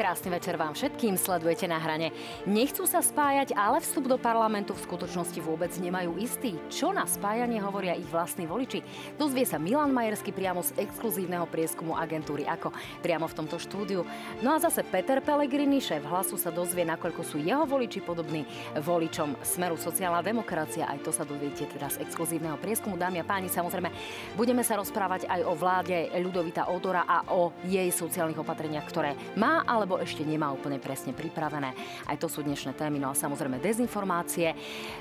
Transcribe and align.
Krásny 0.00 0.32
večer 0.32 0.56
vám 0.56 0.72
všetkým, 0.72 1.20
sledujete 1.20 1.68
na 1.68 1.76
hrane. 1.76 2.08
Nechcú 2.48 2.88
sa 2.88 3.04
spájať, 3.04 3.52
ale 3.52 3.84
vstup 3.84 4.08
do 4.08 4.16
parlamentu 4.16 4.72
v 4.72 4.88
skutočnosti 4.88 5.36
vôbec 5.44 5.68
nemajú 5.76 6.16
istý. 6.16 6.56
Čo 6.72 6.88
na 6.96 7.04
spájanie 7.04 7.60
hovoria 7.60 7.92
ich 7.92 8.08
vlastní 8.08 8.48
voliči? 8.48 8.80
Dozvie 9.20 9.44
sa 9.44 9.60
Milan 9.60 9.92
Majersky 9.92 10.32
priamo 10.32 10.64
z 10.64 10.72
exkluzívneho 10.80 11.44
prieskumu 11.52 12.00
agentúry 12.00 12.48
Ako 12.48 12.72
priamo 13.04 13.28
v 13.28 13.44
tomto 13.44 13.60
štúdiu. 13.60 14.08
No 14.40 14.56
a 14.56 14.62
zase 14.64 14.88
Peter 14.88 15.20
Pellegrini, 15.20 15.84
šéf 15.84 16.00
hlasu, 16.08 16.40
sa 16.40 16.48
dozvie, 16.48 16.88
nakoľko 16.88 17.20
sú 17.20 17.36
jeho 17.36 17.68
voliči 17.68 18.00
podobní 18.00 18.48
voličom 18.80 19.36
Smeru 19.44 19.76
sociálna 19.76 20.24
demokracia. 20.24 20.88
Aj 20.88 20.96
to 21.04 21.12
sa 21.12 21.28
dozviete 21.28 21.68
teda 21.76 21.92
z 21.92 22.00
exkluzívneho 22.08 22.56
prieskumu. 22.56 22.96
Dámy 22.96 23.20
a 23.20 23.28
páni, 23.28 23.52
samozrejme, 23.52 23.92
budeme 24.32 24.64
sa 24.64 24.80
rozprávať 24.80 25.28
aj 25.28 25.44
o 25.44 25.52
vláde 25.52 26.08
Ľudovita 26.16 26.72
Odora 26.72 27.04
a 27.04 27.28
o 27.36 27.52
jej 27.68 27.92
sociálnych 27.92 28.40
opatreniach, 28.40 28.88
ktoré 28.88 29.12
má, 29.36 29.60
ale 29.68 29.89
alebo 29.90 30.06
ešte 30.06 30.22
nemá 30.22 30.54
úplne 30.54 30.78
presne 30.78 31.10
pripravené. 31.10 31.74
Aj 32.06 32.14
to 32.14 32.30
sú 32.30 32.46
dnešné 32.46 32.78
témy, 32.78 33.02
no 33.02 33.10
a 33.10 33.18
samozrejme 33.18 33.58
dezinformácie. 33.58 34.54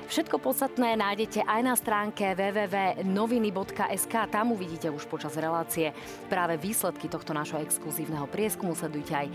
Všetko 0.09 0.41
podstatné 0.41 0.97
nájdete 0.97 1.45
aj 1.45 1.61
na 1.61 1.77
stránke 1.77 2.33
www.noviny.sk. 2.33 4.13
Tam 4.33 4.49
uvidíte 4.49 4.89
už 4.89 5.05
počas 5.05 5.37
relácie 5.37 5.93
práve 6.25 6.57
výsledky 6.57 7.05
tohto 7.05 7.37
nášho 7.37 7.61
exkluzívneho 7.61 8.25
prieskumu. 8.25 8.73
Sledujte 8.73 9.13
aj 9.13 9.29
e, 9.29 9.33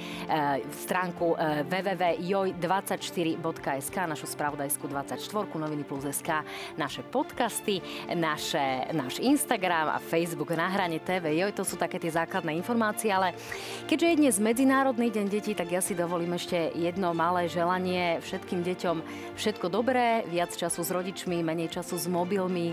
stránku 0.75 1.38
e, 1.38 1.62
www.joj24.sk, 1.70 3.97
našu 4.10 4.27
spravodajskú 4.27 4.91
24, 4.91 5.22
noviny 5.55 5.86
plus 5.86 6.10
SK, 6.10 6.42
naše 6.75 7.06
podcasty, 7.06 7.78
naše, 8.10 8.91
náš 8.91 9.22
Instagram 9.22 9.94
a 9.94 10.02
Facebook 10.02 10.50
na 10.58 10.66
hrane 10.66 10.98
TV. 10.98 11.38
Joj, 11.38 11.55
to 11.55 11.62
sú 11.62 11.78
také 11.78 12.02
tie 12.02 12.10
základné 12.10 12.58
informácie, 12.58 13.14
ale 13.14 13.38
keďže 13.86 14.10
je 14.10 14.19
dnes 14.19 14.34
Medzinárodný 14.42 15.12
deň 15.12 15.34
detí, 15.34 15.44
tak 15.53 15.69
ja 15.69 15.84
si 15.84 15.92
dovolím 15.92 16.33
ešte 16.33 16.73
jedno 16.73 17.12
malé 17.12 17.53
želanie 17.53 18.17
všetkým 18.25 18.64
deťom. 18.64 18.97
Všetko 19.37 19.69
dobré, 19.69 20.25
viac 20.33 20.56
času 20.56 20.81
s 20.81 20.89
rodičmi, 20.89 21.45
menej 21.45 21.69
času 21.77 22.00
s 22.00 22.09
mobilmi. 22.09 22.73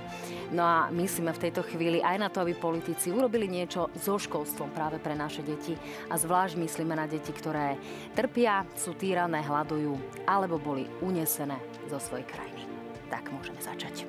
No 0.55 0.63
a 0.63 0.87
myslíme 0.87 1.35
v 1.35 1.41
tejto 1.43 1.67
chvíli 1.67 1.99
aj 1.99 2.15
na 2.15 2.31
to, 2.31 2.47
aby 2.47 2.55
politici 2.55 3.11
urobili 3.11 3.51
niečo 3.51 3.91
so 3.99 4.15
školstvom 4.15 4.71
práve 4.71 5.03
pre 5.03 5.11
naše 5.11 5.43
deti. 5.43 5.75
A 6.07 6.15
zvlášť 6.15 6.55
myslíme 6.55 6.95
na 6.95 7.11
deti, 7.11 7.35
ktoré 7.35 7.75
trpia, 8.15 8.63
sú 8.79 8.95
týrané, 8.95 9.43
hľadujú 9.43 10.23
alebo 10.23 10.55
boli 10.55 10.87
unesené 11.03 11.59
zo 11.91 11.99
svojej 11.99 12.23
krajiny. 12.23 12.63
Tak 13.11 13.27
môžeme 13.35 13.59
začať. 13.59 14.07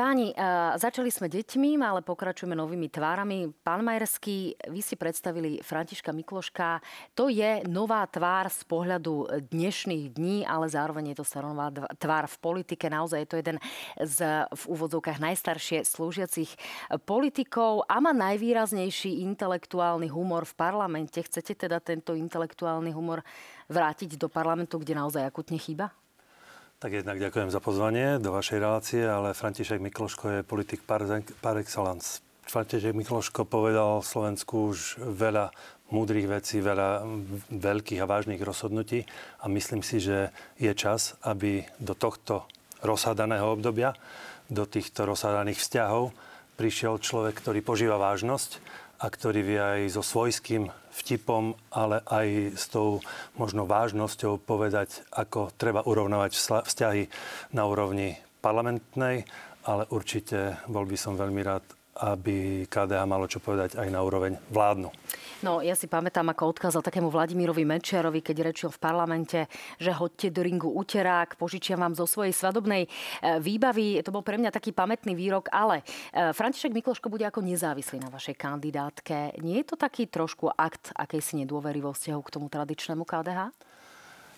Páni, 0.00 0.32
začali 0.80 1.12
sme 1.12 1.28
deťmi, 1.28 1.76
ale 1.84 2.00
pokračujeme 2.00 2.56
novými 2.56 2.88
tvárami. 2.88 3.52
Pán 3.60 3.84
Majerský, 3.84 4.56
vy 4.72 4.80
si 4.80 4.96
predstavili 4.96 5.60
Františka 5.60 6.08
Mikloška. 6.16 6.80
To 7.12 7.28
je 7.28 7.60
nová 7.68 8.08
tvár 8.08 8.48
z 8.48 8.64
pohľadu 8.64 9.28
dnešných 9.52 10.16
dní, 10.16 10.48
ale 10.48 10.72
zároveň 10.72 11.12
je 11.12 11.20
to 11.20 11.28
staronová 11.28 11.68
tvár 12.00 12.32
v 12.32 12.36
politike. 12.40 12.88
Naozaj 12.88 13.18
je 13.20 13.28
to 13.28 13.40
jeden 13.44 13.60
z 14.00 14.48
v 14.48 14.62
úvodzovkách 14.72 15.20
najstaršie 15.20 15.84
slúžiacich 15.84 16.48
politikov 17.04 17.84
a 17.84 18.00
má 18.00 18.16
najvýraznejší 18.16 19.20
intelektuálny 19.28 20.08
humor 20.08 20.48
v 20.48 20.56
parlamente. 20.56 21.20
Chcete 21.20 21.68
teda 21.68 21.76
tento 21.76 22.16
intelektuálny 22.16 22.88
humor 22.96 23.20
vrátiť 23.68 24.16
do 24.16 24.32
parlamentu, 24.32 24.80
kde 24.80 24.96
naozaj 24.96 25.28
akutne 25.28 25.60
chýba? 25.60 25.92
Tak 26.80 26.96
jednak 26.96 27.20
ďakujem 27.20 27.52
za 27.52 27.60
pozvanie 27.60 28.16
do 28.16 28.32
vašej 28.32 28.56
relácie, 28.56 29.04
ale 29.04 29.36
František 29.36 29.84
Mikloško 29.84 30.40
je 30.40 30.48
politik 30.48 30.80
par, 30.80 31.04
par 31.44 31.60
excellence. 31.60 32.24
František 32.48 32.96
Mikloško 32.96 33.44
povedal 33.44 34.00
Slovensku 34.00 34.72
už 34.72 34.96
veľa 34.96 35.52
múdrych 35.92 36.24
vecí, 36.24 36.64
veľa 36.64 37.04
veľkých 37.52 38.00
a 38.00 38.08
vážnych 38.08 38.40
rozhodnutí 38.40 39.04
a 39.44 39.52
myslím 39.52 39.84
si, 39.84 40.00
že 40.00 40.32
je 40.56 40.72
čas, 40.72 41.20
aby 41.20 41.68
do 41.76 41.92
tohto 41.92 42.48
rozhádaného 42.80 43.60
obdobia, 43.60 43.92
do 44.48 44.64
týchto 44.64 45.04
rozhádaných 45.04 45.60
vzťahov 45.60 46.16
prišiel 46.56 46.96
človek, 46.96 47.44
ktorý 47.44 47.60
požíva 47.60 48.00
vážnosť 48.00 48.56
a 49.00 49.06
ktorý 49.08 49.40
vie 49.40 49.60
aj 49.60 49.80
so 49.96 50.02
svojským 50.04 50.68
vtipom, 50.92 51.56
ale 51.72 52.04
aj 52.04 52.52
s 52.60 52.68
tou 52.68 53.00
možno 53.40 53.64
vážnosťou 53.64 54.36
povedať, 54.44 55.00
ako 55.08 55.56
treba 55.56 55.80
urovnávať 55.88 56.36
vzťahy 56.68 57.08
na 57.56 57.64
úrovni 57.64 58.20
parlamentnej, 58.44 59.24
ale 59.64 59.88
určite 59.88 60.60
bol 60.68 60.84
by 60.84 60.96
som 61.00 61.16
veľmi 61.16 61.40
rád, 61.40 61.64
aby 61.98 62.66
KDH 62.70 63.02
malo 63.08 63.26
čo 63.26 63.42
povedať 63.42 63.76
aj 63.76 63.88
na 63.90 64.00
úroveň 64.00 64.38
vládnu. 64.52 64.88
No, 65.40 65.64
ja 65.64 65.72
si 65.72 65.88
pamätám, 65.88 66.28
ako 66.36 66.52
odkázal 66.52 66.84
takému 66.84 67.08
Vladimírovi 67.08 67.64
Mečiarovi, 67.64 68.20
keď 68.20 68.52
rečil 68.52 68.68
v 68.68 68.76
parlamente, 68.76 69.48
že 69.80 69.88
hoďte 69.88 70.36
do 70.36 70.44
ringu 70.44 70.68
uterák, 70.68 71.40
požičiam 71.40 71.80
vám 71.80 71.96
zo 71.96 72.04
svojej 72.04 72.36
svadobnej 72.36 72.84
e, 72.84 72.88
výbavy. 73.40 74.04
To 74.04 74.12
bol 74.12 74.20
pre 74.20 74.36
mňa 74.36 74.52
taký 74.52 74.76
pamätný 74.76 75.16
výrok, 75.16 75.48
ale 75.48 75.80
e, 76.12 76.36
František 76.36 76.76
Mikloško 76.76 77.08
bude 77.08 77.24
ako 77.24 77.40
nezávislý 77.40 78.04
na 78.04 78.12
vašej 78.12 78.36
kandidátke. 78.36 79.40
Nie 79.40 79.64
je 79.64 79.72
to 79.72 79.80
taký 79.80 80.12
trošku 80.12 80.52
akt 80.52 80.92
akejsi 80.92 81.40
nedôvery 81.40 81.80
vo 81.80 81.96
k 81.96 82.28
tomu 82.28 82.52
tradičnému 82.52 83.08
KDH? 83.08 83.69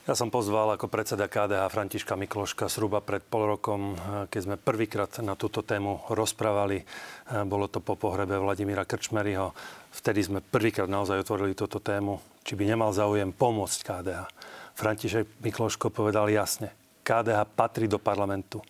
Ja 0.03 0.19
som 0.19 0.35
pozval 0.35 0.75
ako 0.75 0.91
predseda 0.91 1.31
KDH 1.31 1.71
Františka 1.71 2.19
Mikloška 2.19 2.67
zhruba 2.67 2.99
pred 2.99 3.23
pol 3.23 3.55
rokom, 3.55 3.95
e, 3.95 4.27
keď 4.27 4.41
sme 4.43 4.57
prvýkrát 4.59 5.23
na 5.23 5.39
túto 5.39 5.63
tému 5.63 6.11
rozprávali. 6.11 6.83
Bolo 7.47 7.71
to 7.71 7.79
po 7.79 7.95
pohrebe 7.95 8.35
Vladimíra 8.35 8.83
Krčmeryho 8.83 9.55
Vtedy 9.93 10.25
sme 10.25 10.41
prvýkrát 10.41 10.89
naozaj 10.89 11.21
otvorili 11.21 11.53
túto 11.53 11.77
tému, 11.77 12.17
či 12.49 12.57
by 12.57 12.65
nemal 12.65 12.97
záujem 12.97 13.29
pomôcť 13.29 13.79
KDH. 13.85 14.21
František 14.73 15.45
Mikloško 15.45 15.93
povedal 15.93 16.33
jasne, 16.33 16.73
KDH 17.05 17.45
patrí 17.53 17.85
do 17.85 18.01
parlamentu. 18.01 18.65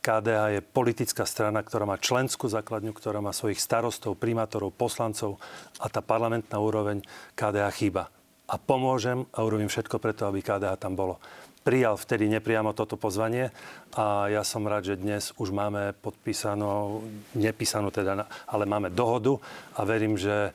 KDH 0.00 0.56
je 0.56 0.60
politická 0.62 1.26
strana, 1.26 1.60
ktorá 1.60 1.84
má 1.84 1.98
členskú 1.98 2.46
základňu, 2.46 2.94
ktorá 2.94 3.18
má 3.18 3.34
svojich 3.34 3.58
starostov, 3.58 4.16
primátorov, 4.16 4.72
poslancov 4.72 5.42
a 5.82 5.90
tá 5.90 6.00
parlamentná 6.00 6.56
úroveň 6.62 7.02
KDH 7.34 7.68
chýba. 7.74 8.08
A 8.50 8.58
pomôžem 8.58 9.22
a 9.30 9.46
urobím 9.46 9.70
všetko 9.70 10.02
preto, 10.02 10.26
aby 10.26 10.42
KDH 10.42 10.74
tam 10.82 10.98
bolo 10.98 11.22
prijal 11.60 11.96
vtedy 11.96 12.28
nepriamo 12.28 12.72
toto 12.72 12.96
pozvanie 12.96 13.52
a 13.90 14.30
ja 14.30 14.46
som 14.46 14.62
rád, 14.62 14.94
že 14.94 15.02
dnes 15.02 15.34
už 15.34 15.50
máme 15.50 15.98
podpísanú, 15.98 17.02
nepísanú 17.34 17.90
teda, 17.90 18.22
ale 18.46 18.62
máme 18.62 18.86
dohodu 18.86 19.34
a 19.74 19.82
verím, 19.82 20.14
že 20.14 20.30
e, 20.30 20.50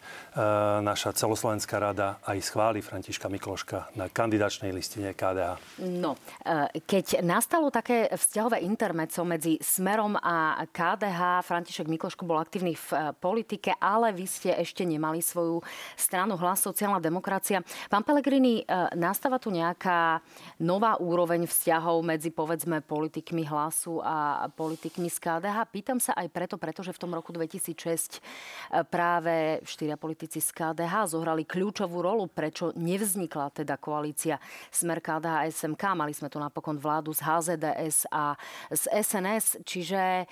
naša 0.79 1.11
celoslovenská 1.11 1.75
rada 1.75 2.15
aj 2.23 2.39
schváli 2.39 2.79
Františka 2.79 3.27
Mikloška 3.27 3.91
na 3.99 4.07
kandidačnej 4.07 4.71
listine 4.71 5.11
KDH. 5.11 5.83
No, 5.83 6.15
e, 6.47 6.79
keď 6.87 7.27
nastalo 7.27 7.67
také 7.75 8.07
vzťahové 8.15 8.63
intermeco 8.63 9.19
medzi 9.27 9.59
Smerom 9.59 10.15
a 10.15 10.63
KDH, 10.71 11.43
František 11.43 11.91
Mikloško 11.91 12.23
bol 12.23 12.39
aktívny 12.39 12.79
v 12.79 12.87
e, 12.95 12.97
politike, 13.19 13.75
ale 13.83 14.15
vy 14.15 14.25
ste 14.31 14.55
ešte 14.55 14.87
nemali 14.87 15.19
svoju 15.19 15.59
stranu 15.99 16.39
Hlas 16.39 16.63
sociálna 16.63 17.03
demokracia. 17.03 17.59
Pán 17.91 18.07
Pellegrini, 18.07 18.63
nastáva 18.95 19.43
tu 19.43 19.51
nejaká 19.51 20.23
nová 20.63 20.94
úroveň 20.99 21.47
vzťahov 21.47 22.03
medzi 22.03 22.31
povedzme 22.31 22.83
politikmi 22.83 23.47
hlasu 23.47 23.99
a 24.03 24.47
politikmi 24.51 25.07
z 25.11 25.17
KDH. 25.19 25.57
Pýtam 25.71 25.99
sa 25.99 26.15
aj 26.15 26.27
preto, 26.31 26.55
pretože 26.55 26.91
v 26.91 27.01
tom 27.01 27.11
roku 27.15 27.31
2006 27.35 27.75
e, 27.75 28.83
práve 28.87 29.59
štyria 29.65 29.95
politici 29.95 30.39
z 30.39 30.49
KDH 30.51 31.11
zohrali 31.15 31.43
kľúčovú 31.47 32.03
rolu, 32.03 32.27
prečo 32.27 32.75
nevznikla 32.75 33.51
teda 33.51 33.79
koalícia 33.79 34.39
Smer 34.69 34.99
KDH 34.99 35.33
a 35.35 35.45
SMK. 35.47 35.83
Mali 35.95 36.13
sme 36.13 36.27
tu 36.27 36.37
napokon 36.37 36.79
vládu 36.79 37.11
z 37.15 37.21
HZDS 37.23 38.11
a 38.11 38.35
z 38.71 38.83
SNS, 38.91 39.65
čiže 39.65 40.01
e, 40.01 40.25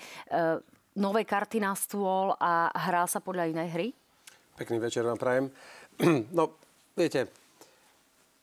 nové 0.98 1.26
karty 1.26 1.58
na 1.58 1.74
stôl 1.74 2.34
a 2.38 2.70
hrá 2.70 3.06
sa 3.10 3.18
podľa 3.18 3.50
inej 3.50 3.68
hry? 3.74 3.88
Pekný 4.54 4.78
večer 4.78 5.02
vám 5.02 5.18
prajem. 5.18 5.46
No, 6.34 6.50
viete, 6.98 7.30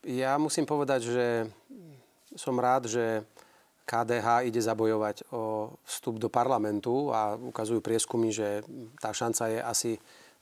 ja 0.08 0.40
musím 0.42 0.66
povedať, 0.66 1.14
že 1.14 1.26
som 2.36 2.56
rád, 2.60 2.88
že 2.88 3.24
KDH 3.86 4.48
ide 4.48 4.62
zabojovať 4.64 5.34
o 5.36 5.76
vstup 5.84 6.22
do 6.22 6.32
parlamentu 6.32 7.12
a 7.12 7.36
ukazujú 7.36 7.84
prieskumy, 7.84 8.32
že 8.32 8.64
tá 9.02 9.12
šanca 9.12 9.44
je 9.52 9.60
asi 9.60 9.92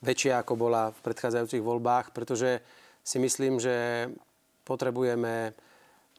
väčšia, 0.05 0.43
ako 0.43 0.53
bola 0.55 0.93
v 0.93 0.99
predchádzajúcich 1.01 1.63
voľbách, 1.63 2.13
pretože 2.13 2.61
si 3.01 3.17
myslím, 3.17 3.57
že 3.57 4.07
potrebujeme 4.63 5.57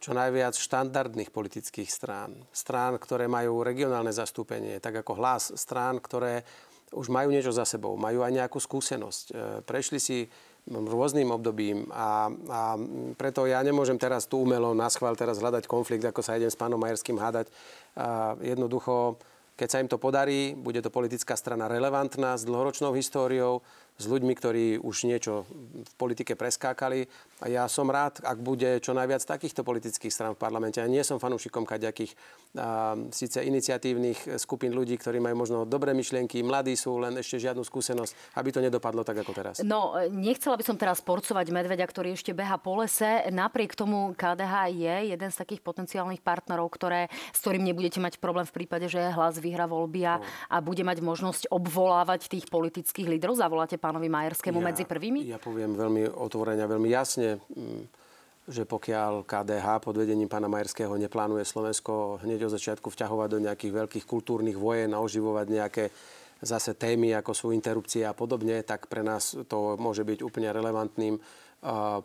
čo 0.00 0.16
najviac 0.16 0.56
štandardných 0.56 1.28
politických 1.28 1.86
strán. 1.92 2.40
Strán, 2.50 2.96
ktoré 2.96 3.28
majú 3.28 3.60
regionálne 3.60 4.10
zastúpenie, 4.10 4.80
tak 4.80 5.04
ako 5.04 5.20
hlas 5.20 5.52
strán, 5.60 6.00
ktoré 6.00 6.42
už 6.90 7.12
majú 7.12 7.30
niečo 7.30 7.54
za 7.54 7.62
sebou, 7.68 7.94
majú 7.94 8.24
aj 8.26 8.32
nejakú 8.34 8.58
skúsenosť. 8.58 9.24
E, 9.30 9.32
prešli 9.62 10.00
si 10.02 10.18
rôznym 10.70 11.34
obdobím 11.34 11.90
a, 11.90 12.30
a 12.30 12.60
preto 13.18 13.44
ja 13.50 13.58
nemôžem 13.60 13.98
teraz 13.98 14.30
tu 14.30 14.46
umelo 14.46 14.70
na 14.70 14.86
schvál 14.86 15.18
teraz 15.18 15.42
hľadať 15.42 15.66
konflikt, 15.66 16.06
ako 16.06 16.22
sa 16.22 16.38
idem 16.38 16.50
s 16.50 16.58
pánom 16.58 16.78
Majerským 16.78 17.18
hádať. 17.18 17.50
A 17.98 18.38
jednoducho, 18.38 19.18
keď 19.58 19.68
sa 19.68 19.80
im 19.82 19.90
to 19.90 19.98
podarí, 19.98 20.54
bude 20.54 20.78
to 20.78 20.94
politická 20.94 21.34
strana 21.34 21.66
relevantná 21.66 22.38
s 22.38 22.46
dlhoročnou 22.46 22.94
históriou, 22.94 23.66
s 24.00 24.08
ľuďmi, 24.08 24.32
ktorí 24.32 24.64
už 24.80 25.04
niečo 25.04 25.44
v 25.76 25.92
politike 26.00 26.32
preskákali. 26.32 27.04
A 27.44 27.52
ja 27.52 27.68
som 27.68 27.84
rád, 27.92 28.24
ak 28.24 28.40
bude 28.40 28.80
čo 28.80 28.96
najviac 28.96 29.20
takýchto 29.20 29.60
politických 29.60 30.08
strán 30.08 30.32
v 30.32 30.40
parlamente. 30.40 30.80
Ja 30.80 30.88
nie 30.88 31.04
som 31.04 31.20
fanúšikom 31.20 31.68
kaďakých 31.68 32.16
síce 33.12 33.44
iniciatívnych 33.44 34.40
skupín 34.40 34.72
ľudí, 34.72 34.96
ktorí 34.96 35.20
majú 35.20 35.44
možno 35.44 35.58
dobré 35.68 35.92
myšlienky, 35.92 36.40
mladí 36.40 36.74
sú, 36.74 36.98
len 36.98 37.14
ešte 37.20 37.38
žiadnu 37.38 37.62
skúsenosť, 37.62 38.40
aby 38.40 38.48
to 38.50 38.64
nedopadlo 38.64 39.04
tak 39.04 39.20
ako 39.20 39.32
teraz. 39.36 39.54
No, 39.60 39.94
nechcela 40.08 40.56
by 40.56 40.64
som 40.64 40.74
teraz 40.80 40.98
porcovať 41.04 41.52
medveďa, 41.52 41.86
ktorý 41.86 42.16
ešte 42.16 42.32
beha 42.32 42.56
po 42.56 42.80
lese. 42.80 43.28
Napriek 43.30 43.76
tomu 43.76 44.16
KDH 44.16 44.72
je 44.72 44.94
jeden 45.14 45.30
z 45.30 45.36
takých 45.36 45.62
potenciálnych 45.62 46.24
partnerov, 46.24 46.72
ktoré, 46.72 47.12
s 47.30 47.38
ktorým 47.44 47.62
nebudete 47.62 48.00
mať 48.00 48.18
problém 48.18 48.48
v 48.48 48.56
prípade, 48.64 48.88
že 48.88 49.12
hlas 49.12 49.38
vyhra 49.38 49.68
voľby 49.68 50.00
a, 50.08 50.18
no. 50.18 50.26
a 50.50 50.56
bude 50.58 50.82
mať 50.82 50.98
možnosť 51.04 51.42
obvolávať 51.52 52.26
tých 52.26 52.50
politických 52.50 53.06
lídrov. 53.06 53.38
Zavoláte 53.38 53.78
pánovi 53.90 54.06
Majerskému 54.06 54.62
ja, 54.62 54.66
medzi 54.70 54.84
prvými? 54.86 55.26
Ja 55.26 55.42
poviem 55.42 55.74
veľmi 55.74 56.14
otvorene, 56.14 56.62
veľmi 56.70 56.88
jasne 56.94 57.42
Mm, 57.50 57.84
že 58.50 58.66
pokiaľ 58.66 59.28
KDH 59.28 59.66
pod 59.84 59.94
vedením 59.94 60.26
pána 60.26 60.50
Majerského 60.50 60.90
neplánuje 60.98 61.46
Slovensko 61.46 62.18
hneď 62.24 62.50
od 62.50 62.54
začiatku 62.56 62.90
vťahovať 62.90 63.28
do 63.30 63.42
nejakých 63.46 63.72
veľkých 63.84 64.04
kultúrnych 64.08 64.58
vojen 64.58 64.90
a 64.90 64.98
oživovať 64.98 65.46
nejaké 65.46 65.84
zase 66.40 66.74
témy, 66.74 67.14
ako 67.14 67.30
sú 67.36 67.46
interrupcie 67.52 68.02
a 68.02 68.16
podobne, 68.16 68.64
tak 68.64 68.88
pre 68.88 69.04
nás 69.04 69.36
to 69.46 69.76
môže 69.76 70.02
byť 70.02 70.24
úplne 70.24 70.50
relevantným 70.50 71.20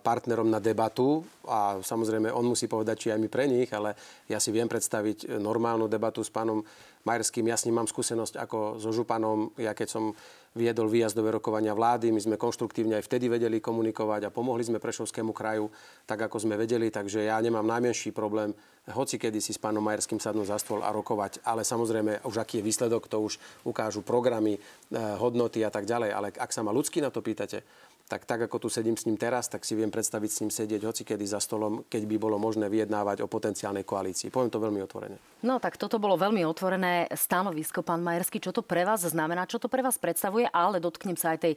partnerom 0.04 0.52
na 0.52 0.60
debatu 0.60 1.24
a 1.48 1.80
samozrejme 1.80 2.28
on 2.28 2.44
musí 2.44 2.68
povedať, 2.68 2.96
či 3.00 3.08
aj 3.16 3.20
my 3.24 3.30
pre 3.32 3.48
nich, 3.48 3.72
ale 3.72 3.96
ja 4.28 4.36
si 4.36 4.52
viem 4.52 4.68
predstaviť 4.68 5.40
normálnu 5.40 5.88
debatu 5.88 6.20
s 6.20 6.30
pánom 6.30 6.60
Majerským. 7.08 7.48
Ja 7.48 7.56
s 7.56 7.64
ním 7.64 7.80
mám 7.80 7.88
skúsenosť 7.88 8.36
ako 8.36 8.58
so 8.84 8.92
Županom. 8.92 9.56
Ja 9.56 9.72
keď 9.72 9.88
som 9.88 10.12
viedol 10.56 10.88
výjazdové 10.88 11.36
rokovania 11.36 11.75
vlády. 11.75 12.10
My 12.16 12.24
sme 12.24 12.40
konštruktívne 12.40 12.98
aj 12.98 13.06
vtedy 13.06 13.28
vedeli 13.28 13.60
komunikovať 13.60 14.28
a 14.28 14.34
pomohli 14.34 14.63
sme 14.63 14.80
Prešovskému 14.80 15.36
kraju 15.36 15.68
tak, 16.07 16.25
ako 16.25 16.42
sme 16.42 16.56
vedeli. 16.56 16.88
Takže 16.88 17.28
ja 17.28 17.38
nemám 17.44 17.68
najmenší 17.68 18.16
problém 18.16 18.56
hoci 18.94 19.18
kedy 19.18 19.42
si 19.42 19.50
s 19.50 19.57
pánom 19.57 19.81
Majerským 19.81 20.22
sadnúť 20.22 20.54
za 20.54 20.57
stôl 20.62 20.86
a 20.86 20.94
rokovať. 20.94 21.42
Ale 21.42 21.66
samozrejme, 21.66 22.22
už 22.22 22.38
aký 22.38 22.62
je 22.62 22.68
výsledok, 22.69 23.10
to 23.10 23.18
už 23.18 23.42
ukážu 23.66 24.06
programy, 24.06 24.62
eh, 24.62 24.98
hodnoty 25.18 25.66
a 25.66 25.74
tak 25.74 25.90
ďalej. 25.90 26.10
Ale 26.13 26.28
ak 26.38 26.54
sa 26.54 26.62
ma 26.62 26.69
ľudsky 26.69 27.01
na 27.01 27.10
to 27.10 27.25
pýtate, 27.25 27.66
tak 28.06 28.30
tak 28.30 28.46
ako 28.46 28.62
tu 28.62 28.69
sedím 28.69 28.94
s 28.94 29.10
ním 29.10 29.18
teraz, 29.18 29.50
tak 29.50 29.66
si 29.66 29.74
viem 29.74 29.90
predstaviť 29.90 30.30
s 30.30 30.40
ním 30.46 30.52
sedieť 30.54 30.81
hocikedy 30.86 31.25
za 31.25 31.42
stolom, 31.42 31.90
keď 31.90 32.06
by 32.06 32.16
bolo 32.22 32.38
možné 32.38 32.69
vyjednávať 32.69 33.25
o 33.25 33.31
potenciálnej 33.31 33.81
koalícii. 33.81 34.30
Poviem 34.30 34.54
to 34.54 34.62
veľmi 34.62 34.78
otvorene. 34.86 35.18
No 35.42 35.57
tak 35.57 35.81
toto 35.81 35.98
bolo 35.98 36.13
veľmi 36.13 36.46
otvorené 36.46 37.10
stanovisko, 37.10 37.81
pán 37.81 38.06
Majersky. 38.06 38.38
Čo 38.38 38.54
to 38.54 38.62
pre 38.62 38.86
vás 38.86 39.02
znamená, 39.02 39.50
čo 39.50 39.57
to 39.57 39.66
pre 39.66 39.81
vás 39.81 39.98
predstavuje, 39.98 40.46
ale 40.54 40.78
dotknem 40.78 41.18
sa 41.18 41.34
aj 41.34 41.50
tej 41.50 41.54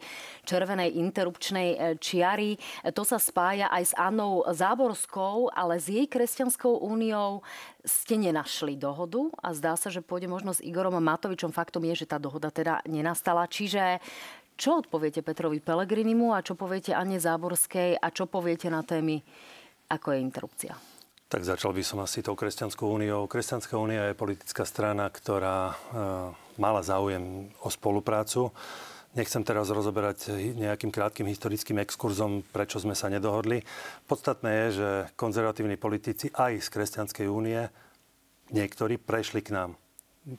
červenej 0.48 0.96
interrupčnej 0.96 1.68
e, 1.72 1.76
čiary. 2.00 2.56
To 2.96 3.04
sa 3.04 3.20
spája 3.20 3.68
aj 3.68 3.84
s 3.84 3.92
Annou 4.00 4.40
Záborskou, 4.48 5.52
ale 5.52 5.76
s 5.76 5.92
jej 5.92 6.08
kresťanskou 6.08 6.80
úniou 6.80 7.44
ste 7.84 8.16
nenašli 8.16 8.76
dohodu 8.76 9.32
a 9.40 9.52
zdá 9.52 9.76
sa, 9.76 9.92
že 9.92 10.04
pôjde 10.04 10.28
možno 10.28 10.56
s 10.56 10.64
Igorom 10.64 10.96
Matovičom. 10.96 11.52
Faktom 11.52 11.84
je, 11.92 12.04
že 12.04 12.10
tá 12.10 12.16
dohoda 12.16 12.48
teda 12.52 12.84
nenastala. 12.84 13.48
Čiže 13.48 14.00
čo 14.58 14.82
odpoviete 14.82 15.22
Petrovi 15.22 15.62
Pelegrinimu 15.62 16.34
a 16.34 16.42
čo 16.42 16.58
poviete 16.58 16.90
Anne 16.90 17.22
Záborskej 17.22 17.94
a 17.94 18.10
čo 18.10 18.26
poviete 18.26 18.66
na 18.66 18.82
témy, 18.82 19.22
ako 19.86 20.12
je 20.12 20.18
interrupcia? 20.18 20.74
Tak 21.28 21.44
začal 21.44 21.76
by 21.76 21.84
som 21.84 22.02
asi 22.02 22.24
tou 22.24 22.34
Kresťanskou 22.34 22.88
úniou. 22.88 23.30
Kresťanská 23.30 23.78
únia 23.78 24.10
je 24.10 24.18
politická 24.18 24.64
strana, 24.64 25.12
ktorá 25.12 25.70
e, 25.70 25.74
mala 26.56 26.80
záujem 26.80 27.52
o 27.60 27.68
spoluprácu. 27.68 28.48
Nechcem 29.12 29.44
teraz 29.44 29.68
rozoberať 29.68 30.32
nejakým 30.56 30.88
krátkým 30.88 31.28
historickým 31.28 31.84
exkurzom, 31.84 32.48
prečo 32.48 32.80
sme 32.80 32.96
sa 32.96 33.12
nedohodli. 33.12 33.60
Podstatné 34.08 34.50
je, 34.50 34.68
že 34.72 34.88
konzervatívni 35.20 35.76
politici 35.76 36.32
aj 36.32 36.64
z 36.64 36.68
Kresťanskej 36.72 37.26
únie, 37.28 37.60
niektorí 38.48 38.96
prešli 38.96 39.44
k 39.44 39.52
nám. 39.52 39.70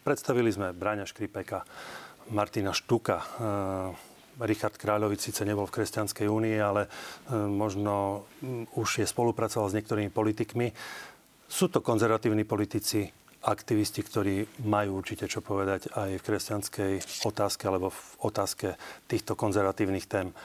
Predstavili 0.01 0.49
sme 0.49 0.73
Bráňa 0.73 1.05
Škripeka, 1.05 1.69
Martina 2.33 2.73
Štuka, 2.73 3.17
e, 3.21 3.25
Richard 4.43 4.79
Kráľovič 4.79 5.31
síce 5.31 5.43
nebol 5.43 5.67
v 5.67 5.75
Kresťanskej 5.79 6.27
únii, 6.27 6.57
ale 6.59 6.87
e, 6.87 6.89
možno 7.35 8.23
už 8.79 9.03
je 9.03 9.07
spolupracoval 9.07 9.67
s 9.67 9.75
niektorými 9.75 10.11
politikmi. 10.11 10.71
Sú 11.49 11.67
to 11.67 11.83
konzervatívni 11.83 12.45
politici, 12.45 13.09
aktivisti, 13.39 14.03
ktorí 14.03 14.67
majú 14.67 14.99
určite 14.99 15.31
čo 15.31 15.39
povedať 15.39 15.95
aj 15.95 16.19
v 16.19 16.25
kresťanskej 16.27 16.93
otázke 17.23 17.63
alebo 17.71 17.87
v 17.95 18.01
otázke 18.27 18.75
týchto 19.07 19.39
konzervatívnych 19.39 20.11
tém. 20.11 20.35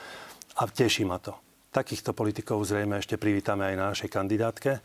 A 0.55 0.63
teší 0.63 1.03
ma 1.03 1.19
to. 1.19 1.35
Takýchto 1.75 2.15
politikov 2.15 2.63
zrejme 2.63 3.03
ešte 3.03 3.19
privítame 3.19 3.67
aj 3.67 3.75
na 3.75 3.85
našej 3.91 4.07
kandidátke. 4.07 4.79
E, 4.79 4.81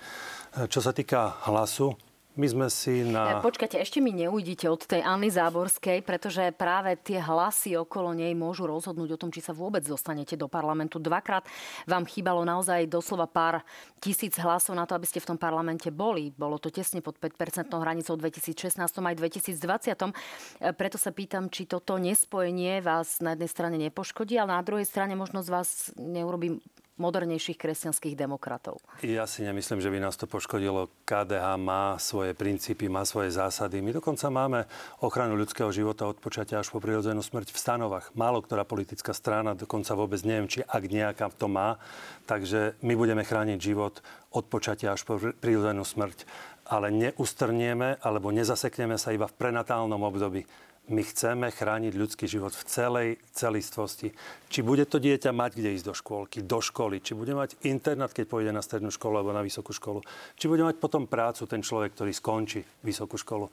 čo 0.67 0.83
sa 0.83 0.91
týka 0.91 1.39
hlasu, 1.47 1.95
my 2.40 2.46
sme 2.48 2.66
si 2.72 3.04
na... 3.04 3.37
E, 3.37 3.44
počkajte, 3.44 3.76
ešte 3.76 4.00
mi 4.00 4.16
neujdite 4.16 4.64
od 4.72 4.81
tej 4.88 5.04
Anny 5.04 5.28
Záborskej, 5.28 6.00
pretože 6.00 6.48
práve 6.56 6.96
tie 6.96 7.20
hlasy 7.20 7.76
okolo 7.76 8.16
nej 8.16 8.32
môžu 8.32 8.64
rozhodnúť 8.64 9.12
o 9.12 9.20
tom, 9.20 9.28
či 9.28 9.44
sa 9.44 9.52
vôbec 9.52 9.84
dostanete 9.84 10.40
do 10.40 10.48
parlamentu. 10.48 10.96
Dvakrát 10.96 11.44
vám 11.84 12.08
chýbalo 12.08 12.40
naozaj 12.48 12.88
doslova 12.88 13.28
pár 13.28 13.60
tisíc 14.00 14.40
hlasov 14.40 14.72
na 14.72 14.88
to, 14.88 14.96
aby 14.96 15.04
ste 15.04 15.20
v 15.20 15.37
tom 15.37 15.38
parlamente 15.38 15.92
boli. 15.92 16.32
Bolo 16.32 16.56
to 16.56 16.72
tesne 16.72 17.04
pod 17.04 17.20
5% 17.20 17.69
hranicou 17.76 18.16
v 18.16 18.32
2016 18.32 18.81
aj 18.81 19.16
2020. 19.20 19.60
E, 19.60 20.72
preto 20.72 20.96
sa 20.96 21.12
pýtam, 21.12 21.52
či 21.52 21.69
toto 21.69 22.00
nespojenie 22.00 22.81
vás 22.81 23.20
na 23.20 23.37
jednej 23.37 23.50
strane 23.52 23.76
nepoškodí, 23.76 24.40
ale 24.40 24.56
na 24.56 24.64
druhej 24.64 24.88
strane 24.88 25.12
možno 25.12 25.44
z 25.44 25.52
vás 25.52 25.92
neurobí 26.00 26.56
modernejších 27.00 27.56
kresťanských 27.56 28.14
demokratov. 28.14 28.79
Ja 29.00 29.25
si 29.25 29.41
nemyslím, 29.41 29.81
že 29.81 29.88
by 29.88 29.99
nás 29.99 30.20
to 30.20 30.29
poškodilo. 30.29 30.93
KDH 31.08 31.56
má 31.56 31.97
svoje 31.97 32.37
princípy, 32.37 32.92
má 32.92 33.09
svoje 33.09 33.33
zásady. 33.33 33.80
My 33.80 33.97
dokonca 33.97 34.28
máme 34.28 34.69
ochranu 35.00 35.35
ľudského 35.40 35.73
života 35.73 36.04
od 36.04 36.21
počatia 36.21 36.61
až 36.61 36.69
po 36.69 36.78
prirodzenú 36.78 37.25
smrť 37.25 37.50
v 37.50 37.59
stanovách. 37.59 38.12
Málo 38.12 38.45
ktorá 38.45 38.69
politická 38.69 39.16
strana, 39.16 39.57
dokonca 39.57 39.97
vôbec 39.97 40.21
neviem, 40.23 40.47
či 40.47 40.61
ak 40.61 40.83
nejaká 40.85 41.33
to 41.33 41.49
má. 41.49 41.80
Takže 42.28 42.76
my 42.85 42.95
budeme 42.95 43.25
chrániť 43.25 43.59
život 43.59 44.04
od 44.30 44.45
počatia 44.47 44.92
až 44.92 45.02
po 45.09 45.16
prirodzenú 45.19 45.83
smrť. 45.83 46.28
Ale 46.71 46.95
neustrnieme 46.95 47.99
alebo 47.99 48.30
nezasekneme 48.30 48.95
sa 48.95 49.11
iba 49.11 49.26
v 49.26 49.35
prenatálnom 49.35 49.99
období 49.99 50.47
my 50.90 51.06
chceme 51.06 51.47
chrániť 51.54 51.94
ľudský 51.94 52.26
život 52.26 52.50
v 52.50 52.66
celej 52.66 53.09
celistvosti. 53.30 54.11
Či 54.50 54.66
bude 54.66 54.82
to 54.90 54.99
dieťa 54.99 55.30
mať 55.30 55.50
kde 55.54 55.78
ísť 55.78 55.87
do 55.87 55.94
škôlky, 55.94 56.38
do 56.42 56.59
školy, 56.59 56.99
či 56.99 57.14
bude 57.14 57.30
mať 57.30 57.54
internát, 57.62 58.11
keď 58.11 58.26
pôjde 58.26 58.50
na 58.50 58.59
strednú 58.59 58.90
školu 58.90 59.23
alebo 59.23 59.30
na 59.30 59.47
vysokú 59.47 59.70
školu, 59.70 60.02
či 60.35 60.50
bude 60.50 60.66
mať 60.66 60.82
potom 60.82 61.06
prácu 61.06 61.47
ten 61.47 61.62
človek, 61.62 61.94
ktorý 61.94 62.11
skončí 62.11 62.61
vysokú 62.82 63.14
školu. 63.14 63.47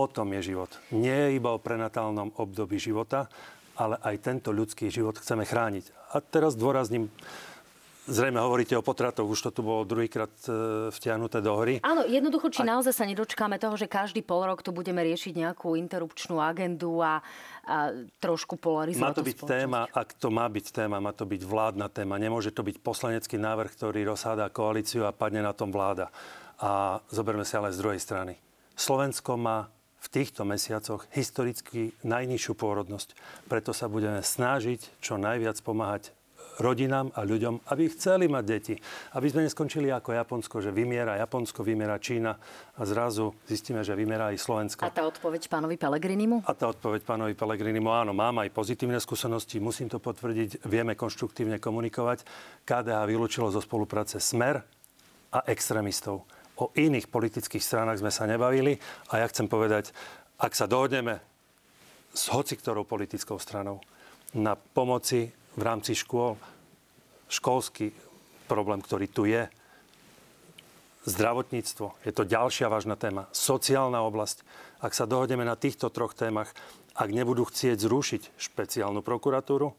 O 0.00 0.04
tom 0.08 0.32
je 0.32 0.56
život. 0.56 0.72
Nie 0.96 1.28
je 1.28 1.36
iba 1.36 1.52
o 1.52 1.60
prenatálnom 1.60 2.40
období 2.40 2.80
života, 2.80 3.28
ale 3.78 4.00
aj 4.02 4.24
tento 4.24 4.50
ľudský 4.50 4.88
život 4.88 5.20
chceme 5.20 5.44
chrániť. 5.44 6.16
A 6.16 6.24
teraz 6.24 6.56
dôrazním 6.56 7.12
Zrejme 8.08 8.40
hovoríte 8.40 8.72
o 8.72 8.80
potratoch, 8.80 9.28
už 9.28 9.48
to 9.48 9.50
tu 9.52 9.60
bolo 9.60 9.84
druhýkrát 9.84 10.32
e, 10.48 10.88
vtiahnuté 10.88 11.44
do 11.44 11.52
hry. 11.60 11.84
Áno, 11.84 12.08
jednoducho, 12.08 12.48
či 12.48 12.64
a... 12.64 12.72
naozaj 12.72 12.96
sa 12.96 13.04
nedočkáme 13.04 13.60
toho, 13.60 13.76
že 13.76 13.84
každý 13.84 14.24
pol 14.24 14.48
rok 14.48 14.64
tu 14.64 14.72
budeme 14.72 15.04
riešiť 15.04 15.36
nejakú 15.36 15.76
interrupčnú 15.76 16.40
agendu 16.40 17.04
a, 17.04 17.20
a 17.68 17.92
trošku 18.16 18.56
polarizovať 18.56 19.04
Má 19.04 19.12
to 19.12 19.20
byť 19.20 19.38
téma, 19.44 19.80
ak 19.92 20.16
to 20.16 20.32
má 20.32 20.48
byť 20.48 20.66
téma, 20.72 21.04
má 21.04 21.12
to 21.12 21.28
byť 21.28 21.42
vládna 21.44 21.92
téma. 21.92 22.16
Nemôže 22.16 22.48
to 22.48 22.64
byť 22.64 22.80
poslanecký 22.80 23.36
návrh, 23.36 23.76
ktorý 23.76 24.08
rozhádá 24.08 24.48
koalíciu 24.48 25.04
a 25.04 25.12
padne 25.12 25.44
na 25.44 25.52
tom 25.52 25.68
vláda. 25.68 26.08
A 26.64 27.04
zoberme 27.12 27.44
si 27.44 27.60
ale 27.60 27.76
z 27.76 27.78
druhej 27.84 28.00
strany. 28.00 28.40
Slovensko 28.72 29.36
má 29.36 29.68
v 29.98 30.06
týchto 30.08 30.48
mesiacoch 30.48 31.04
historicky 31.12 31.92
najnižšiu 32.06 32.56
pôrodnosť. 32.56 33.12
Preto 33.52 33.76
sa 33.76 33.90
budeme 33.90 34.24
snažiť 34.24 35.02
čo 35.04 35.20
najviac 35.20 35.60
pomáhať 35.60 36.16
rodinám 36.58 37.14
a 37.14 37.22
ľuďom, 37.22 37.70
aby 37.70 37.86
chceli 37.94 38.26
mať 38.26 38.44
deti. 38.44 38.74
Aby 39.14 39.30
sme 39.30 39.46
neskončili 39.46 39.88
ako 39.94 40.12
Japonsko, 40.12 40.58
že 40.58 40.74
vymiera 40.74 41.16
Japonsko, 41.16 41.62
vymiera 41.62 41.96
Čína 42.02 42.34
a 42.74 42.82
zrazu 42.82 43.32
zistíme, 43.46 43.86
že 43.86 43.94
vymiera 43.94 44.34
aj 44.34 44.42
Slovensko. 44.42 44.82
A 44.84 44.92
tá 44.92 45.06
odpoveď 45.06 45.46
pánovi 45.46 45.78
Pelegrinimu? 45.78 46.44
A 46.44 46.52
tá 46.52 46.66
odpoveď 46.68 47.06
pánovi 47.06 47.38
Pelegrinimu, 47.38 47.88
áno, 47.88 48.10
mám 48.10 48.42
aj 48.42 48.50
pozitívne 48.50 48.98
skúsenosti, 48.98 49.62
musím 49.62 49.86
to 49.86 50.02
potvrdiť, 50.02 50.66
vieme 50.66 50.98
konštruktívne 50.98 51.62
komunikovať. 51.62 52.26
KDH 52.66 52.98
vylúčilo 53.06 53.48
zo 53.54 53.62
spolupráce 53.62 54.18
Smer 54.18 54.60
a 55.30 55.38
extrémistov. 55.46 56.26
O 56.58 56.74
iných 56.74 57.06
politických 57.06 57.62
stranách 57.62 58.02
sme 58.02 58.10
sa 58.10 58.26
nebavili 58.26 58.74
a 59.14 59.22
ja 59.22 59.26
chcem 59.30 59.46
povedať, 59.46 59.94
ak 60.42 60.58
sa 60.58 60.66
dohodneme 60.66 61.22
s 62.10 62.34
hoci 62.34 62.58
ktorou 62.58 62.82
politickou 62.82 63.38
stranou 63.38 63.78
na 64.34 64.58
pomoci 64.58 65.30
v 65.58 65.62
rámci 65.66 65.98
škôl, 65.98 66.38
školský 67.26 67.90
problém, 68.46 68.78
ktorý 68.78 69.06
tu 69.10 69.26
je, 69.26 69.50
zdravotníctvo, 71.08 71.98
je 72.06 72.12
to 72.14 72.22
ďalšia 72.22 72.70
vážna 72.70 72.94
téma, 72.94 73.26
sociálna 73.34 74.06
oblasť. 74.06 74.46
Ak 74.78 74.94
sa 74.94 75.10
dohodneme 75.10 75.42
na 75.42 75.58
týchto 75.58 75.90
troch 75.90 76.14
témach, 76.14 76.54
ak 76.94 77.10
nebudú 77.10 77.48
chcieť 77.48 77.80
zrušiť 77.80 78.22
špeciálnu 78.38 79.02
prokuratúru, 79.02 79.74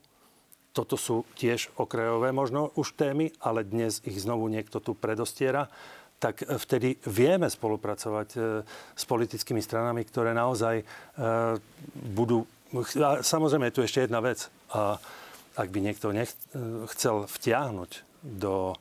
toto 0.75 0.95
sú 0.99 1.23
tiež 1.39 1.71
okrajové 1.79 2.35
možno 2.35 2.75
už 2.75 2.93
témy, 2.99 3.31
ale 3.39 3.63
dnes 3.65 4.03
ich 4.05 4.19
znovu 4.19 4.51
niekto 4.51 4.83
tu 4.83 4.91
predostiera 4.93 5.71
tak 6.19 6.43
vtedy 6.43 6.99
vieme 7.07 7.47
spolupracovať 7.47 8.29
e, 8.35 8.39
s 8.67 9.03
politickými 9.07 9.63
stranami, 9.63 10.03
ktoré 10.03 10.35
naozaj 10.35 10.83
e, 10.83 10.85
budú... 12.11 12.43
Samozrejme, 13.23 13.71
je 13.71 13.75
tu 13.79 13.81
ešte 13.87 14.03
jedna 14.03 14.19
vec. 14.19 14.51
A 14.75 14.99
ak 15.59 15.67
by 15.67 15.79
niekto 15.83 16.15
nech, 16.15 16.31
chcel 16.95 17.27
vtiahnuť 17.27 18.07
do, 18.23 18.79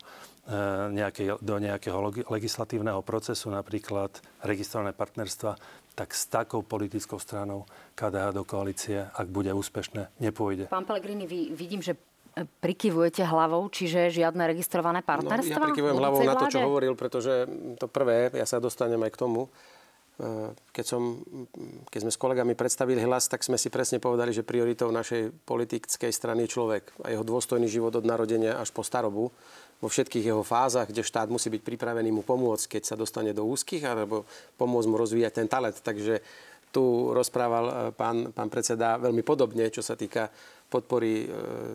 nejakej, 0.94 1.42
do 1.42 1.54
nejakého 1.58 1.98
legislatívneho 2.30 3.02
procesu, 3.02 3.50
napríklad 3.50 4.14
registrované 4.46 4.94
partnerstva, 4.94 5.58
tak 5.98 6.14
s 6.14 6.30
takou 6.30 6.62
politickou 6.62 7.18
stranou 7.18 7.66
KDH 7.98 8.30
do 8.30 8.46
koalície, 8.46 9.02
ak 9.02 9.26
bude 9.26 9.50
úspešné, 9.50 10.22
nepôjde. 10.22 10.70
Pán 10.70 10.86
Pellegrini, 10.86 11.26
vy 11.26 11.50
vidím, 11.50 11.82
že 11.82 11.98
prikyvujete 12.38 13.26
hlavou, 13.26 13.66
čiže 13.66 14.14
žiadne 14.14 14.46
registrované 14.46 15.02
partnerstva? 15.02 15.58
No, 15.58 15.64
ja 15.64 15.66
prikyvujem 15.74 15.96
hlavou 15.98 16.22
na 16.22 16.38
to, 16.38 16.46
čo 16.46 16.62
hovoril, 16.62 16.94
pretože 16.94 17.50
to 17.82 17.90
prvé, 17.90 18.30
ja 18.30 18.46
sa 18.46 18.62
dostanem 18.62 19.02
aj 19.02 19.10
k 19.10 19.18
tomu, 19.18 19.40
e, 19.46 19.77
keď, 20.74 20.84
som, 20.84 21.22
keď 21.86 22.00
sme 22.02 22.12
s 22.12 22.18
kolegami 22.18 22.58
predstavili 22.58 22.98
hlas, 23.06 23.30
tak 23.30 23.46
sme 23.46 23.54
si 23.54 23.70
presne 23.70 24.02
povedali, 24.02 24.34
že 24.34 24.42
prioritou 24.42 24.90
našej 24.90 25.30
politickej 25.46 26.10
strany 26.10 26.50
je 26.50 26.58
človek 26.58 26.90
a 27.06 27.14
jeho 27.14 27.22
dôstojný 27.22 27.70
život 27.70 27.94
od 27.94 28.02
narodenia 28.02 28.58
až 28.58 28.74
po 28.74 28.82
starobu 28.82 29.30
vo 29.78 29.86
všetkých 29.86 30.34
jeho 30.34 30.42
fázach, 30.42 30.90
kde 30.90 31.06
štát 31.06 31.30
musí 31.30 31.54
byť 31.54 31.62
pripravený 31.62 32.10
mu 32.10 32.26
pomôcť, 32.26 32.78
keď 32.78 32.82
sa 32.82 32.98
dostane 32.98 33.30
do 33.30 33.46
úzkých, 33.46 33.86
alebo 33.86 34.26
pomôcť 34.58 34.88
mu 34.90 34.98
rozvíjať 34.98 35.32
ten 35.38 35.46
talent. 35.46 35.78
Takže 35.78 36.18
tu 36.74 37.14
rozprával 37.14 37.64
e, 37.64 37.72
pán, 37.94 38.34
pán 38.34 38.50
predseda 38.50 38.98
veľmi 38.98 39.22
podobne, 39.22 39.70
čo 39.70 39.80
sa 39.80 39.94
týka 39.94 40.28
podpory 40.66 41.24
e, 41.24 41.26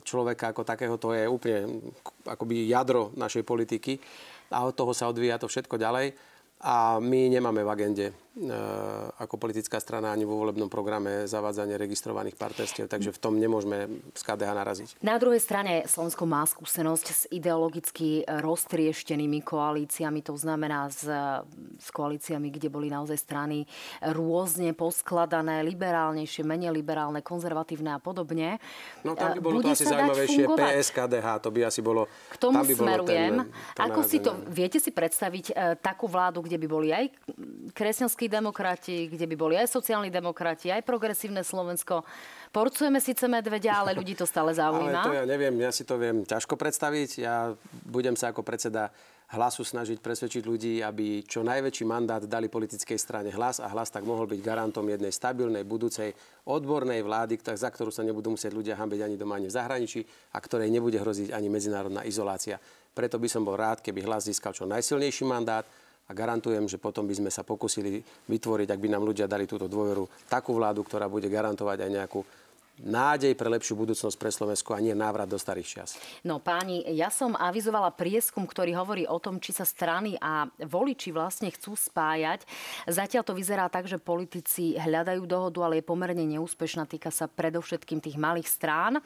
človeka 0.04 0.52
ako 0.52 0.68
takého. 0.68 1.00
To 1.00 1.16
je 1.16 1.24
úplne 1.26 1.80
akoby 2.28 2.68
jadro 2.68 3.16
našej 3.16 3.48
politiky 3.48 3.98
a 4.52 4.68
od 4.68 4.76
toho 4.76 4.92
sa 4.92 5.10
odvíja 5.10 5.40
to 5.40 5.50
všetko 5.50 5.80
ďalej. 5.80 6.14
A 6.64 6.96
my 7.04 7.28
nemáme 7.28 7.60
v 7.60 7.72
agende 7.72 8.06
ako 9.20 9.36
politická 9.36 9.78
strana 9.84 10.16
ani 10.16 10.24
vo 10.24 10.40
volebnom 10.40 10.72
programe 10.72 11.28
zavádzanie 11.28 11.76
registrovaných 11.76 12.40
partnerstiev, 12.40 12.88
takže 12.88 13.12
v 13.14 13.20
tom 13.20 13.36
nemôžeme 13.36 13.92
z 14.16 14.22
KDH 14.24 14.50
naraziť. 14.56 14.90
Na 15.04 15.20
druhej 15.20 15.44
strane 15.44 15.84
Slovensko 15.86 16.24
má 16.24 16.48
skúsenosť 16.48 17.06
s 17.12 17.22
ideologicky 17.30 18.24
roztrieštenými 18.26 19.44
koalíciami, 19.44 20.24
to 20.24 20.40
znamená 20.40 20.88
s, 20.88 21.04
s 21.78 21.88
koalíciami, 21.92 22.48
kde 22.48 22.72
boli 22.72 22.88
naozaj 22.88 23.20
strany 23.20 23.68
rôzne 24.00 24.72
poskladané, 24.72 25.62
liberálnejšie, 25.68 26.48
menej 26.48 26.72
liberálne, 26.72 27.20
konzervatívne 27.20 27.94
a 27.94 28.00
podobne. 28.00 28.58
No 29.04 29.20
tam 29.20 29.36
by 29.36 29.42
bolo 29.44 29.60
Bude 29.60 29.76
to 29.76 29.84
asi 29.84 29.86
zaujímavejšie. 29.86 30.44
PS, 30.48 30.88
KDH, 30.96 31.28
to 31.44 31.50
by 31.52 31.68
asi 31.68 31.84
bolo... 31.84 32.08
K 32.32 32.36
tomu 32.40 32.64
by 32.64 32.72
smerujem. 32.72 33.36
Bolo 33.44 33.52
ten, 33.52 33.76
ten 33.76 33.84
Ako 33.84 34.00
si 34.02 34.18
to, 34.24 34.32
viete 34.48 34.80
si 34.80 34.96
predstaviť 34.96 35.46
e, 35.52 35.54
takú 35.78 36.08
vládu, 36.08 36.40
kde 36.40 36.54
kde 36.54 36.62
by 36.62 36.68
boli 36.70 36.90
aj 36.94 37.10
kresťanskí 37.74 38.23
demokrati, 38.28 39.08
kde 39.08 39.26
by 39.30 39.36
boli 39.36 39.56
aj 39.58 39.72
sociálni 39.72 40.12
demokrati, 40.12 40.70
aj 40.70 40.84
progresívne 40.84 41.42
Slovensko. 41.42 42.04
Porcujeme 42.54 43.02
síce 43.02 43.26
medvedia, 43.32 43.80
ale 43.80 43.96
ľudí 44.00 44.14
to 44.14 44.28
stále 44.28 44.54
zaujíma. 44.54 45.02
ale 45.04 45.10
to 45.10 45.18
ja 45.18 45.26
neviem, 45.26 45.56
ja 45.62 45.72
si 45.72 45.88
to 45.88 45.96
viem 45.96 46.28
ťažko 46.28 46.54
predstaviť. 46.60 47.10
Ja 47.24 47.56
budem 47.88 48.14
sa 48.14 48.30
ako 48.30 48.46
predseda 48.46 48.94
hlasu 49.34 49.66
snažiť 49.66 49.98
presvedčiť 49.98 50.44
ľudí, 50.46 50.74
aby 50.86 51.26
čo 51.26 51.42
najväčší 51.42 51.86
mandát 51.90 52.22
dali 52.22 52.54
politickej 52.54 53.00
strane 53.02 53.34
hlas 53.34 53.58
a 53.58 53.66
hlas 53.74 53.90
tak 53.90 54.06
mohol 54.06 54.30
byť 54.30 54.40
garantom 54.46 54.86
jednej 54.86 55.10
stabilnej, 55.10 55.66
budúcej, 55.66 56.14
odbornej 56.46 57.02
vlády, 57.02 57.42
za 57.42 57.70
ktorú 57.74 57.90
sa 57.90 58.06
nebudú 58.06 58.38
musieť 58.38 58.54
ľudia 58.54 58.78
hambiť 58.78 59.00
ani 59.02 59.16
doma, 59.18 59.42
ani 59.42 59.50
v 59.50 59.58
zahraničí 59.58 60.02
a 60.34 60.38
ktorej 60.38 60.70
nebude 60.70 61.02
hroziť 61.02 61.34
ani 61.34 61.50
medzinárodná 61.50 62.06
izolácia. 62.06 62.62
Preto 62.94 63.18
by 63.18 63.26
som 63.26 63.42
bol 63.42 63.58
rád, 63.58 63.82
keby 63.82 64.06
hlas 64.06 64.30
získal 64.30 64.54
čo 64.54 64.70
najsilnejší 64.70 65.26
mandát, 65.26 65.66
a 66.04 66.12
garantujem, 66.12 66.68
že 66.68 66.82
potom 66.82 67.08
by 67.08 67.16
sme 67.16 67.32
sa 67.32 67.48
pokusili 67.48 68.04
vytvoriť, 68.28 68.68
ak 68.68 68.80
by 68.80 68.90
nám 68.92 69.08
ľudia 69.08 69.24
dali 69.24 69.48
túto 69.48 69.72
dôveru, 69.72 70.28
takú 70.28 70.52
vládu, 70.52 70.84
ktorá 70.84 71.08
bude 71.08 71.32
garantovať 71.32 71.78
aj 71.80 71.90
nejakú 71.90 72.20
nádej 72.82 73.38
pre 73.38 73.54
lepšiu 73.54 73.78
budúcnosť 73.78 74.18
pre 74.18 74.34
Slovensko 74.34 74.74
a 74.74 74.82
nie 74.82 74.98
návrat 74.98 75.30
do 75.30 75.38
starých 75.38 75.68
čias. 75.68 75.90
No 76.26 76.42
páni, 76.42 76.82
ja 76.98 77.14
som 77.14 77.38
avizovala 77.38 77.94
prieskum, 77.94 78.50
ktorý 78.50 78.74
hovorí 78.74 79.06
o 79.06 79.22
tom, 79.22 79.38
či 79.38 79.54
sa 79.54 79.62
strany 79.62 80.18
a 80.18 80.50
voliči 80.58 81.14
vlastne 81.14 81.54
chcú 81.54 81.78
spájať. 81.78 82.42
Zatiaľ 82.90 83.22
to 83.22 83.38
vyzerá 83.38 83.70
tak, 83.70 83.86
že 83.86 84.02
politici 84.02 84.74
hľadajú 84.74 85.22
dohodu, 85.30 85.70
ale 85.70 85.80
je 85.80 85.86
pomerne 85.86 86.26
neúspešná. 86.26 86.90
Týka 86.90 87.14
sa 87.14 87.30
predovšetkým 87.30 88.02
tých 88.02 88.18
malých 88.18 88.50
strán. 88.50 88.98
E, 88.98 89.02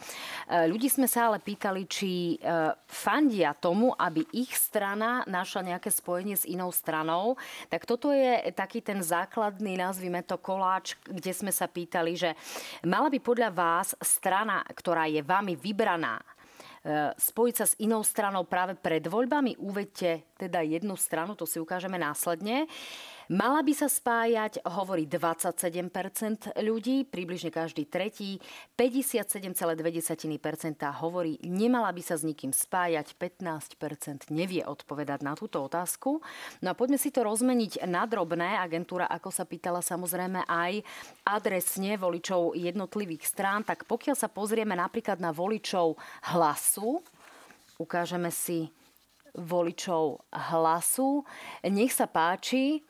ľudí 0.72 0.88
sme 0.88 1.12
sa 1.12 1.28
ale 1.28 1.44
pýtali, 1.44 1.84
či 1.92 2.40
e, 2.40 2.72
fandia 2.88 3.52
tomu, 3.52 3.92
aby 4.00 4.24
ich 4.32 4.56
strana 4.56 5.28
našla 5.28 5.76
nejaké 5.76 5.92
spojenie 5.92 6.40
s 6.40 6.48
inou 6.48 6.72
stranou. 6.72 7.36
Tak 7.68 7.84
toto 7.84 8.16
je 8.16 8.48
taký 8.56 8.80
ten 8.80 9.04
základný, 9.04 9.76
nazvime 9.76 10.24
to 10.24 10.40
koláč, 10.40 10.96
kde 11.04 11.36
sme 11.36 11.52
sa 11.52 11.68
pýtali, 11.68 12.16
že 12.16 12.32
mala 12.88 13.12
by 13.12 13.20
podľa 13.20 13.57
vás 13.58 13.98
strana, 13.98 14.62
ktorá 14.70 15.10
je 15.10 15.26
vami 15.26 15.58
vybraná, 15.58 16.22
e, 16.22 16.26
spojiť 17.18 17.56
sa 17.58 17.66
s 17.66 17.74
inou 17.82 18.06
stranou 18.06 18.46
práve 18.46 18.78
pred 18.78 19.02
voľbami? 19.02 19.58
Uvedte 19.58 20.30
teda 20.38 20.62
jednu 20.62 20.94
stranu, 20.94 21.34
to 21.34 21.50
si 21.50 21.58
ukážeme 21.58 21.98
následne. 21.98 22.70
Mala 23.28 23.60
by 23.60 23.76
sa 23.76 23.92
spájať, 23.92 24.64
hovorí 24.64 25.04
27% 25.04 26.56
ľudí, 26.64 27.04
približne 27.04 27.52
každý 27.52 27.84
tretí. 27.84 28.40
57,2% 28.80 29.84
hovorí, 31.04 31.36
nemala 31.44 31.92
by 31.92 32.00
sa 32.00 32.16
s 32.16 32.24
nikým 32.24 32.56
spájať. 32.56 33.20
15% 33.20 34.32
nevie 34.32 34.64
odpovedať 34.64 35.28
na 35.28 35.36
túto 35.36 35.60
otázku. 35.60 36.24
No 36.64 36.68
a 36.72 36.78
poďme 36.80 36.96
si 36.96 37.12
to 37.12 37.28
rozmeniť 37.28 37.84
na 37.84 38.08
drobné. 38.08 38.64
Agentúra, 38.64 39.12
ako 39.12 39.28
sa 39.28 39.44
pýtala 39.44 39.84
samozrejme 39.84 40.48
aj 40.48 40.88
adresne 41.28 42.00
voličov 42.00 42.56
jednotlivých 42.56 43.28
strán. 43.28 43.68
Tak 43.68 43.92
pokiaľ 43.92 44.16
sa 44.16 44.32
pozrieme 44.32 44.72
napríklad 44.80 45.20
na 45.20 45.36
voličov 45.36 46.00
hlasu, 46.32 47.04
ukážeme 47.76 48.32
si 48.32 48.72
voličov 49.36 50.24
hlasu. 50.32 51.28
Nech 51.68 51.92
sa 51.92 52.08
páči, 52.08 52.88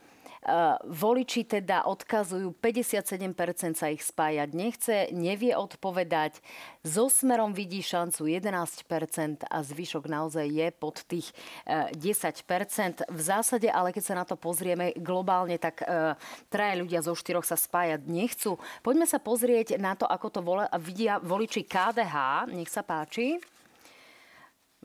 voliči 0.85 1.43
teda 1.43 1.83
odkazujú, 1.89 2.53
57% 2.61 3.73
sa 3.73 3.87
ich 3.89 4.05
spájať 4.05 4.49
nechce, 4.53 4.95
nevie 5.11 5.57
odpovedať. 5.57 6.39
So 6.85 7.11
smerom 7.11 7.51
vidí 7.51 7.81
šancu 7.83 8.29
11% 8.29 9.43
a 9.43 9.57
zvyšok 9.59 10.03
naozaj 10.07 10.47
je 10.47 10.67
pod 10.71 11.03
tých 11.09 11.33
10%. 11.65 13.03
Eh, 13.03 13.09
v 13.11 13.21
zásade, 13.21 13.67
ale 13.67 13.91
keď 13.91 14.03
sa 14.03 14.15
na 14.15 14.25
to 14.25 14.39
pozrieme 14.39 14.95
globálne, 14.95 15.57
tak 15.59 15.83
eh, 15.83 16.15
traje 16.47 16.79
ľudia 16.79 17.03
zo 17.03 17.17
štyroch 17.17 17.43
sa 17.43 17.59
spájať 17.59 18.05
nechcú. 18.07 18.55
Poďme 18.85 19.09
sa 19.09 19.19
pozrieť 19.19 19.81
na 19.81 19.97
to, 19.97 20.07
ako 20.07 20.27
to 20.29 20.39
vidia 20.79 21.19
voliči 21.19 21.65
KDH. 21.65 22.47
Nech 22.53 22.71
sa 22.71 22.85
páči. 22.85 23.41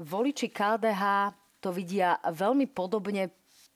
Voliči 0.01 0.49
KDH 0.49 1.03
to 1.63 1.71
vidia 1.71 2.19
veľmi 2.27 2.67
podobne 2.67 3.31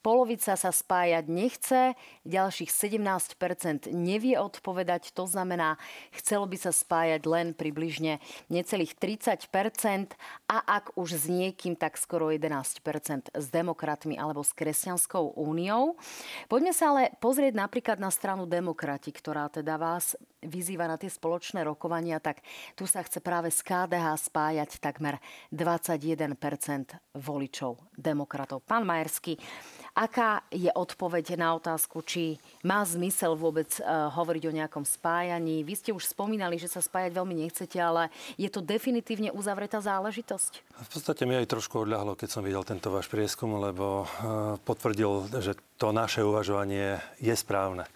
Polovica 0.07 0.55
sa 0.55 0.71
spájať 0.71 1.27
nechce, 1.27 1.99
ďalších 2.23 2.71
17% 2.71 3.91
nevie 3.91 4.39
odpovedať, 4.39 5.11
to 5.11 5.27
znamená, 5.27 5.83
chcelo 6.15 6.47
by 6.47 6.55
sa 6.55 6.71
spájať 6.71 7.27
len 7.27 7.59
približne 7.59 8.23
necelých 8.47 8.95
30% 8.95 10.15
a 10.47 10.63
ak 10.63 10.95
už 10.95 11.19
s 11.19 11.27
niekým, 11.27 11.75
tak 11.75 11.99
skoro 11.99 12.31
11% 12.31 13.35
s 13.35 13.47
demokratmi 13.51 14.15
alebo 14.15 14.47
s 14.47 14.55
Kresťanskou 14.55 15.35
úniou. 15.35 15.99
Poďme 16.47 16.71
sa 16.71 16.95
ale 16.95 17.11
pozrieť 17.19 17.59
napríklad 17.59 17.99
na 17.99 18.15
stranu 18.15 18.47
demokrati, 18.47 19.11
ktorá 19.11 19.51
teda 19.51 19.75
vás 19.75 20.15
vyzýva 20.47 20.87
na 20.87 20.97
tie 20.97 21.11
spoločné 21.11 21.67
rokovania, 21.67 22.23
tak 22.23 22.41
tu 22.79 22.87
sa 22.87 23.03
chce 23.03 23.21
práve 23.21 23.51
z 23.51 23.61
KDH 23.61 24.31
spájať 24.31 24.79
takmer 24.81 25.21
21% 25.51 26.39
voličov 27.19 27.83
demokratov. 27.99 28.63
Pán 28.65 28.87
Majerský, 28.87 29.37
Aká 29.97 30.45
je 30.53 30.69
odpoveď 30.69 31.41
na 31.41 31.57
otázku, 31.57 32.05
či 32.05 32.37
má 32.61 32.85
zmysel 32.85 33.33
vôbec 33.33 33.81
uh, 33.81 34.13
hovoriť 34.13 34.45
o 34.45 34.53
nejakom 34.53 34.85
spájaní? 34.85 35.65
Vy 35.65 35.73
ste 35.73 35.91
už 35.97 36.13
spomínali, 36.13 36.61
že 36.61 36.69
sa 36.69 36.85
spájať 36.85 37.17
veľmi 37.17 37.33
nechcete, 37.33 37.81
ale 37.81 38.13
je 38.37 38.53
to 38.53 38.61
definitívne 38.61 39.33
uzavretá 39.33 39.81
záležitosť? 39.81 40.53
V 40.85 40.89
podstate 40.93 41.25
mi 41.25 41.41
aj 41.41 41.49
trošku 41.49 41.89
odľahlo, 41.89 42.13
keď 42.13 42.29
som 42.29 42.45
videl 42.45 42.61
tento 42.61 42.93
váš 42.93 43.09
prieskum, 43.09 43.57
lebo 43.57 44.05
uh, 44.05 44.61
potvrdil, 44.69 45.33
že 45.41 45.57
to 45.81 45.97
naše 45.97 46.21
uvažovanie 46.21 47.01
je 47.17 47.33
správne. 47.33 47.89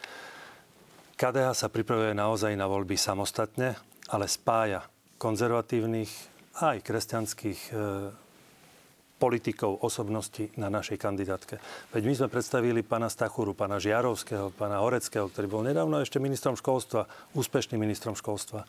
KDH 1.20 1.52
sa 1.52 1.68
pripravuje 1.68 2.16
naozaj 2.16 2.56
na 2.56 2.64
voľby 2.64 2.96
samostatne, 2.96 3.76
ale 4.08 4.24
spája 4.24 4.88
konzervatívnych 5.20 6.08
aj 6.64 6.80
kresťanských 6.80 7.60
uh, 7.76 8.08
politikov, 9.20 9.84
osobnosti 9.84 10.48
na 10.56 10.72
našej 10.72 10.96
kandidátke. 10.96 11.60
Veď 11.92 12.02
my 12.08 12.14
sme 12.16 12.28
predstavili 12.32 12.80
pána 12.80 13.12
Stachuru, 13.12 13.52
pána 13.52 13.76
Žiarovského, 13.76 14.48
pána 14.56 14.80
Horeckého, 14.80 15.28
ktorý 15.28 15.44
bol 15.44 15.60
nedávno 15.60 16.00
ešte 16.00 16.16
ministrom 16.16 16.56
školstva, 16.56 17.04
úspešným 17.36 17.76
ministrom 17.76 18.16
školstva. 18.16 18.64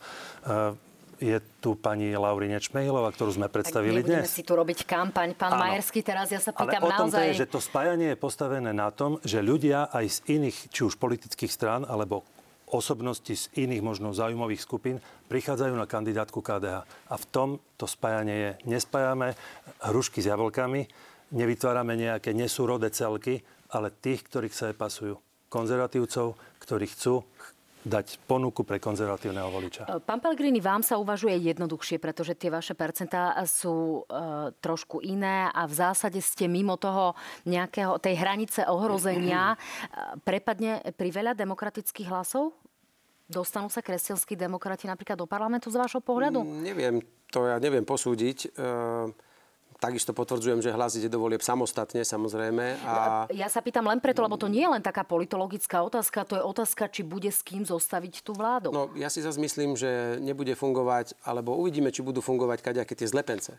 je 1.16 1.40
tu 1.64 1.72
pani 1.80 2.12
Lauri 2.12 2.52
Nečmejlová, 2.52 3.16
ktorú 3.16 3.32
sme 3.32 3.48
predstavili 3.48 4.04
tak 4.04 4.08
dnes. 4.12 4.28
si 4.28 4.44
tu 4.44 4.52
robiť 4.52 4.84
kampaň. 4.84 5.32
Pán 5.40 5.56
Áno. 5.56 5.64
Majerský, 5.64 6.04
teraz 6.04 6.28
ja 6.28 6.36
sa 6.36 6.52
pýtam 6.52 6.84
Ale 6.84 6.92
o 6.92 7.00
tom 7.00 7.08
naozaj... 7.08 7.16
to 7.16 7.28
je, 7.32 7.40
že 7.40 7.48
to 7.48 7.60
spájanie 7.64 8.12
je 8.12 8.18
postavené 8.20 8.76
na 8.76 8.92
tom, 8.92 9.16
že 9.24 9.40
ľudia 9.40 9.88
aj 9.88 10.04
z 10.04 10.36
iných, 10.36 10.68
či 10.68 10.84
už 10.84 11.00
politických 11.00 11.48
strán, 11.48 11.88
alebo 11.88 12.28
osobnosti 12.72 13.36
z 13.36 13.52
iných 13.54 13.84
možno 13.84 14.16
zaujímavých 14.16 14.64
skupín 14.64 14.96
prichádzajú 15.28 15.76
na 15.76 15.84
kandidátku 15.84 16.40
KDH. 16.40 16.88
A 17.12 17.14
v 17.20 17.28
tom 17.28 17.48
to 17.76 17.84
spájanie 17.84 18.36
je. 18.36 18.50
Nespájame 18.72 19.36
hrušky 19.84 20.24
s 20.24 20.32
jablkami, 20.32 20.88
nevytvárame 21.36 21.94
nejaké 21.94 22.32
nesúrodé 22.32 22.88
celky, 22.88 23.44
ale 23.68 23.92
tých, 23.92 24.24
ktorých 24.24 24.56
sa 24.56 24.72
pasujú. 24.72 25.20
Konzervatívcov, 25.52 26.36
ktorí 26.64 26.88
chcú 26.88 27.28
dať 27.82 28.22
ponuku 28.30 28.62
pre 28.62 28.78
konzervatívneho 28.78 29.50
voliča. 29.50 29.82
E, 29.86 29.98
pán 29.98 30.22
Pellegrini, 30.22 30.62
vám 30.62 30.86
sa 30.86 30.98
uvažuje 31.02 31.34
jednoduchšie, 31.42 31.98
pretože 31.98 32.38
tie 32.38 32.50
vaše 32.50 32.78
percentá 32.78 33.34
sú 33.42 34.06
e, 34.06 34.54
trošku 34.62 35.02
iné 35.02 35.50
a 35.50 35.66
v 35.66 35.74
zásade 35.74 36.22
ste 36.22 36.46
mimo 36.46 36.78
toho 36.78 37.18
nejakého, 37.46 37.98
tej 37.98 38.14
hranice 38.22 38.60
ohrozenia. 38.70 39.54
E, 39.54 39.56
prepadne 40.22 40.82
pri 40.94 41.10
veľa 41.10 41.32
demokratických 41.34 42.06
hlasov? 42.06 42.54
Dostanú 43.26 43.72
sa 43.72 43.82
kresťanskí 43.82 44.38
demokrati 44.38 44.86
napríklad 44.86 45.18
do 45.18 45.26
parlamentu 45.26 45.72
z 45.72 45.80
vášho 45.80 46.02
pohľadu? 46.04 46.44
Mm, 46.44 46.58
neviem, 46.62 46.94
to 47.34 47.48
ja 47.48 47.58
neviem 47.58 47.82
posúdiť. 47.82 48.54
E- 48.54 49.31
Takisto 49.82 50.14
potvrdzujem, 50.14 50.62
že 50.62 50.70
hlas 50.70 50.94
ide 50.94 51.10
do 51.10 51.18
volieb 51.18 51.42
samostatne, 51.42 52.06
samozrejme. 52.06 52.86
A... 52.86 53.26
Ja 53.34 53.50
sa 53.50 53.58
pýtam 53.58 53.82
len 53.90 53.98
preto, 53.98 54.22
lebo 54.22 54.38
to 54.38 54.46
nie 54.46 54.62
je 54.62 54.70
len 54.70 54.78
taká 54.78 55.02
politologická 55.02 55.82
otázka, 55.82 56.22
to 56.22 56.38
je 56.38 56.42
otázka, 56.46 56.86
či 56.86 57.02
bude 57.02 57.26
s 57.26 57.42
kým 57.42 57.66
zostaviť 57.66 58.22
tú 58.22 58.30
vládu. 58.30 58.70
No, 58.70 58.94
ja 58.94 59.10
si 59.10 59.18
zase 59.18 59.42
myslím, 59.42 59.74
že 59.74 60.22
nebude 60.22 60.54
fungovať, 60.54 61.18
alebo 61.26 61.58
uvidíme, 61.58 61.90
či 61.90 62.06
budú 62.06 62.22
fungovať 62.22 62.62
kaďaké 62.62 62.94
tie 62.94 63.10
zlepence. 63.10 63.58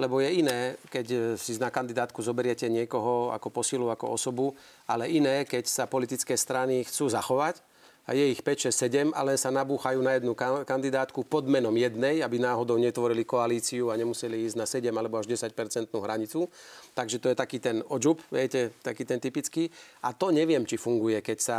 Lebo 0.00 0.24
je 0.24 0.32
iné, 0.32 0.80
keď 0.88 1.36
si 1.36 1.60
na 1.60 1.68
kandidátku 1.68 2.24
zoberiete 2.24 2.64
niekoho 2.72 3.28
ako 3.36 3.52
posilu, 3.52 3.92
ako 3.92 4.16
osobu, 4.16 4.56
ale 4.88 5.12
iné, 5.12 5.44
keď 5.44 5.68
sa 5.68 5.84
politické 5.84 6.40
strany 6.40 6.88
chcú 6.88 7.12
zachovať 7.12 7.60
a 8.04 8.12
je 8.12 8.36
ich 8.36 8.44
5, 8.44 8.68
6, 8.68 9.12
7, 9.12 9.16
ale 9.16 9.40
sa 9.40 9.48
nabúchajú 9.48 10.04
na 10.04 10.20
jednu 10.20 10.36
kandidátku 10.68 11.24
pod 11.24 11.48
menom 11.48 11.72
jednej, 11.72 12.20
aby 12.20 12.36
náhodou 12.36 12.76
netvorili 12.76 13.24
koalíciu 13.24 13.88
a 13.88 13.96
nemuseli 13.96 14.44
ísť 14.44 14.56
na 14.60 14.66
7 14.68 14.92
alebo 14.92 15.16
až 15.16 15.32
10% 15.32 15.88
hranicu. 15.88 16.44
Takže 16.92 17.16
to 17.16 17.32
je 17.32 17.36
taký 17.36 17.58
ten 17.64 17.80
odžup, 17.88 18.20
viete, 18.28 18.76
taký 18.84 19.08
ten 19.08 19.16
typický. 19.16 19.72
A 20.04 20.12
to 20.12 20.28
neviem, 20.28 20.68
či 20.68 20.76
funguje, 20.76 21.24
keď 21.24 21.38
sa 21.40 21.58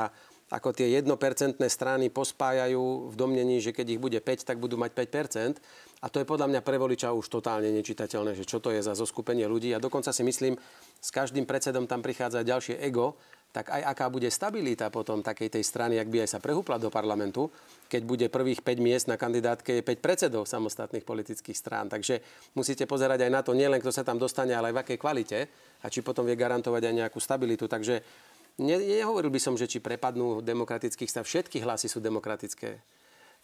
ako 0.54 0.78
tie 0.78 1.02
jednopercentné 1.02 1.66
strany 1.66 2.14
pospájajú 2.14 3.10
v 3.10 3.16
domnení, 3.18 3.58
že 3.58 3.74
keď 3.74 3.98
ich 3.98 4.02
bude 4.02 4.20
5, 4.22 4.46
tak 4.46 4.62
budú 4.62 4.78
mať 4.78 4.94
5% 4.94 5.58
A 6.06 6.14
to 6.14 6.22
je 6.22 6.30
podľa 6.30 6.54
mňa 6.54 6.62
pre 6.62 6.78
voliča 6.78 7.10
už 7.18 7.25
totálne 7.34 7.74
nečitateľné, 7.74 8.38
že 8.38 8.46
čo 8.46 8.62
to 8.62 8.70
je 8.70 8.86
za 8.86 8.94
zoskupenie 8.94 9.50
ľudí. 9.50 9.74
A 9.74 9.82
dokonca 9.82 10.14
si 10.14 10.22
myslím, 10.22 10.54
s 11.02 11.10
každým 11.10 11.50
predsedom 11.50 11.90
tam 11.90 12.06
prichádza 12.06 12.46
ďalšie 12.46 12.78
ego, 12.78 13.18
tak 13.56 13.72
aj 13.72 13.88
aká 13.88 14.12
bude 14.12 14.28
stabilita 14.28 14.92
potom 14.92 15.24
takej 15.24 15.48
tej 15.48 15.64
strany, 15.64 15.96
ak 15.96 16.12
by 16.12 16.28
aj 16.28 16.36
sa 16.36 16.44
prehúpla 16.44 16.76
do 16.76 16.92
parlamentu, 16.92 17.48
keď 17.88 18.01
bude 18.03 18.25
prvých 18.27 18.60
5 18.60 18.84
miest 18.84 19.08
na 19.08 19.16
kandidátke 19.16 19.79
5 19.79 20.03
predsedov 20.03 20.44
samostatných 20.44 21.08
politických 21.08 21.56
strán. 21.56 21.88
Takže 21.88 22.20
musíte 22.51 22.84
pozerať 22.84 23.24
aj 23.24 23.32
na 23.32 23.40
to, 23.48 23.56
nielen 23.56 23.79
kto 23.79 23.96
sa 23.96 24.03
tam 24.03 24.20
dostane, 24.20 24.51
ale 24.51 24.75
aj 24.75 24.75
v 24.75 24.82
akej 24.84 24.98
kvalite 25.00 25.40
a 25.79 25.88
či 25.88 26.03
potom 26.03 26.27
vie 26.27 26.36
garantovať 26.36 26.84
aj 26.84 26.94
nejakú 27.00 27.24
stabilitu. 27.24 27.72
Takže 27.72 28.03
ne, 28.60 28.75
nehovoril 28.75 29.32
by 29.32 29.40
som, 29.40 29.56
že 29.56 29.72
či 29.72 29.79
prepadnú 29.79 30.44
demokratických 30.44 31.08
stav. 31.08 31.24
Všetky 31.24 31.64
hlasy 31.64 31.88
sú 31.88 32.03
demokratické. 32.03 32.84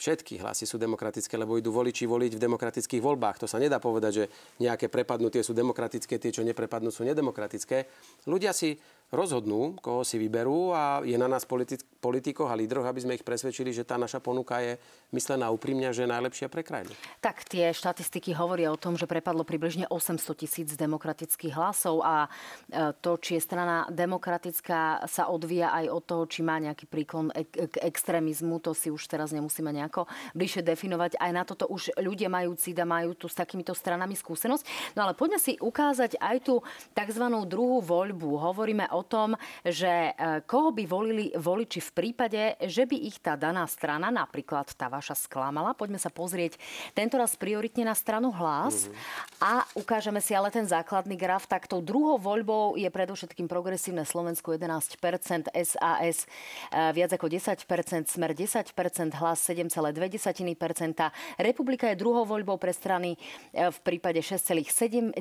Všetky 0.02 0.42
hlasy 0.42 0.66
sú 0.66 0.82
demokratické, 0.82 1.38
lebo 1.38 1.62
idú 1.62 1.70
voliči 1.70 2.10
voliť 2.10 2.34
v 2.34 2.42
demokratických 2.42 3.06
voľbách. 3.06 3.46
To 3.46 3.48
sa 3.48 3.62
nedá 3.62 3.78
povedať, 3.78 4.12
že 4.12 4.26
nejaké 4.58 4.90
prepadnutie 4.90 5.46
sú 5.46 5.54
demokratické, 5.54 6.18
tie, 6.18 6.34
čo 6.34 6.42
neprepadnú, 6.42 6.90
sú 6.90 7.06
nedemokratické. 7.06 7.86
Ľudia 8.26 8.50
si 8.50 8.82
rozhodnú, 9.12 9.76
koho 9.84 10.08
si 10.08 10.16
vyberú 10.16 10.72
a 10.72 11.04
je 11.04 11.20
na 11.20 11.28
nás 11.28 11.44
politik- 11.44 11.84
politikoch 12.00 12.48
a 12.48 12.56
lídroch, 12.56 12.88
aby 12.88 13.04
sme 13.04 13.14
ich 13.20 13.28
presvedčili, 13.28 13.76
že 13.76 13.84
tá 13.84 14.00
naša 14.00 14.24
ponuka 14.24 14.58
je 14.64 14.80
myslená 15.12 15.52
úprimne, 15.52 15.92
že 15.92 16.08
je 16.08 16.10
najlepšia 16.10 16.48
pre 16.48 16.64
krajinu. 16.64 16.96
Tak 17.20 17.44
tie 17.46 17.76
štatistiky 17.76 18.32
hovoria 18.34 18.72
o 18.72 18.80
tom, 18.80 18.96
že 18.96 19.06
prepadlo 19.06 19.44
približne 19.44 19.86
800 19.92 20.42
tisíc 20.42 20.70
demokratických 20.80 21.54
hlasov 21.54 22.02
a 22.02 22.26
e, 22.26 22.96
to, 23.04 23.20
či 23.20 23.38
je 23.38 23.46
strana 23.46 23.86
demokratická, 23.92 25.04
sa 25.12 25.28
odvíja 25.28 25.76
aj 25.76 25.86
od 25.92 26.04
toho, 26.08 26.24
či 26.26 26.42
má 26.42 26.58
nejaký 26.58 26.88
príklon 26.88 27.30
k 27.52 27.76
extrémizmu. 27.84 28.64
To 28.64 28.72
si 28.72 28.88
už 28.88 29.12
teraz 29.12 29.36
nemusíme 29.36 29.70
nejako 29.70 30.08
bližšie 30.34 30.64
definovať. 30.64 31.20
Aj 31.20 31.32
na 31.36 31.44
toto 31.44 31.68
už 31.68 31.94
ľudia 32.00 32.32
majú 32.32 32.56
cít 32.56 32.80
a 32.80 32.88
majú 32.88 33.14
tu 33.14 33.28
s 33.28 33.36
takýmito 33.36 33.76
stranami 33.76 34.16
skúsenosť. 34.16 34.96
No 34.96 35.04
ale 35.04 35.14
poďme 35.14 35.38
si 35.38 35.60
ukázať 35.60 36.16
aj 36.18 36.38
tú 36.48 36.64
tzv. 36.96 37.26
druhú 37.44 37.84
voľbu. 37.84 38.40
Hovoríme 38.40 38.88
o 38.96 39.01
o 39.02 39.04
tom, 39.04 39.34
že 39.66 40.14
e, 40.14 40.46
koho 40.46 40.70
by 40.70 40.86
volili 40.86 41.34
voliči 41.34 41.82
v 41.82 41.92
prípade, 41.92 42.42
že 42.70 42.86
by 42.86 42.98
ich 43.02 43.18
tá 43.18 43.34
daná 43.34 43.66
strana, 43.66 44.14
napríklad 44.14 44.70
tá 44.78 44.88
vaša 44.88 45.18
sklamala. 45.18 45.74
Poďme 45.74 45.98
sa 45.98 46.14
pozrieť 46.14 46.62
tento 46.94 47.18
raz 47.18 47.34
prioritne 47.34 47.90
na 47.90 47.98
stranu 47.98 48.30
hlas 48.30 48.86
mm-hmm. 48.86 49.42
a 49.42 49.66
ukážeme 49.74 50.22
si 50.22 50.38
ale 50.38 50.54
ten 50.54 50.70
základný 50.70 51.18
graf. 51.18 51.50
Tak 51.50 51.66
tou 51.66 51.82
druhou 51.82 52.22
voľbou 52.22 52.78
je 52.78 52.88
predovšetkým 52.88 53.50
progresívne 53.50 54.06
Slovensko 54.06 54.54
11%, 54.54 55.50
SAS 55.50 56.18
e, 56.24 56.94
viac 56.94 57.12
ako 57.18 57.26
10%, 57.26 57.66
Smer 58.12 58.32
10%, 58.38 58.72
hlas 59.18 59.40
7,2%, 59.42 59.82
Republika 61.42 61.90
je 61.90 61.96
druhou 61.98 62.28
voľbou 62.28 62.62
pre 62.62 62.76
strany 62.76 63.16
e, 63.16 63.18
v 63.72 63.80
prípade 63.82 64.22
6,7% 64.22 65.18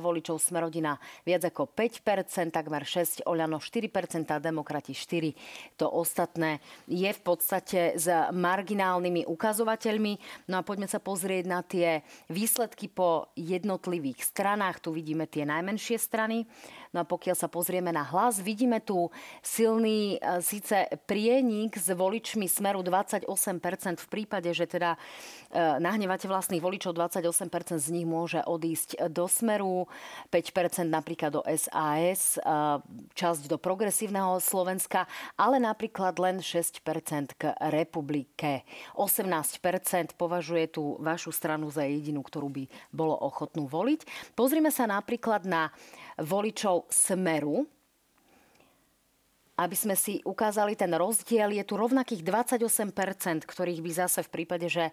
voličov, 0.00 0.36
Smerodina 0.40 0.96
viac 1.22 1.44
ako 1.46 1.70
5%, 1.70 2.50
takmer 2.50 2.79
Smer 2.80 3.04
6, 3.04 3.28
Oľano 3.28 3.60
4%, 3.60 4.40
Demokrati 4.40 4.96
4. 4.96 5.36
To 5.76 5.92
ostatné 6.00 6.64
je 6.88 7.12
v 7.12 7.20
podstate 7.20 7.92
s 7.92 8.08
marginálnymi 8.32 9.28
ukazovateľmi. 9.28 10.12
No 10.48 10.56
a 10.56 10.64
poďme 10.64 10.88
sa 10.88 10.96
pozrieť 10.96 11.44
na 11.44 11.60
tie 11.60 12.00
výsledky 12.32 12.88
po 12.88 13.28
jednotlivých 13.36 14.24
stranách. 14.24 14.80
Tu 14.80 14.96
vidíme 14.96 15.28
tie 15.28 15.44
najmenšie 15.44 16.00
strany. 16.00 16.48
No 16.90 17.02
a 17.02 17.06
pokiaľ 17.06 17.36
sa 17.38 17.46
pozrieme 17.46 17.94
na 17.94 18.02
hlas, 18.02 18.42
vidíme 18.42 18.82
tu 18.82 19.14
silný 19.46 20.18
e, 20.18 20.42
síce 20.42 20.90
prienik 21.06 21.78
s 21.78 21.94
voličmi 21.94 22.50
smeru 22.50 22.82
28% 22.82 23.30
v 23.94 24.08
prípade, 24.10 24.50
že 24.50 24.66
teda 24.66 24.98
e, 25.54 25.78
nahnevate 25.78 26.26
vlastných 26.26 26.58
voličov, 26.58 26.98
28% 26.98 27.78
z 27.78 27.88
nich 27.94 28.02
môže 28.02 28.42
odísť 28.42 29.06
do 29.06 29.30
smeru, 29.30 29.86
5% 30.34 30.90
napríklad 30.90 31.30
do 31.38 31.46
SAS, 31.54 32.42
e, 32.42 32.82
časť 33.14 33.42
do 33.46 33.54
progresívneho 33.54 34.42
Slovenska, 34.42 35.06
ale 35.38 35.62
napríklad 35.62 36.18
len 36.18 36.42
6% 36.42 37.38
k 37.38 37.54
republike. 37.70 38.66
18% 38.98 40.18
považuje 40.18 40.74
tú 40.74 40.98
vašu 40.98 41.30
stranu 41.30 41.70
za 41.70 41.86
jedinú, 41.86 42.26
ktorú 42.26 42.50
by 42.50 42.64
bolo 42.90 43.14
ochotnú 43.14 43.70
voliť. 43.70 44.34
Pozrime 44.34 44.74
sa 44.74 44.90
napríklad 44.90 45.46
na 45.46 45.70
voličov 46.20 46.86
Smeru, 46.92 47.64
aby 49.60 49.76
sme 49.76 49.92
si 49.92 50.24
ukázali 50.24 50.72
ten 50.72 50.88
rozdiel, 50.88 51.52
je 51.52 51.64
tu 51.68 51.76
rovnakých 51.76 52.24
28%, 52.24 53.44
ktorých 53.44 53.80
by 53.84 53.90
zase 53.92 54.24
v 54.24 54.32
prípade, 54.32 54.72
že 54.72 54.88
e, 54.88 54.92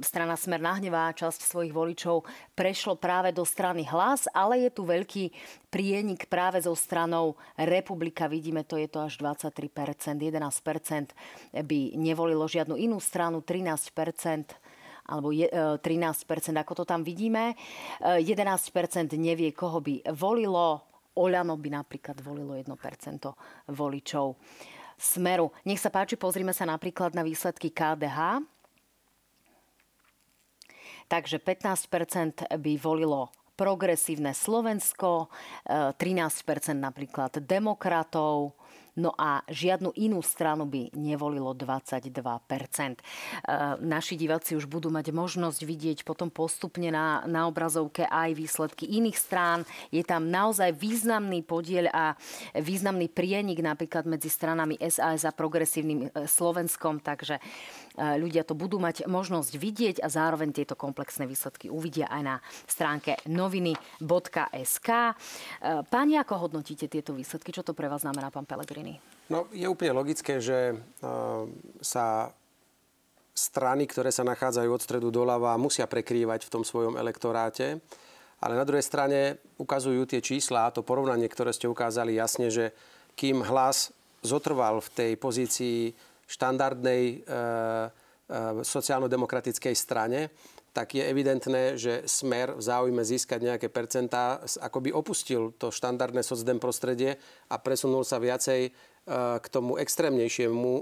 strana 0.00 0.40
Smer 0.40 0.64
nahnevá 0.64 1.12
časť 1.12 1.44
svojich 1.44 1.76
voličov 1.76 2.24
prešlo 2.56 2.96
práve 2.96 3.36
do 3.36 3.44
strany 3.44 3.84
hlas, 3.84 4.24
ale 4.32 4.64
je 4.64 4.70
tu 4.72 4.88
veľký 4.88 5.24
prienik 5.68 6.32
práve 6.32 6.64
zo 6.64 6.72
stranou 6.72 7.36
Republika. 7.60 8.24
Vidíme, 8.24 8.64
to 8.64 8.80
je 8.80 8.88
to 8.88 9.04
až 9.04 9.20
23%, 9.20 9.52
11% 10.16 11.12
by 11.52 11.80
nevolilo 12.00 12.48
žiadnu 12.48 12.80
inú 12.80 12.96
stranu, 12.96 13.44
13% 13.44 14.63
alebo 15.04 15.32
13%, 15.32 15.80
e, 16.54 16.60
ako 16.60 16.72
to 16.82 16.84
tam 16.88 17.04
vidíme. 17.04 17.52
11% 18.00 18.24
e, 18.24 19.16
nevie, 19.20 19.52
koho 19.52 19.80
by 19.84 20.14
volilo. 20.16 20.92
Oľano 21.14 21.54
by 21.54 21.68
napríklad 21.70 22.18
volilo 22.26 22.58
1% 22.58 22.74
voličov 23.70 24.34
Smeru. 24.98 25.54
Nech 25.62 25.78
sa 25.78 25.90
páči, 25.94 26.18
pozrime 26.18 26.50
sa 26.50 26.66
napríklad 26.66 27.14
na 27.14 27.22
výsledky 27.22 27.70
KDH. 27.70 28.42
Takže 31.06 31.38
15% 31.38 32.50
by 32.50 32.72
volilo 32.80 33.30
progresívne 33.54 34.34
Slovensko, 34.34 35.30
13% 35.70 35.94
e, 35.94 36.74
napríklad 36.74 37.38
demokratov, 37.38 38.58
no 38.98 39.10
a 39.14 39.42
žiadnu 39.50 39.94
inú 39.98 40.22
stranu 40.22 40.66
by 40.66 40.94
nevolilo 40.94 41.54
22 41.54 42.10
e, 42.10 42.94
Naši 43.82 44.14
diváci 44.14 44.54
už 44.54 44.70
budú 44.70 44.90
mať 44.90 45.10
možnosť 45.10 45.60
vidieť 45.66 45.98
potom 46.06 46.30
postupne 46.30 46.90
na, 46.90 47.26
na 47.26 47.46
obrazovke 47.50 48.06
aj 48.06 48.34
výsledky 48.34 48.86
iných 48.86 49.18
strán. 49.18 49.60
Je 49.90 50.02
tam 50.06 50.30
naozaj 50.30 50.74
významný 50.74 51.42
podiel 51.42 51.90
a 51.90 52.14
významný 52.54 53.10
prienik 53.10 53.58
napríklad 53.62 54.06
medzi 54.06 54.30
stranami 54.30 54.78
SAS 54.78 55.26
a 55.26 55.34
progresívnym 55.34 56.10
e, 56.10 56.28
Slovenskom, 56.30 57.02
takže 57.02 57.38
ľudia 57.94 58.42
to 58.42 58.58
budú 58.58 58.82
mať 58.82 59.06
možnosť 59.06 59.54
vidieť 59.54 59.96
a 60.02 60.10
zároveň 60.10 60.50
tieto 60.50 60.74
komplexné 60.74 61.30
výsledky 61.30 61.70
uvidia 61.70 62.10
aj 62.10 62.22
na 62.26 62.36
stránke 62.66 63.14
noviny.sk. 63.30 64.88
E, 64.90 65.12
páni, 65.86 66.18
ako 66.18 66.48
hodnotíte 66.50 66.90
tieto 66.90 67.14
výsledky? 67.14 67.54
Čo 67.54 67.62
to 67.62 67.72
pre 67.72 67.86
vás 67.86 68.02
znamená, 68.02 68.34
pán 68.34 68.50
Pellegrini? 68.50 68.98
No, 69.30 69.46
je 69.54 69.70
úplne 69.70 69.94
logické, 69.94 70.42
že 70.42 70.74
e, 70.74 70.76
sa 71.78 72.34
strany, 73.34 73.86
ktoré 73.86 74.10
sa 74.10 74.26
nachádzajú 74.26 74.70
od 74.70 74.82
stredu 74.82 75.08
doľava, 75.14 75.58
musia 75.58 75.86
prekrývať 75.86 76.46
v 76.46 76.52
tom 76.52 76.62
svojom 76.66 76.98
elektoráte. 76.98 77.78
Ale 78.42 78.58
na 78.58 78.66
druhej 78.66 78.84
strane 78.84 79.38
ukazujú 79.56 80.04
tie 80.04 80.20
čísla 80.20 80.68
a 80.68 80.74
to 80.74 80.84
porovnanie, 80.86 81.30
ktoré 81.30 81.54
ste 81.54 81.70
ukázali 81.70 82.18
jasne, 82.18 82.50
že 82.50 82.74
kým 83.14 83.42
hlas 83.46 83.94
zotrval 84.20 84.82
v 84.82 84.88
tej 84.90 85.12
pozícii 85.16 85.78
štandardnej 86.26 87.02
e, 87.04 87.14
e, 87.14 87.38
sociálno-demokratickej 88.64 89.74
strane, 89.76 90.32
tak 90.74 90.98
je 90.98 91.06
evidentné, 91.06 91.78
že 91.78 92.02
smer 92.10 92.58
v 92.58 92.62
záujme 92.62 92.98
získať 93.06 93.46
nejaké 93.46 93.70
percentá 93.70 94.42
akoby 94.58 94.90
opustil 94.90 95.54
to 95.54 95.70
štandardné 95.70 96.26
socdem 96.26 96.58
prostredie 96.58 97.14
a 97.46 97.62
presunul 97.62 98.02
sa 98.02 98.18
viacej 98.18 98.60
e, 98.66 98.70
k 99.38 99.46
tomu 99.54 99.78
extrémnejšiemu 99.78 100.72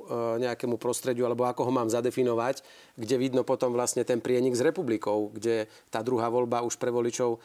nejakému 0.40 0.81
prostrediu, 0.81 1.28
alebo 1.28 1.44
ako 1.44 1.68
ho 1.68 1.72
mám 1.76 1.92
zadefinovať, 1.92 2.64
kde 2.96 3.20
vidno 3.20 3.44
potom 3.44 3.76
vlastne 3.76 4.00
ten 4.09 4.24
prienik 4.24 4.57
s 4.57 4.64
republikou, 4.64 5.28
kde 5.28 5.68
tá 5.92 6.00
druhá 6.00 6.33
voľba 6.33 6.64
už 6.64 6.81
pre 6.81 6.88
voličov 6.88 7.37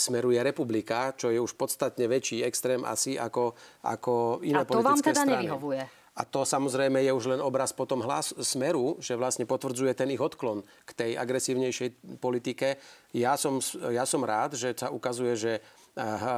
smeruje 0.00 0.40
republika, 0.40 1.12
čo 1.20 1.28
je 1.28 1.36
už 1.36 1.52
podstatne 1.52 2.08
väčší 2.08 2.40
extrém 2.48 2.80
asi 2.88 3.20
ako, 3.20 3.52
ako 3.84 4.40
iné 4.40 4.62
a 4.62 4.64
to 4.64 4.80
vám 4.80 5.04
teda 5.04 5.20
strany. 5.20 5.44
nevyhovuje? 5.44 5.99
A 6.18 6.26
to 6.26 6.42
samozrejme 6.42 7.00
je 7.06 7.14
už 7.14 7.30
len 7.36 7.40
obraz 7.40 7.70
potom 7.70 8.02
hlas 8.02 8.34
smeru, 8.42 8.98
že 8.98 9.14
vlastne 9.14 9.46
potvrdzuje 9.46 9.94
ten 9.94 10.10
ich 10.10 10.20
odklon 10.20 10.66
k 10.82 10.90
tej 10.92 11.10
agresívnejšej 11.16 12.18
politike. 12.18 12.76
Ja 13.14 13.38
som, 13.38 13.62
ja 13.94 14.02
som 14.04 14.26
rád, 14.26 14.58
že 14.58 14.74
sa 14.74 14.90
ukazuje, 14.90 15.38
že 15.38 15.52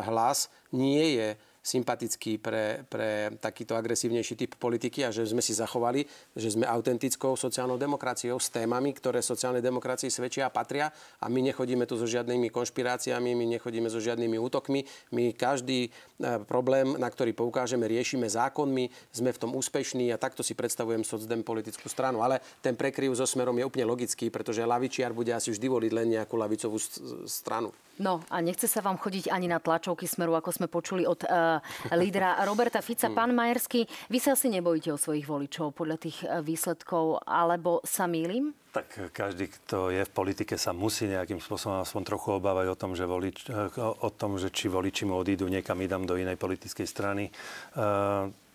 hlas 0.09 0.53
nie 0.77 1.17
je 1.17 1.29
sympatický 1.63 2.43
pre, 2.43 2.83
pre 2.91 3.31
takýto 3.39 3.79
agresívnejší 3.79 4.35
typ 4.35 4.59
politiky 4.59 5.07
a 5.07 5.15
že 5.15 5.23
sme 5.31 5.39
si 5.39 5.55
zachovali, 5.55 6.03
že 6.35 6.51
sme 6.51 6.67
autentickou 6.67 7.39
sociálnou 7.39 7.79
demokraciou 7.79 8.43
s 8.43 8.51
témami, 8.51 8.91
ktoré 8.91 9.23
sociálnej 9.23 9.63
demokracii 9.63 10.11
svedčia 10.11 10.51
a 10.51 10.55
patria 10.55 10.91
a 11.23 11.31
my 11.31 11.39
nechodíme 11.55 11.87
tu 11.87 11.95
so 11.95 12.05
žiadnymi 12.05 12.51
konšpiráciami, 12.51 13.31
my 13.39 13.47
nechodíme 13.57 13.87
so 13.87 14.03
žiadnymi 14.03 14.43
útokmi, 14.43 14.83
my 15.15 15.31
každý 15.39 15.87
e, 15.87 15.91
problém, 16.51 16.99
na 16.99 17.07
ktorý 17.07 17.31
poukážeme, 17.31 17.87
riešime 17.87 18.27
zákonmi, 18.27 18.91
sme 19.15 19.31
v 19.31 19.39
tom 19.39 19.55
úspešní 19.55 20.11
a 20.11 20.19
takto 20.19 20.43
si 20.43 20.59
predstavujem 20.59 21.07
socdem 21.07 21.47
politickú 21.47 21.87
stranu. 21.87 22.27
Ale 22.27 22.43
ten 22.59 22.75
prekryv 22.75 23.15
so 23.15 23.25
smerom 23.25 23.55
je 23.55 23.65
úplne 23.71 23.87
logický, 23.87 24.35
pretože 24.35 24.67
lavičiar 24.67 25.15
bude 25.15 25.31
asi 25.31 25.55
vždy 25.55 25.67
voliť 25.71 25.93
len 25.95 26.07
nejakú 26.19 26.35
lavicovú 26.35 26.83
stranu. 27.31 27.71
No 28.01 28.25
a 28.33 28.41
nechce 28.41 28.65
sa 28.65 28.81
vám 28.81 28.97
chodiť 28.97 29.29
ani 29.29 29.53
na 29.53 29.61
tlačovky 29.61 30.09
smeru, 30.09 30.33
ako 30.33 30.51
sme 30.51 30.67
počuli 30.67 31.05
od 31.05 31.29
uh, 31.29 31.52
lídra 31.93 32.41
Roberta 32.47 32.79
Fica. 32.81 33.11
Hmm. 33.11 33.19
Pán 33.19 33.33
Majerský, 33.35 33.85
vy 34.09 34.19
sa 34.23 34.39
asi 34.39 34.49
nebojíte 34.49 34.95
o 34.95 34.99
svojich 35.01 35.27
voličov 35.27 35.75
podľa 35.75 35.99
tých 35.99 36.23
uh, 36.23 36.41
výsledkov, 36.41 37.27
alebo 37.27 37.83
sa 37.83 38.07
mýlim? 38.07 38.55
Tak 38.73 39.13
každý, 39.13 39.53
kto 39.53 39.93
je 39.93 40.07
v 40.07 40.13
politike, 40.17 40.57
sa 40.57 40.73
musí 40.73 41.05
nejakým 41.05 41.45
spôsobom 41.45 41.85
aspoň 41.85 42.03
trochu 42.09 42.29
obávať 42.41 42.73
o 42.73 42.77
tom, 42.79 42.97
že, 42.97 43.05
volič, 43.05 43.53
e, 43.53 43.69
o 43.85 44.09
tom, 44.09 44.41
že 44.41 44.49
či 44.49 44.73
voliči 44.73 45.05
mu 45.05 45.21
odídu 45.21 45.45
niekam 45.45 45.77
idám 45.85 46.09
do 46.09 46.17
inej 46.17 46.41
politickej 46.41 46.89
strany. 46.89 47.29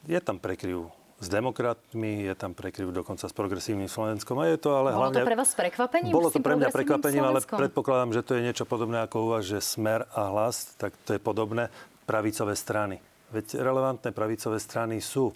Je 0.09 0.19
tam 0.25 0.41
prekryv 0.41 0.89
s 1.17 1.27
demokratmi, 1.33 2.29
je 2.29 2.33
tam 2.37 2.53
prekryv 2.53 2.93
dokonca 2.93 3.25
s 3.25 3.33
progresívnym 3.33 3.89
Slovenskom. 3.89 4.37
A 4.37 4.53
je 4.53 4.57
to 4.61 4.77
ale 4.77 4.93
Bolo 4.93 5.09
hlavne... 5.09 5.17
to 5.17 5.25
pre 5.25 5.37
vás 5.37 5.51
prekvapením? 5.57 6.13
Bolo 6.13 6.29
to 6.29 6.39
pre 6.41 6.53
mňa 6.53 6.69
prekvapením, 6.69 7.25
ale 7.25 7.39
predpokladám, 7.41 8.13
že 8.13 8.21
to 8.21 8.31
je 8.37 8.41
niečo 8.45 8.65
podobné 8.69 9.01
ako 9.01 9.15
u 9.25 9.27
vás, 9.33 9.43
že 9.45 9.57
smer 9.57 10.05
a 10.13 10.29
hlas, 10.29 10.77
tak 10.77 10.93
to 11.09 11.17
je 11.17 11.21
podobné 11.21 11.73
pravicové 12.07 12.55
strany. 12.55 12.97
Veď 13.35 13.59
relevantné 13.59 14.15
pravicové 14.15 14.57
strany 14.63 15.03
sú 15.03 15.29
e, 15.29 15.35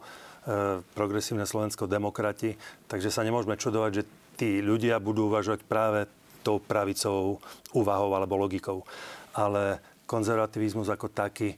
progresívne 0.96 1.44
Slovensko 1.44 1.92
demokrati, 1.92 2.56
takže 2.88 3.12
sa 3.12 3.28
nemôžeme 3.28 3.60
čudovať, 3.60 3.92
že 3.92 4.08
tí 4.40 4.64
ľudia 4.64 5.04
budú 5.04 5.28
uvažovať 5.28 5.62
práve 5.68 6.08
tou 6.42 6.64
pravicovou 6.64 7.44
úvahou 7.76 8.16
alebo 8.16 8.40
logikou. 8.40 8.88
Ale 9.36 9.84
konzervativizmus 10.08 10.88
ako 10.88 11.12
taký 11.12 11.54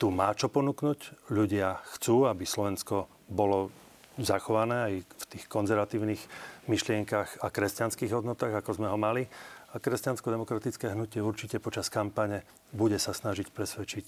tu 0.00 0.08
má 0.08 0.32
čo 0.32 0.48
ponúknuť. 0.48 1.28
Ľudia 1.28 1.76
chcú, 1.96 2.24
aby 2.24 2.48
Slovensko 2.48 3.04
bolo 3.28 3.68
zachované 4.16 4.76
aj 4.88 4.94
v 5.04 5.24
tých 5.36 5.44
konzervatívnych 5.46 6.20
myšlienkach 6.66 7.44
a 7.44 7.52
kresťanských 7.52 8.12
hodnotách, 8.12 8.56
ako 8.56 8.80
sme 8.80 8.88
ho 8.88 8.96
mali. 8.96 9.28
A 9.70 9.78
kresťansko-demokratické 9.78 10.90
hnutie 10.90 11.22
určite 11.22 11.62
počas 11.62 11.86
kampane 11.86 12.42
bude 12.74 12.98
sa 12.98 13.14
snažiť 13.14 13.54
presvedčiť 13.54 14.06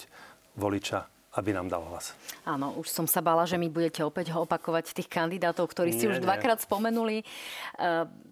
voliča 0.59 1.21
aby 1.32 1.56
nám 1.56 1.72
dal 1.72 1.80
hlas. 1.88 2.12
Áno, 2.44 2.76
už 2.76 2.92
som 2.92 3.08
sa 3.08 3.24
bala, 3.24 3.48
že 3.48 3.56
mi 3.56 3.72
budete 3.72 4.04
opäť 4.04 4.36
ho 4.36 4.44
opakovať 4.44 4.92
tých 4.92 5.08
kandidátov, 5.08 5.64
ktorí 5.72 5.96
si 5.96 6.04
už 6.04 6.20
nie. 6.20 6.24
dvakrát 6.28 6.60
spomenuli. 6.60 7.24
E, 7.24 7.24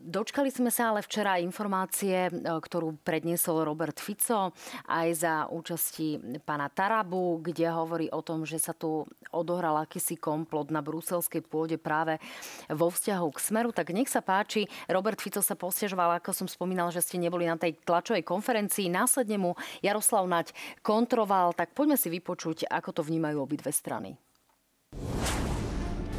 dočkali 0.04 0.52
sme 0.52 0.68
sa 0.68 0.92
ale 0.92 1.00
včera 1.00 1.40
informácie, 1.40 2.28
e, 2.28 2.30
ktorú 2.30 3.00
predniesol 3.00 3.64
Robert 3.64 3.96
Fico 3.96 4.52
aj 4.84 5.08
za 5.16 5.34
účasti 5.48 6.40
pána 6.44 6.68
Tarabu, 6.68 7.40
kde 7.40 7.72
hovorí 7.72 8.06
o 8.12 8.20
tom, 8.20 8.44
že 8.44 8.60
sa 8.60 8.76
tu 8.76 9.08
odohral 9.32 9.80
akýsi 9.80 10.20
komplot 10.20 10.68
na 10.68 10.84
bruselskej 10.84 11.40
pôde 11.40 11.80
práve 11.80 12.20
vo 12.68 12.92
vzťahu 12.92 13.28
k 13.32 13.38
Smeru. 13.40 13.72
Tak 13.72 13.96
nech 13.96 14.12
sa 14.12 14.20
páči, 14.20 14.68
Robert 14.92 15.24
Fico 15.24 15.40
sa 15.40 15.56
posťažoval, 15.56 16.20
ako 16.20 16.36
som 16.36 16.48
spomínal, 16.50 16.92
že 16.92 17.00
ste 17.00 17.16
neboli 17.16 17.48
na 17.48 17.56
tej 17.56 17.80
tlačovej 17.80 18.28
konferencii. 18.28 18.92
Následne 18.92 19.40
mu 19.40 19.56
Jaroslav 19.80 20.28
Nať 20.28 20.52
kontroval. 20.84 21.56
Tak 21.56 21.72
poďme 21.72 21.96
si 21.96 22.12
vypočuť, 22.12 22.68
ako 22.68 22.89
ako 22.90 23.07
to 23.07 23.07
vnímajú 23.07 23.38
obidve 23.38 23.70
strany? 23.70 24.18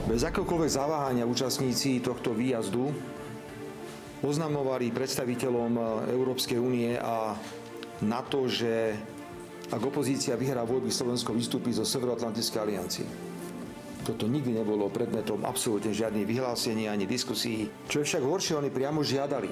Bez 0.07 0.23
akokoľvek 0.23 0.71
zaváhania 0.71 1.27
účastníci 1.27 1.99
tohto 1.99 2.31
výjazdu 2.31 2.87
oznamovali 4.23 4.87
predstaviteľom 4.95 5.75
Európskej 6.07 6.55
únie 6.55 6.95
a 6.95 7.35
na 8.07 8.23
to, 8.23 8.47
že 8.47 8.95
ak 9.67 9.83
opozícia 9.83 10.39
vyhrá 10.39 10.63
voľby, 10.63 10.87
Slovensko 10.87 11.35
vystúpi 11.35 11.75
zo 11.75 11.83
Severoatlantickej 11.83 12.59
aliancie. 12.63 13.07
Toto 14.07 14.31
nikdy 14.31 14.63
nebolo 14.63 14.87
predmetom 14.87 15.43
absolútne 15.43 15.91
žiadnych 15.91 16.23
vyhlásení 16.23 16.87
ani 16.87 17.03
diskusí. 17.03 17.67
Čo 17.91 17.99
je 17.99 18.07
však 18.07 18.23
horšie, 18.23 18.55
oni 18.55 18.71
priamo 18.71 19.03
žiadali 19.03 19.51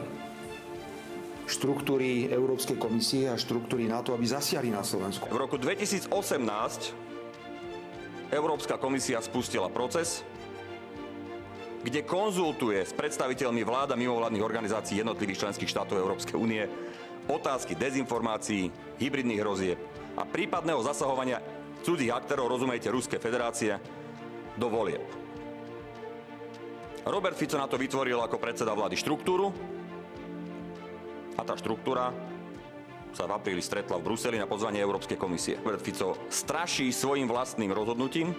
štruktúry 1.50 2.30
Európskej 2.30 2.78
komisie 2.78 3.26
a 3.28 3.36
štruktúry 3.36 3.90
NATO, 3.90 4.14
aby 4.14 4.24
zasiahli 4.24 4.70
na 4.70 4.86
Slovensku. 4.86 5.26
V 5.28 5.36
roku 5.36 5.58
2018 5.58 7.09
Európska 8.30 8.78
komisia 8.78 9.18
spustila 9.26 9.74
proces, 9.74 10.22
kde 11.82 12.06
konzultuje 12.06 12.84
s 12.84 12.94
predstaviteľmi 12.94 13.66
vláda 13.66 13.98
mimovládnych 13.98 14.44
organizácií 14.44 15.02
jednotlivých 15.02 15.48
členských 15.48 15.72
štátov 15.72 15.98
Európskej 15.98 16.38
únie 16.38 16.68
otázky 17.26 17.74
dezinformácií, 17.74 18.70
hybridných 19.02 19.42
hrozieb 19.42 19.80
a 20.14 20.28
prípadného 20.28 20.82
zasahovania 20.86 21.42
cudzích 21.82 22.12
aktérov, 22.12 22.52
rozumejte, 22.52 22.92
Ruskej 22.92 23.18
federácie, 23.18 23.80
do 24.60 24.68
volieb. 24.68 25.02
Robert 27.08 27.40
Fico 27.40 27.56
na 27.56 27.66
to 27.66 27.80
vytvoril 27.80 28.20
ako 28.20 28.38
predseda 28.38 28.76
vlády 28.76 29.00
štruktúru 29.00 29.56
a 31.40 31.42
tá 31.48 31.56
štruktúra 31.56 32.12
sa 33.14 33.30
v 33.30 33.36
apríli 33.36 33.62
stretla 33.62 33.98
v 33.98 34.06
Bruseli 34.10 34.38
na 34.38 34.50
pozvanie 34.50 34.82
Európskej 34.82 35.18
komisie. 35.18 35.58
Robert 35.62 35.84
Fico 35.84 36.18
straší 36.30 36.94
svojim 36.94 37.30
vlastným 37.30 37.74
rozhodnutím. 37.74 38.34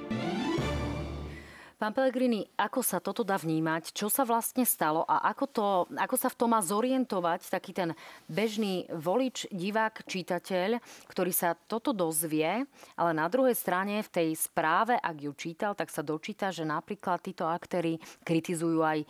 Pán 1.80 1.96
Pellegrini, 1.96 2.44
ako 2.60 2.84
sa 2.84 3.00
toto 3.00 3.24
dá 3.24 3.40
vnímať? 3.40 3.96
Čo 3.96 4.12
sa 4.12 4.28
vlastne 4.28 4.68
stalo 4.68 5.00
a 5.08 5.32
ako, 5.32 5.44
to, 5.48 5.66
ako 5.96 6.12
sa 6.20 6.28
v 6.28 6.36
tom 6.36 6.52
má 6.52 6.60
zorientovať 6.60 7.48
taký 7.48 7.72
ten 7.72 7.96
bežný 8.28 8.84
volič, 8.92 9.48
divák, 9.48 10.04
čítateľ, 10.04 10.76
ktorý 11.08 11.32
sa 11.32 11.56
toto 11.56 11.96
dozvie, 11.96 12.68
ale 13.00 13.10
na 13.16 13.24
druhej 13.32 13.56
strane 13.56 14.04
v 14.04 14.12
tej 14.12 14.28
správe, 14.36 14.92
ak 15.00 15.24
ju 15.24 15.32
čítal, 15.32 15.72
tak 15.72 15.88
sa 15.88 16.04
dočíta, 16.04 16.52
že 16.52 16.68
napríklad 16.68 17.24
títo 17.24 17.48
aktéry 17.48 17.96
kritizujú 18.28 18.84
aj 18.84 19.00
e, 19.00 19.06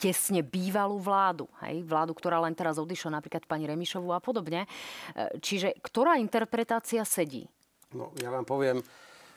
tesne 0.00 0.40
bývalú 0.40 0.96
vládu. 0.96 1.44
Hej? 1.60 1.84
Vládu, 1.84 2.16
ktorá 2.16 2.40
len 2.40 2.56
teraz 2.56 2.80
odišla, 2.80 3.20
napríklad 3.20 3.44
pani 3.44 3.68
Remišovú 3.68 4.16
a 4.16 4.20
podobne. 4.24 4.64
E, 5.12 5.28
čiže 5.44 5.76
ktorá 5.84 6.16
interpretácia 6.16 7.04
sedí? 7.04 7.44
No, 7.92 8.16
ja 8.16 8.32
vám 8.32 8.48
poviem, 8.48 8.80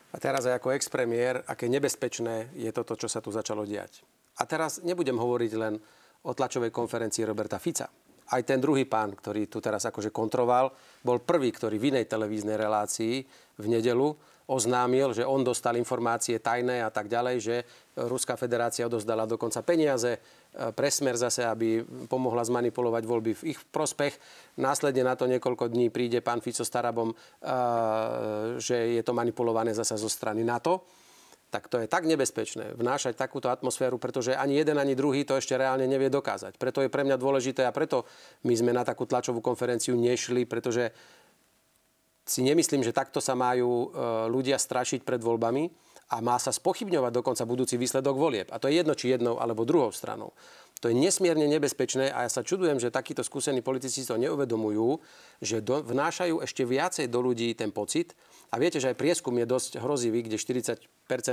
A 0.09 0.17
teraz 0.17 0.49
aj 0.49 0.57
ako 0.57 0.73
expremiér, 0.73 1.45
aké 1.45 1.69
nebezpečné 1.69 2.57
je 2.57 2.69
toto, 2.73 2.97
čo 2.97 3.05
sa 3.05 3.21
tu 3.21 3.29
začalo 3.29 3.61
diať. 3.61 4.01
A 4.41 4.47
teraz 4.49 4.81
nebudem 4.81 5.19
hovoriť 5.19 5.51
len 5.59 5.77
o 6.25 6.31
tlačovej 6.33 6.73
konferencii 6.73 7.27
Roberta 7.27 7.61
Fica. 7.61 7.85
Aj 8.29 8.41
ten 8.45 8.61
druhý 8.61 8.85
pán, 8.85 9.17
ktorý 9.17 9.49
tu 9.49 9.57
teraz 9.57 9.89
akože 9.89 10.13
kontroval, 10.13 10.69
bol 11.01 11.17
prvý, 11.21 11.49
ktorý 11.49 11.81
v 11.81 11.93
inej 11.93 12.05
televíznej 12.05 12.57
relácii 12.57 13.25
v 13.57 13.65
nedelu 13.65 14.13
oznámil, 14.49 15.13
že 15.13 15.25
on 15.25 15.45
dostal 15.45 15.77
informácie 15.77 16.41
tajné 16.41 16.81
a 16.81 16.89
tak 16.89 17.05
ďalej, 17.05 17.35
že 17.37 17.55
Ruská 18.01 18.33
federácia 18.33 18.89
odozdala 18.89 19.29
dokonca 19.29 19.61
peniaze 19.61 20.17
e, 20.55 20.71
pre 20.73 20.89
smer 20.89 21.15
zase, 21.17 21.45
aby 21.45 21.83
pomohla 22.09 22.45
zmanipulovať 22.45 23.03
voľby 23.05 23.31
v 23.37 23.43
ich 23.55 23.59
prospech. 23.69 24.17
Následne 24.59 25.05
na 25.05 25.13
to 25.13 25.29
niekoľko 25.29 25.69
dní 25.69 25.93
príde 25.93 26.19
pán 26.19 26.41
Fico 26.41 26.65
s 26.65 26.73
Tarabom, 26.73 27.11
e, 27.11 27.15
že 28.57 28.97
je 28.97 29.01
to 29.05 29.13
manipulované 29.13 29.73
zase 29.73 29.97
zo 29.97 30.09
strany 30.09 30.41
NATO 30.45 30.85
tak 31.49 31.65
to 31.65 31.81
je 31.81 31.89
tak 31.89 32.05
nebezpečné 32.05 32.77
vnášať 32.77 33.17
takúto 33.17 33.49
atmosféru, 33.49 33.97
pretože 33.97 34.37
ani 34.37 34.61
jeden, 34.61 34.77
ani 34.77 34.93
druhý 34.93 35.25
to 35.25 35.33
ešte 35.33 35.57
reálne 35.57 35.89
nevie 35.89 36.07
dokázať. 36.13 36.61
Preto 36.61 36.85
je 36.85 36.93
pre 36.93 37.01
mňa 37.01 37.17
dôležité 37.17 37.65
a 37.65 37.73
preto 37.73 38.05
my 38.45 38.53
sme 38.53 38.69
na 38.69 38.85
takú 38.85 39.09
tlačovú 39.09 39.41
konferenciu 39.41 39.97
nešli, 39.97 40.45
pretože 40.45 40.93
si 42.29 42.45
nemyslím, 42.45 42.85
že 42.85 42.93
takto 42.93 43.17
sa 43.17 43.33
majú 43.33 43.89
e, 43.89 43.97
ľudia 44.29 44.61
strašiť 44.61 45.01
pred 45.01 45.17
voľbami 45.17 45.88
a 46.09 46.17
má 46.25 46.41
sa 46.41 46.49
spochybňovať 46.49 47.11
dokonca 47.13 47.45
budúci 47.45 47.77
výsledok 47.77 48.15
volieb. 48.17 48.47
A 48.49 48.57
to 48.57 48.65
je 48.65 48.81
jedno, 48.81 48.97
či 48.97 49.13
jednou 49.13 49.37
alebo 49.37 49.65
druhou 49.65 49.93
stranou. 49.93 50.33
To 50.79 50.87
je 50.87 50.95
nesmierne 50.95 51.43
nebezpečné 51.45 52.07
a 52.09 52.23
ja 52.23 52.29
sa 52.31 52.39
čudujem, 52.39 52.79
že 52.79 52.87
takíto 52.87 53.19
skúsení 53.19 53.59
politici 53.59 53.99
to 54.07 54.15
neuvedomujú, 54.15 55.03
že 55.43 55.59
do, 55.59 55.83
vnášajú 55.83 56.39
ešte 56.39 56.63
viacej 56.63 57.11
do 57.11 57.19
ľudí 57.19 57.51
ten 57.51 57.69
pocit. 57.69 58.15
A 58.49 58.57
viete, 58.57 58.81
že 58.81 58.89
aj 58.89 58.97
prieskum 58.97 59.37
je 59.37 59.45
dosť 59.45 59.77
hrozivý, 59.77 60.25
kde 60.25 60.41
40% 60.41 60.81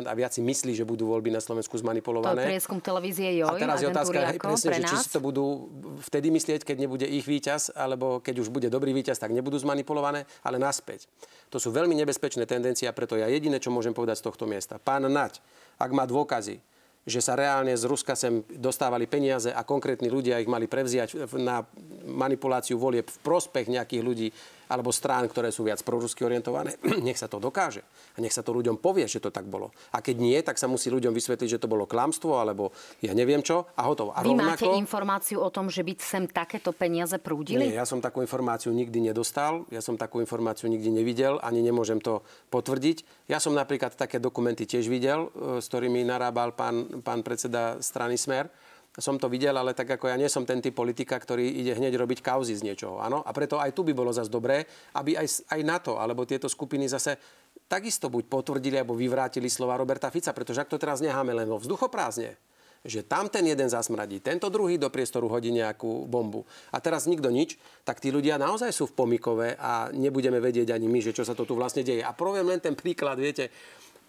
a 0.05 0.13
viac 0.13 0.37
si 0.37 0.45
myslí, 0.45 0.77
že 0.77 0.85
budú 0.85 1.09
voľby 1.09 1.33
na 1.33 1.41
Slovensku 1.41 1.81
zmanipulované. 1.81 2.45
To 2.45 2.53
prieskum 2.53 2.77
televízie 2.77 3.41
JOJ. 3.41 3.57
A 3.57 3.61
teraz 3.61 3.81
je 3.81 3.89
otázka, 3.89 4.19
hej, 4.21 4.37
presne, 4.37 4.69
že 4.77 4.85
či 4.85 4.97
si 5.01 5.09
to 5.09 5.25
budú 5.25 5.73
vtedy 6.05 6.29
myslieť, 6.29 6.69
keď 6.69 6.77
nebude 6.77 7.09
ich 7.09 7.25
víťaz, 7.25 7.73
alebo 7.73 8.21
keď 8.21 8.45
už 8.45 8.53
bude 8.53 8.69
dobrý 8.69 8.93
víťaz, 8.93 9.17
tak 9.17 9.33
nebudú 9.33 9.57
zmanipulované, 9.57 10.29
ale 10.45 10.61
naspäť. 10.61 11.09
To 11.49 11.57
sú 11.57 11.73
veľmi 11.73 11.97
nebezpečné 11.97 12.45
tendencie 12.45 12.85
a 12.85 12.93
preto 12.93 13.17
ja 13.17 13.33
jediné, 13.33 13.57
čo 13.57 13.73
môžem 13.73 13.97
povedať 13.97 14.21
z 14.21 14.27
tohto 14.29 14.45
miesta. 14.45 14.77
Pán 14.77 15.09
Nať, 15.09 15.41
ak 15.81 15.91
má 15.97 16.05
dôkazy, 16.05 16.61
že 17.07 17.23
sa 17.23 17.39
reálne 17.39 17.71
z 17.71 17.87
Ruska 17.87 18.19
sem 18.19 18.43
dostávali 18.51 19.07
peniaze 19.07 19.55
a 19.55 19.63
konkrétni 19.63 20.11
ľudia 20.11 20.43
ich 20.43 20.51
mali 20.51 20.67
prevziať 20.67 21.31
na 21.39 21.63
manipuláciu 22.03 22.83
volieb 22.83 23.07
v 23.07 23.19
prospech 23.23 23.71
nejakých 23.71 24.03
ľudí 24.03 24.29
alebo 24.67 24.91
strán, 24.91 25.27
ktoré 25.31 25.55
sú 25.55 25.67
viac 25.67 25.83
prorusky 25.83 26.27
orientované, 26.27 26.75
nech 27.07 27.19
sa 27.19 27.31
to 27.31 27.39
dokáže. 27.39 27.83
A 28.15 28.23
nech 28.23 28.35
sa 28.35 28.43
to 28.43 28.55
ľuďom 28.55 28.79
povie, 28.83 29.07
že 29.07 29.23
to 29.23 29.31
tak 29.31 29.47
bolo. 29.47 29.71
A 29.95 30.03
keď 30.03 30.17
nie, 30.19 30.39
tak 30.43 30.59
sa 30.59 30.67
musí 30.67 30.91
ľuďom 30.91 31.15
vysvetliť, 31.15 31.59
že 31.59 31.63
to 31.63 31.71
bolo 31.71 31.87
klamstvo 31.87 32.39
alebo 32.39 32.75
ja 33.03 33.15
neviem 33.15 33.41
čo 33.41 33.67
a 33.79 33.83
hotovo. 33.87 34.13
A 34.15 34.23
Vy 34.23 34.35
rovnako... 34.35 34.51
máte 34.51 34.69
informáciu 34.75 35.39
o 35.43 35.51
tom, 35.51 35.71
že 35.71 35.87
by 35.87 35.93
sem 35.99 36.25
takéto 36.27 36.75
peniaze 36.75 37.17
prúdili? 37.19 37.71
Nie, 37.71 37.83
ja 37.83 37.87
som 37.87 38.03
takú 38.03 38.21
informáciu 38.21 38.75
nikdy 38.75 39.13
nedostal, 39.13 39.65
ja 39.71 39.81
som 39.81 39.95
takú 39.95 40.19
informáciu 40.19 40.67
nikdy 40.67 40.91
nevidel, 40.91 41.39
ani 41.43 41.63
nemôžem 41.63 42.03
to 42.03 42.27
potvrdiť. 42.51 43.29
Ja 43.31 43.39
som 43.39 43.55
napríklad 43.55 43.95
také 43.95 44.19
dokumenty 44.19 44.67
tiež 44.67 44.91
videl, 44.91 45.31
e, 45.35 45.63
s 45.63 45.67
ktorými 45.71 46.03
narábal 46.03 46.55
pán, 46.55 47.03
pán 47.03 47.23
predseda 47.23 47.79
strany 47.79 48.19
Smer 48.19 48.51
som 48.97 49.21
to 49.21 49.29
videl, 49.29 49.53
ale 49.53 49.77
tak 49.77 50.01
ako 50.01 50.09
ja 50.09 50.17
nie 50.17 50.29
som 50.33 50.49
ten 50.49 50.65
typ 50.65 50.73
politika, 50.73 51.21
ktorý 51.21 51.45
ide 51.45 51.77
hneď 51.77 52.01
robiť 52.01 52.25
kauzy 52.25 52.57
z 52.57 52.65
niečoho. 52.65 52.97
Áno? 52.97 53.21
A 53.21 53.31
preto 53.37 53.61
aj 53.61 53.77
tu 53.77 53.85
by 53.85 53.93
bolo 53.93 54.09
zase 54.09 54.33
dobré, 54.33 54.65
aby 54.97 55.21
aj, 55.21 55.53
aj 55.53 55.61
NATO 55.61 56.01
alebo 56.01 56.25
tieto 56.25 56.49
skupiny 56.49 56.89
zase 56.89 57.21
takisto 57.69 58.09
buď 58.09 58.25
potvrdili 58.29 58.81
alebo 58.81 58.97
vyvrátili 58.97 59.53
slova 59.53 59.77
Roberta 59.77 60.09
Fica, 60.09 60.33
pretože 60.33 60.65
ak 60.65 60.73
to 60.73 60.81
teraz 60.81 61.05
necháme 61.05 61.37
len 61.37 61.45
vo 61.45 61.61
vzduchoprázdne, 61.61 62.41
že 62.87 63.03
tam 63.03 63.29
ten 63.29 63.45
jeden 63.45 63.67
zasmradí, 63.67 64.23
tento 64.23 64.47
druhý 64.49 64.79
do 64.79 64.89
priestoru 64.89 65.27
hodí 65.27 65.51
nejakú 65.51 66.07
bombu 66.07 66.47
a 66.71 66.79
teraz 66.79 67.05
nikto 67.11 67.29
nič, 67.29 67.59
tak 67.83 67.99
tí 67.99 68.15
ľudia 68.15 68.39
naozaj 68.39 68.71
sú 68.71 68.89
v 68.89 68.97
pomikove 68.97 69.59
a 69.59 69.91
nebudeme 69.93 70.39
vedieť 70.39 70.73
ani 70.73 70.87
my, 70.87 71.03
že 71.03 71.13
čo 71.13 71.27
sa 71.27 71.35
to 71.35 71.45
tu 71.45 71.59
vlastne 71.59 71.83
deje. 71.83 72.01
A 72.01 72.15
poviem 72.15 72.47
len 72.47 72.63
ten 72.63 72.79
príklad, 72.79 73.19
viete, 73.19 73.51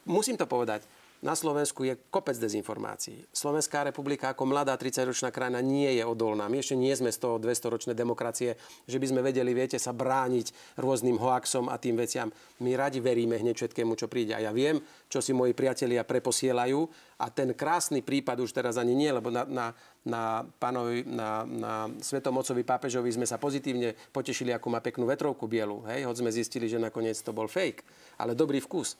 musím 0.06 0.38
to 0.38 0.45
povedať 0.47 0.86
na 1.17 1.34
Slovensku 1.34 1.82
je 1.82 1.97
kopec 2.13 2.38
dezinformácií. 2.38 3.25
Slovenská 3.34 3.82
republika 3.82 4.30
ako 4.30 4.53
mladá 4.53 4.77
30-ročná 4.77 5.34
krajina 5.34 5.65
nie 5.65 5.89
je 5.97 6.06
odolná. 6.06 6.45
My 6.45 6.62
ešte 6.62 6.77
nie 6.77 6.93
sme 6.93 7.10
z 7.10 7.17
toho 7.17 7.41
200-ročné 7.41 7.97
demokracie, 7.97 8.53
že 8.86 9.01
by 9.01 9.06
sme 9.10 9.25
vedeli, 9.25 9.49
viete, 9.58 9.82
sa 9.82 9.97
brániť 9.97 10.77
rôznym 10.77 11.17
hoaxom 11.17 11.73
a 11.73 11.82
tým 11.82 11.97
veciam. 11.97 12.30
My 12.62 12.77
radi 12.77 13.01
veríme 13.01 13.34
hneď 13.34 13.58
všetkému, 13.58 13.97
čo 13.97 14.06
príde. 14.06 14.38
A 14.38 14.45
ja 14.45 14.53
viem, 14.53 14.77
čo 15.10 15.17
si 15.17 15.34
moji 15.34 15.58
priatelia 15.58 16.06
preposielajú. 16.06 16.86
A 17.17 17.34
ten 17.34 17.49
krásny 17.58 18.06
prípad 18.06 18.38
už 18.38 18.53
teraz 18.53 18.77
ani 18.77 18.93
nie, 18.93 19.10
lebo 19.10 19.34
na, 19.34 19.41
na, 19.49 19.73
na 20.06 20.45
pánovi, 20.62 21.01
na, 21.10 21.41
na 21.49 21.73
svetomocovi 21.97 22.62
pápežovi 22.62 23.10
sme 23.10 23.25
sa 23.25 23.41
pozitívne 23.41 23.97
potešili, 24.13 24.53
ako 24.53 24.69
má 24.69 24.86
peknú 24.86 25.10
vetrovku 25.10 25.49
bielu. 25.49 25.82
Hej, 25.89 26.06
hoď 26.06 26.15
sme 26.21 26.30
zistili, 26.30 26.69
že 26.69 26.77
nakoniec 26.77 27.17
to 27.25 27.34
bol 27.34 27.49
fake. 27.49 27.82
Ale 28.21 28.38
dobrý 28.38 28.62
vkus. 28.62 28.93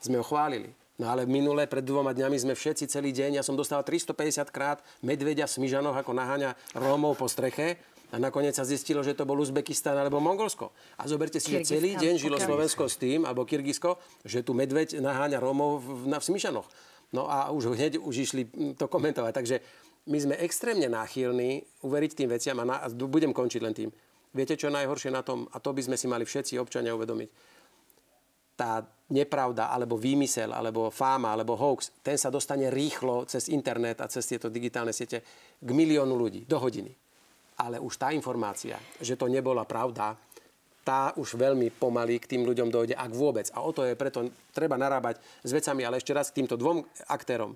Sme 0.00 0.16
ho 0.16 0.24
chválili. 0.24 0.87
No 0.98 1.06
ale 1.14 1.30
minule, 1.30 1.70
pred 1.70 1.86
dvoma 1.86 2.10
dňami 2.10 2.34
sme 2.42 2.54
všetci 2.58 2.90
celý 2.90 3.14
deň, 3.14 3.38
ja 3.38 3.46
som 3.46 3.54
dostal 3.54 3.78
350 3.86 4.50
krát 4.50 4.82
medvedia 4.98 5.46
v 5.46 5.54
Smyžanoch, 5.54 5.94
ako 5.94 6.10
naháňa 6.10 6.58
Rómov 6.74 7.14
po 7.14 7.30
streche. 7.30 7.78
A 8.08 8.16
nakoniec 8.16 8.56
sa 8.56 8.64
zistilo, 8.64 9.04
že 9.04 9.12
to 9.12 9.28
bol 9.28 9.36
Uzbekistan 9.36 9.92
alebo 9.92 10.16
Mongolsko. 10.16 10.72
A 10.96 11.04
zoberte 11.04 11.38
si, 11.38 11.52
že 11.52 11.76
celý 11.76 11.92
deň 11.92 12.16
žilo 12.16 12.40
Slovensko 12.40 12.88
s 12.88 12.96
tým, 12.96 13.28
alebo 13.28 13.44
Kyrgyzsko, 13.44 14.00
že 14.24 14.40
tu 14.40 14.56
medveď 14.56 14.98
naháňa 14.98 15.38
Rómov 15.38 15.84
v, 15.84 15.88
na, 16.08 16.16
v 16.18 16.24
Smyžanoch. 16.24 16.66
No 17.12 17.28
a 17.28 17.52
už 17.52 17.76
hneď 17.76 18.00
už 18.00 18.14
išli 18.24 18.42
to 18.74 18.88
komentovať. 18.88 19.32
Takže 19.36 19.56
my 20.08 20.18
sme 20.18 20.34
extrémne 20.40 20.88
náchylní 20.88 21.68
uveriť 21.84 22.10
tým 22.16 22.32
veciam 22.32 22.56
a, 22.58 22.64
na, 22.64 22.76
a 22.80 22.88
budem 22.90 23.30
končiť 23.36 23.60
len 23.60 23.76
tým. 23.76 23.92
Viete, 24.32 24.56
čo 24.56 24.72
najhoršie 24.72 25.12
na 25.12 25.20
tom? 25.20 25.44
A 25.52 25.60
to 25.60 25.76
by 25.76 25.84
sme 25.84 26.00
si 26.00 26.08
mali 26.08 26.24
všetci 26.24 26.56
občania 26.56 26.96
uvedomiť 26.96 27.57
tá 28.58 28.82
nepravda, 29.14 29.70
alebo 29.70 29.94
výmysel, 29.94 30.50
alebo 30.50 30.90
fáma, 30.90 31.32
alebo 31.32 31.54
hoax, 31.54 32.02
ten 32.02 32.18
sa 32.18 32.28
dostane 32.28 32.68
rýchlo 32.68 33.24
cez 33.24 33.46
internet 33.48 34.02
a 34.02 34.10
cez 34.10 34.26
tieto 34.26 34.50
digitálne 34.50 34.90
siete 34.90 35.22
k 35.56 35.70
miliónu 35.70 36.12
ľudí 36.18 36.44
do 36.44 36.58
hodiny. 36.58 36.90
Ale 37.62 37.78
už 37.78 37.96
tá 37.96 38.10
informácia, 38.10 38.76
že 38.98 39.16
to 39.16 39.30
nebola 39.30 39.62
pravda, 39.64 40.18
tá 40.84 41.12
už 41.20 41.36
veľmi 41.36 41.72
pomaly 41.76 42.16
k 42.16 42.36
tým 42.36 42.42
ľuďom 42.48 42.68
dojde, 42.72 42.94
ak 42.96 43.12
vôbec. 43.12 43.48
A 43.52 43.60
o 43.60 43.70
to 43.76 43.84
je 43.84 43.92
preto 43.92 44.24
treba 44.56 44.80
narábať 44.80 45.20
s 45.44 45.50
vecami, 45.52 45.84
ale 45.84 46.00
ešte 46.00 46.16
raz 46.16 46.32
k 46.32 46.40
týmto 46.40 46.56
dvom 46.56 46.80
aktérom. 47.12 47.52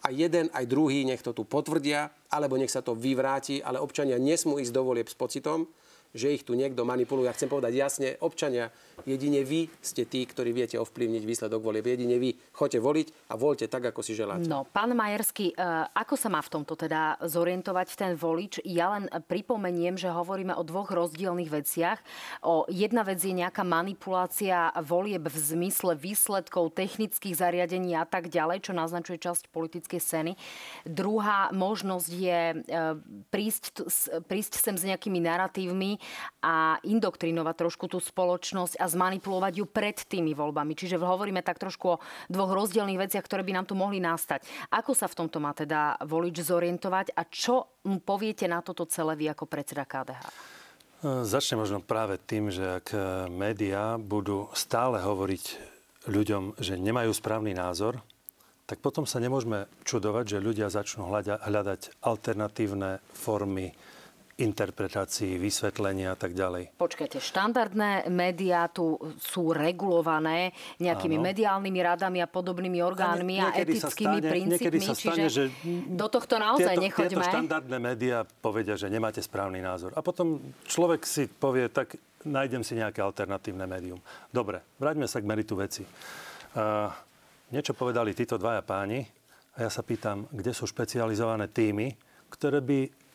A 0.00 0.08
jeden, 0.08 0.48
aj 0.56 0.64
druhý 0.64 1.04
nech 1.04 1.20
to 1.20 1.36
tu 1.36 1.44
potvrdia, 1.44 2.08
alebo 2.32 2.56
nech 2.56 2.72
sa 2.72 2.80
to 2.80 2.96
vyvráti, 2.96 3.60
ale 3.60 3.76
občania 3.76 4.16
nesmú 4.16 4.56
ísť 4.56 4.72
do 4.72 4.80
volieb 4.80 5.12
s 5.12 5.16
pocitom, 5.16 5.68
že 6.10 6.34
ich 6.34 6.42
tu 6.42 6.58
niekto 6.58 6.82
manipuluje. 6.82 7.30
Ja 7.30 7.36
chcem 7.36 7.46
povedať 7.46 7.72
jasne, 7.78 8.08
občania, 8.18 8.74
jedine 9.06 9.46
vy 9.46 9.70
ste 9.78 10.04
tí, 10.04 10.26
ktorí 10.26 10.50
viete 10.50 10.76
ovplyvniť 10.76 11.22
výsledok 11.22 11.60
volieb. 11.62 11.86
Jedine 11.86 12.18
vy 12.18 12.34
choďte 12.50 12.80
voliť 12.82 13.06
a 13.30 13.34
voľte 13.38 13.66
tak, 13.70 13.94
ako 13.94 14.00
si 14.02 14.18
želáte. 14.18 14.50
No, 14.50 14.66
pán 14.66 14.90
Majerský, 14.92 15.54
e, 15.54 15.56
ako 15.94 16.14
sa 16.18 16.28
má 16.28 16.42
v 16.42 16.50
tomto 16.50 16.74
teda 16.74 17.20
zorientovať 17.22 17.88
ten 17.94 18.12
volič? 18.18 18.58
Ja 18.66 18.98
len 18.98 19.06
pripomeniem, 19.06 19.94
že 19.94 20.10
hovoríme 20.10 20.52
o 20.58 20.66
dvoch 20.66 20.90
rozdielných 20.90 21.50
veciach. 21.50 21.98
O, 22.42 22.66
jedna 22.66 23.06
vec 23.06 23.22
je 23.22 23.30
nejaká 23.30 23.62
manipulácia 23.62 24.74
volieb 24.82 25.30
v 25.30 25.38
zmysle 25.38 25.94
výsledkov 25.94 26.74
technických 26.74 27.38
zariadení 27.38 27.94
a 27.94 28.02
tak 28.02 28.26
ďalej, 28.26 28.66
čo 28.66 28.72
naznačuje 28.74 29.22
časť 29.22 29.54
politickej 29.54 30.00
scény. 30.02 30.32
Druhá 30.82 31.54
možnosť 31.54 32.10
je 32.10 32.40
e, 32.50 32.56
prísť, 33.30 33.86
prísť 34.26 34.58
sem 34.58 34.74
s 34.74 34.82
nejakými 34.82 35.22
narratívmi, 35.22 35.99
a 36.40 36.80
indoktrinovať 36.82 37.54
trošku 37.54 37.86
tú 37.86 38.00
spoločnosť 38.00 38.80
a 38.80 38.86
zmanipulovať 38.88 39.52
ju 39.60 39.66
pred 39.68 39.96
tými 39.96 40.32
voľbami. 40.32 40.72
Čiže 40.74 40.98
hovoríme 40.98 41.44
tak 41.44 41.60
trošku 41.60 41.86
o 41.86 42.00
dvoch 42.32 42.52
rozdielných 42.52 43.08
veciach, 43.08 43.24
ktoré 43.24 43.44
by 43.44 43.52
nám 43.60 43.66
tu 43.68 43.78
mohli 43.78 44.00
nastať. 44.02 44.42
Ako 44.72 44.96
sa 44.96 45.06
v 45.06 45.24
tomto 45.24 45.38
má 45.38 45.52
teda 45.54 46.00
volič 46.04 46.40
zorientovať 46.42 47.12
a 47.14 47.22
čo 47.28 47.80
mu 47.86 48.00
poviete 48.00 48.48
na 48.50 48.64
toto 48.64 48.84
celé 48.88 49.16
vy 49.16 49.32
ako 49.32 49.44
predseda 49.48 49.84
KDH? 49.84 50.24
Začne 51.00 51.56
možno 51.56 51.80
práve 51.80 52.20
tým, 52.20 52.52
že 52.52 52.76
ak 52.76 52.92
médiá 53.32 53.96
budú 53.96 54.52
stále 54.52 55.00
hovoriť 55.00 55.44
ľuďom, 56.12 56.60
že 56.60 56.76
nemajú 56.76 57.08
správny 57.16 57.56
názor, 57.56 58.04
tak 58.68 58.84
potom 58.84 59.08
sa 59.08 59.16
nemôžeme 59.16 59.64
čudovať, 59.82 60.36
že 60.36 60.44
ľudia 60.44 60.68
začnú 60.68 61.08
hľadať 61.42 62.04
alternatívne 62.04 63.00
formy 63.16 63.72
interpretácií, 64.40 65.36
vysvetlenia 65.36 66.12
a 66.12 66.18
tak 66.18 66.32
ďalej. 66.32 66.74
Počkajte, 66.80 67.20
štandardné 67.20 68.08
médiá 68.08 68.66
tu 68.72 68.96
sú 69.20 69.52
regulované 69.52 70.56
nejakými 70.80 71.20
Áno. 71.20 71.26
mediálnymi 71.28 71.80
radami 71.84 72.18
a 72.24 72.28
podobnými 72.28 72.80
orgánmi 72.80 73.36
a, 73.38 73.52
a 73.52 73.60
etickými 73.60 74.18
stane, 74.18 74.32
princípmi, 74.32 74.80
sa 74.80 74.94
stane, 74.96 75.28
čiže 75.28 75.28
že 75.28 75.44
do 75.92 76.06
tohto 76.08 76.40
naozaj 76.40 76.74
tieto, 76.74 76.84
nechoďme. 76.88 77.20
Tieto 77.20 77.28
štandardné 77.28 77.76
médiá 77.76 78.24
povedia, 78.24 78.74
že 78.80 78.88
nemáte 78.88 79.20
správny 79.20 79.60
názor. 79.60 79.92
A 79.94 80.00
potom 80.00 80.40
človek 80.64 81.04
si 81.04 81.28
povie, 81.28 81.68
tak 81.68 82.00
nájdem 82.24 82.64
si 82.64 82.76
nejaké 82.76 83.00
alternatívne 83.04 83.64
médium. 83.68 84.00
Dobre, 84.32 84.64
vráťme 84.80 85.08
sa 85.08 85.20
k 85.20 85.28
meritu 85.28 85.56
veci. 85.56 85.84
Uh, 86.52 86.88
niečo 87.52 87.76
povedali 87.76 88.16
títo 88.16 88.36
dvaja 88.40 88.64
páni 88.64 89.04
a 89.56 89.66
ja 89.66 89.70
sa 89.70 89.84
pýtam, 89.84 90.28
kde 90.32 90.52
sú 90.52 90.68
špecializované 90.68 91.48
týmy, 91.48 91.92
ktoré 92.30 92.62
by 92.62 93.09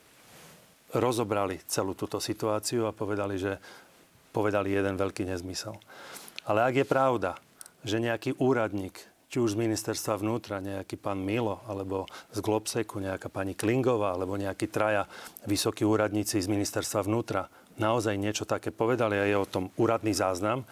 rozobrali 0.98 1.60
celú 1.68 1.92
túto 1.92 2.18
situáciu 2.18 2.88
a 2.88 2.96
povedali, 2.96 3.36
že 3.36 3.60
povedali 4.32 4.72
jeden 4.72 5.00
veľký 5.00 5.24
nezmysel. 5.28 5.76
Ale 6.46 6.62
ak 6.62 6.74
je 6.82 6.86
pravda, 6.86 7.40
že 7.82 8.02
nejaký 8.02 8.36
úradník, 8.42 8.98
či 9.26 9.42
už 9.42 9.58
z 9.58 9.60
ministerstva 9.66 10.22
vnútra, 10.22 10.62
nejaký 10.62 10.96
pán 11.00 11.18
Milo, 11.18 11.64
alebo 11.66 12.06
z 12.30 12.38
Globseku, 12.38 13.02
nejaká 13.02 13.26
pani 13.26 13.58
Klingová, 13.58 14.14
alebo 14.14 14.38
nejakí 14.38 14.70
traja 14.70 15.08
vysokí 15.48 15.82
úradníci 15.82 16.38
z 16.38 16.46
ministerstva 16.46 17.06
vnútra 17.06 17.50
naozaj 17.76 18.16
niečo 18.16 18.48
také 18.48 18.72
povedali 18.72 19.20
a 19.20 19.28
je 19.28 19.36
o 19.36 19.48
tom 19.48 19.68
úradný 19.76 20.16
záznam, 20.16 20.64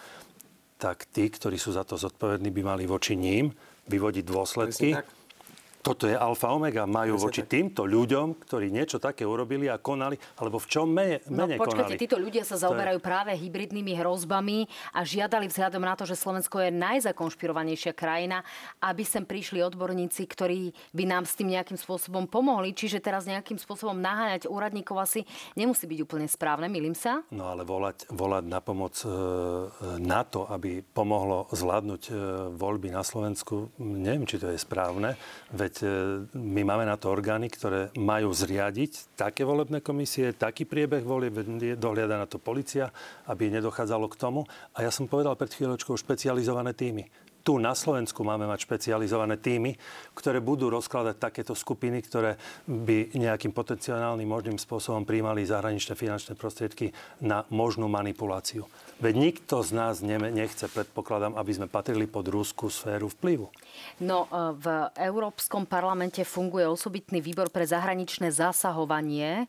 tak 0.75 1.07
tí, 1.11 1.29
ktorí 1.29 1.55
sú 1.55 1.71
za 1.71 1.87
to 1.87 1.95
zodpovední, 1.95 2.51
by 2.51 2.61
mali 2.75 2.83
voči 2.89 3.15
ním 3.15 3.53
vyvodiť 3.85 4.23
dôsledky 4.25 4.97
toto 5.85 6.09
je 6.09 6.17
alfa 6.17 6.49
omega. 6.49 6.89
Majú 6.89 7.21
voči 7.21 7.45
týmto 7.45 7.85
ľuďom, 7.85 8.41
ktorí 8.41 8.73
niečo 8.73 8.97
také 8.97 9.21
urobili 9.21 9.69
a 9.69 9.77
konali, 9.77 10.17
alebo 10.41 10.57
v 10.57 10.65
čom 10.65 10.89
mene, 10.89 11.21
mene 11.29 11.61
no, 11.61 11.61
počkajte, 11.61 11.93
konali. 11.93 12.01
títo 12.01 12.17
ľudia 12.17 12.41
sa 12.41 12.57
zaoberajú 12.57 12.97
je... 12.97 13.05
práve 13.05 13.31
hybridnými 13.37 13.93
hrozbami 13.93 14.65
a 14.97 15.05
žiadali 15.05 15.45
vzhľadom 15.45 15.85
na 15.85 15.93
to, 15.93 16.09
že 16.09 16.17
Slovensko 16.17 16.57
je 16.65 16.73
najzakonšpirovanejšia 16.73 17.93
krajina, 17.93 18.41
aby 18.81 19.05
sem 19.05 19.21
prišli 19.21 19.61
odborníci, 19.61 20.25
ktorí 20.25 20.73
by 20.89 21.05
nám 21.05 21.29
s 21.29 21.37
tým 21.37 21.53
nejakým 21.53 21.77
spôsobom 21.77 22.25
pomohli. 22.25 22.73
Čiže 22.73 23.05
teraz 23.05 23.29
nejakým 23.29 23.61
spôsobom 23.61 23.93
naháňať 23.93 24.49
úradníkov 24.49 24.97
asi 24.97 25.21
nemusí 25.53 25.85
byť 25.85 25.99
úplne 26.01 26.25
správne, 26.25 26.65
milím 26.65 26.97
sa? 26.97 27.21
No 27.29 27.53
ale 27.53 27.61
volať, 27.61 28.09
volať 28.09 28.43
na 28.49 28.57
pomoc 28.57 28.97
e, 29.05 29.09
na 30.01 30.25
to, 30.25 30.49
aby 30.49 30.81
pomohlo 30.81 31.45
zvládnuť 31.53 32.03
e, 32.09 32.13
voľby 32.57 32.89
na 32.89 33.05
Slovensku, 33.05 33.69
neviem, 33.77 34.25
či 34.25 34.41
to 34.41 34.49
je 34.49 34.57
správne. 34.57 35.13
Veď 35.53 35.74
Veď 35.75 35.83
e, 35.83 36.39
my 36.39 36.61
máme 36.63 36.87
na 36.87 36.95
to 36.95 37.11
orgány, 37.11 37.51
ktoré 37.51 37.91
majú 37.99 38.31
zriadiť 38.31 39.19
také 39.19 39.43
volebné 39.43 39.83
komisie, 39.83 40.31
taký 40.31 40.63
priebeh 40.63 41.03
volie, 41.03 41.27
dohliada 41.75 42.15
na 42.15 42.23
to 42.23 42.39
policia, 42.39 42.87
aby 43.27 43.51
nedochádzalo 43.51 44.07
k 44.07 44.15
tomu. 44.15 44.47
A 44.79 44.87
ja 44.87 44.91
som 44.91 45.11
povedal 45.11 45.35
pred 45.35 45.51
chvíľočkou 45.51 45.99
špecializované 45.99 46.71
týmy 46.71 47.11
tu 47.45 47.61
na 47.61 47.77
Slovensku 47.77 48.25
máme 48.25 48.49
mať 48.49 48.65
špecializované 48.65 49.37
týmy, 49.37 49.77
ktoré 50.17 50.41
budú 50.41 50.73
rozkladať 50.73 51.15
takéto 51.21 51.53
skupiny, 51.53 52.01
ktoré 52.01 52.41
by 52.65 53.13
nejakým 53.13 53.53
potenciálnym 53.53 54.25
možným 54.25 54.57
spôsobom 54.57 55.05
príjmali 55.05 55.45
zahraničné 55.45 55.93
finančné 55.93 56.33
prostriedky 56.33 56.89
na 57.21 57.45
možnú 57.53 57.85
manipuláciu. 57.85 58.65
Veď 58.97 59.13
nikto 59.29 59.61
z 59.61 59.77
nás 59.77 60.01
nechce, 60.01 60.65
predpokladám, 60.65 61.37
aby 61.37 61.51
sme 61.53 61.69
patrili 61.69 62.09
pod 62.09 62.25
rúskú 62.33 62.73
sféru 62.73 63.13
vplyvu. 63.13 63.53
No, 64.03 64.27
e, 64.27 64.55
v 64.59 64.65
Európskom 64.99 65.63
parlamente 65.63 66.23
funguje 66.27 66.67
osobitný 66.67 67.23
výbor 67.23 67.47
pre 67.47 67.63
zahraničné 67.63 68.31
zasahovanie 68.31 69.43
e, 69.43 69.45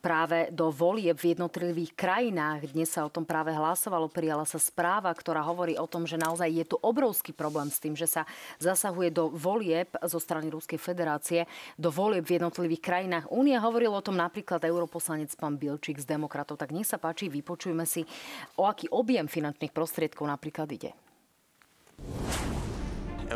práve 0.00 0.48
do 0.52 0.72
volieb 0.72 1.16
v 1.20 1.36
jednotlivých 1.36 1.92
krajinách. 1.92 2.72
Dnes 2.72 2.88
sa 2.92 3.04
o 3.04 3.12
tom 3.12 3.28
práve 3.28 3.52
hlasovalo, 3.52 4.08
prijala 4.08 4.48
sa 4.48 4.56
správa, 4.56 5.12
ktorá 5.12 5.44
hovorí 5.44 5.76
o 5.76 5.84
tom, 5.84 6.08
že 6.08 6.16
naozaj 6.16 6.48
je 6.48 6.64
tu 6.64 6.76
obrovský 6.80 7.36
problém 7.36 7.68
s 7.68 7.80
tým, 7.80 7.92
že 7.92 8.08
sa 8.08 8.22
zasahuje 8.56 9.12
do 9.12 9.28
volieb 9.28 9.92
zo 10.04 10.16
strany 10.16 10.48
Ruskej 10.48 10.80
federácie, 10.80 11.44
do 11.76 11.92
volieb 11.92 12.24
v 12.24 12.40
jednotlivých 12.40 12.82
krajinách. 12.82 13.28
Únia 13.28 13.60
hovoril 13.60 13.92
o 13.92 14.04
tom 14.04 14.16
napríklad 14.16 14.64
europoslanec 14.64 15.32
pán 15.36 15.60
Bilčík 15.60 16.00
z 16.00 16.08
demokratov. 16.08 16.56
Tak 16.56 16.72
nech 16.72 16.88
sa 16.88 16.96
páči, 16.96 17.28
vypočujme 17.28 17.84
si 17.84 18.08
o 18.56 18.64
aký 18.64 18.88
objem 18.88 19.28
finančných 19.28 19.72
prostriedkov 19.72 20.24
napríklad 20.26 20.68
ide? 20.72 20.92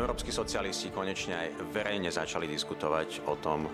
Európsky 0.01 0.33
socialisti 0.33 0.89
konečne 0.89 1.37
aj 1.37 1.49
verejne 1.69 2.09
začali 2.09 2.49
diskutovať 2.49 3.21
o 3.29 3.37
tom, 3.37 3.69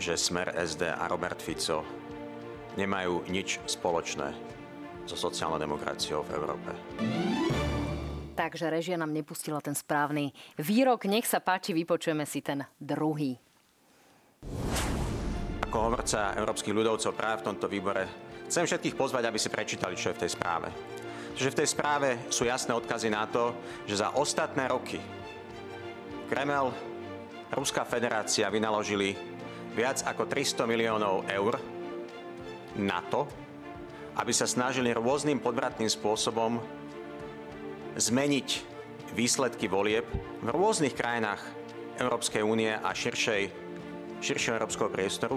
že 0.00 0.16
Smer 0.16 0.56
SD 0.56 0.88
a 0.88 1.04
Robert 1.04 1.44
Fico 1.44 1.84
nemajú 2.80 3.28
nič 3.28 3.60
spoločné 3.68 4.32
so 5.04 5.12
sociálnou 5.12 5.60
demokraciou 5.60 6.24
v 6.24 6.30
Európe. 6.40 6.70
Takže 8.32 8.72
režia 8.72 8.96
nám 8.96 9.12
nepustila 9.12 9.60
ten 9.60 9.76
správny 9.76 10.32
výrok. 10.56 11.04
Nech 11.04 11.28
sa 11.28 11.44
páči, 11.44 11.76
vypočujeme 11.76 12.24
si 12.24 12.40
ten 12.40 12.64
druhý. 12.80 13.36
Ako 15.68 15.76
hovorca 15.92 16.32
európskych 16.32 16.72
ľudovcov 16.72 17.12
práve 17.12 17.44
v 17.44 17.46
tomto 17.52 17.68
výbore 17.68 18.32
Chcem 18.52 18.68
všetkých 18.68 19.00
pozvať, 19.00 19.32
aby 19.32 19.40
si 19.40 19.48
prečítali, 19.48 19.96
čo 19.96 20.12
je 20.12 20.16
v 20.20 20.22
tej 20.28 20.36
správe. 20.36 20.68
Čiže 21.32 21.56
v 21.56 21.58
tej 21.64 21.68
správe 21.72 22.08
sú 22.28 22.44
jasné 22.44 22.76
odkazy 22.76 23.08
na 23.08 23.24
to, 23.24 23.56
že 23.88 24.04
za 24.04 24.12
ostatné 24.12 24.68
roky 24.68 25.00
Kreml, 26.32 26.72
Ruská 27.52 27.84
federácia 27.84 28.48
vynaložili 28.48 29.12
viac 29.76 30.00
ako 30.00 30.24
300 30.24 30.64
miliónov 30.64 31.28
eur 31.28 31.60
na 32.80 33.04
to, 33.12 33.28
aby 34.16 34.32
sa 34.32 34.48
snažili 34.48 34.96
rôznym 34.96 35.44
podvratným 35.44 35.92
spôsobom 35.92 36.56
zmeniť 38.00 38.48
výsledky 39.12 39.68
volieb 39.68 40.08
v 40.40 40.48
rôznych 40.48 40.96
krajinách 40.96 41.44
Európskej 42.00 42.40
únie 42.40 42.72
a 42.72 42.88
širšej, 42.96 43.52
širšieho 44.24 44.56
európskeho 44.56 44.88
priestoru 44.88 45.36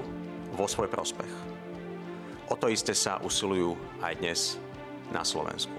vo 0.55 0.63
svoj 0.63 0.88
prospech. 0.88 1.34
O 2.47 2.55
to 2.55 2.71
isté 2.71 2.95
sa 2.95 3.19
usilujú 3.19 3.75
aj 3.99 4.13
dnes 4.23 4.55
na 5.12 5.27
Slovensku. 5.27 5.75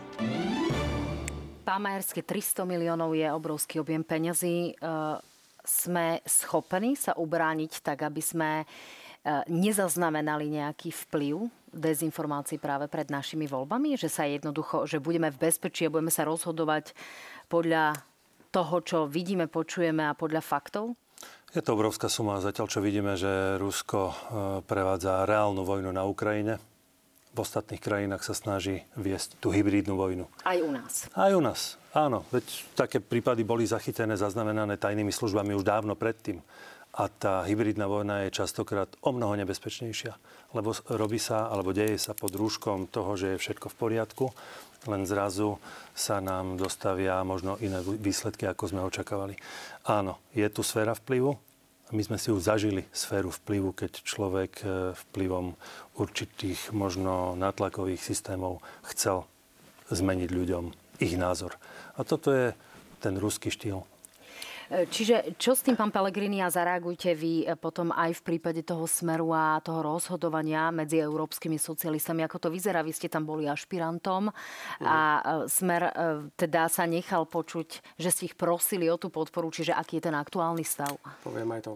Pán 1.67 1.83
Majerský, 1.83 2.23
300 2.23 2.63
miliónov 2.63 3.19
je 3.19 3.27
obrovský 3.27 3.83
objem 3.83 4.07
peňazí. 4.07 4.71
E, 4.71 4.73
sme 5.67 6.23
schopní 6.23 6.95
sa 6.95 7.19
ubrániť 7.19 7.83
tak, 7.83 8.07
aby 8.07 8.23
sme 8.23 8.63
e, 8.63 8.65
nezaznamenali 9.51 10.47
nejaký 10.47 10.95
vplyv 10.95 11.51
dezinformácií 11.75 12.63
práve 12.63 12.87
pred 12.87 13.11
našimi 13.11 13.51
voľbami? 13.51 13.99
Že 13.99 14.07
sa 14.07 14.31
jednoducho, 14.31 14.87
že 14.87 15.03
budeme 15.03 15.27
v 15.35 15.43
bezpečí 15.43 15.83
a 15.83 15.91
budeme 15.91 16.15
sa 16.15 16.23
rozhodovať 16.23 16.95
podľa 17.51 17.99
toho, 18.55 18.77
čo 18.87 18.99
vidíme, 19.11 19.51
počujeme 19.51 20.07
a 20.07 20.15
podľa 20.15 20.47
faktov? 20.47 20.95
Je 21.51 21.67
to 21.67 21.75
obrovská 21.75 22.07
suma. 22.07 22.39
Zatiaľ, 22.39 22.71
čo 22.71 22.79
vidíme, 22.79 23.19
že 23.19 23.59
Rusko 23.59 24.01
e, 24.07 24.15
prevádza 24.63 25.27
reálnu 25.27 25.67
vojnu 25.67 25.91
na 25.91 26.07
Ukrajine, 26.07 26.63
v 27.37 27.45
ostatných 27.45 27.85
krajinách 27.85 28.25
sa 28.25 28.33
snaží 28.33 28.89
viesť 28.97 29.37
tú 29.37 29.53
hybridnú 29.53 29.93
vojnu. 29.93 30.25
Aj 30.41 30.57
u 30.57 30.73
nás. 30.73 31.05
Aj 31.13 31.37
u 31.37 31.43
nás, 31.45 31.77
áno. 31.93 32.25
Veď 32.33 32.49
také 32.73 32.97
prípady 32.97 33.45
boli 33.45 33.69
zachytené, 33.69 34.17
zaznamenané 34.17 34.81
tajnými 34.81 35.13
službami 35.13 35.53
už 35.53 35.69
dávno 35.69 35.93
predtým. 35.93 36.41
A 36.97 37.13
tá 37.13 37.45
hybridná 37.45 37.85
vojna 37.85 38.25
je 38.25 38.41
častokrát 38.41 38.89
o 39.05 39.13
mnoho 39.13 39.37
nebezpečnejšia, 39.37 40.17
lebo 40.57 40.73
robí 40.89 41.21
sa, 41.21 41.53
alebo 41.53 41.77
deje 41.77 42.01
sa 42.01 42.17
pod 42.17 42.33
rúškom 42.33 42.89
toho, 42.89 43.21
že 43.21 43.37
je 43.37 43.43
všetko 43.45 43.69
v 43.69 43.77
poriadku, 43.77 44.27
len 44.89 45.05
zrazu 45.05 45.61
sa 45.93 46.25
nám 46.25 46.57
dostavia 46.57 47.21
možno 47.21 47.61
iné 47.61 47.85
výsledky, 47.85 48.49
ako 48.49 48.73
sme 48.73 48.81
očakávali. 48.89 49.37
Áno, 49.85 50.17
je 50.33 50.49
tu 50.49 50.65
sféra 50.65 50.97
vplyvu, 50.97 51.37
my 51.95 52.03
sme 52.03 52.19
si 52.19 52.35
ju 52.35 52.39
zažili, 52.43 52.83
sféru 52.91 53.31
vplyvu, 53.31 53.71
keď 53.71 54.03
človek 54.03 54.53
e, 54.63 54.67
vplyvom 55.07 55.55
určitých 55.95 56.75
možno 56.75 57.39
natlakových 57.39 58.03
systémov 58.03 58.59
chcel 58.91 59.23
zmeniť 59.95 60.31
ľuďom 60.35 60.65
ich 60.99 61.15
názor. 61.15 61.55
A 61.95 62.03
toto 62.03 62.35
je 62.35 62.51
ten 62.99 63.15
ruský 63.15 63.55
štýl. 63.55 63.87
Čiže 64.67 65.39
čo 65.39 65.55
s 65.55 65.63
tým, 65.63 65.79
pán 65.79 65.95
Pellegrini, 65.95 66.43
a 66.43 66.51
zareagujte 66.51 67.15
vy 67.15 67.47
potom 67.59 67.95
aj 67.95 68.19
v 68.19 68.25
prípade 68.35 68.67
toho 68.67 68.83
smeru 68.91 69.31
a 69.31 69.63
toho 69.63 69.83
rozhodovania 69.83 70.75
medzi 70.75 70.99
európskymi 70.99 71.55
socialistami, 71.55 72.27
ako 72.27 72.47
to 72.47 72.49
vyzerá? 72.51 72.83
Vy 72.83 72.93
ste 72.95 73.07
tam 73.07 73.23
boli 73.23 73.47
ašpirantom 73.47 74.35
a 74.83 74.99
e, 74.99 75.21
smer 75.47 75.83
e, 75.87 75.93
teda 76.35 76.67
sa 76.67 76.83
nechal 76.85 77.31
počuť, 77.31 77.99
že 77.99 78.11
ste 78.11 78.27
ich 78.27 78.35
prosili 78.35 78.91
o 78.91 78.99
tú 78.99 79.07
podporu, 79.07 79.55
čiže 79.55 79.71
aký 79.71 80.03
je 80.03 80.11
ten 80.11 80.17
aktuálny 80.19 80.67
stav? 80.67 80.99
Poviem 81.23 81.55
aj 81.55 81.63
to. 81.63 81.73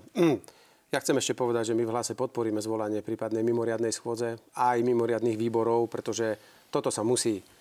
Ja 0.90 0.98
chcem 0.98 1.14
ešte 1.14 1.38
povedať, 1.38 1.70
že 1.70 1.78
my 1.78 1.86
v 1.86 1.92
hlase 1.94 2.18
podporíme 2.18 2.58
zvolanie 2.58 3.06
prípadnej 3.06 3.46
mimoriadnej 3.46 3.94
schôdze 3.94 4.42
aj 4.58 4.82
mimoriadných 4.82 5.38
výborov, 5.38 5.86
pretože 5.86 6.34
toto 6.74 6.90
sa 6.90 7.06
musí 7.06 7.38
E, 7.38 7.59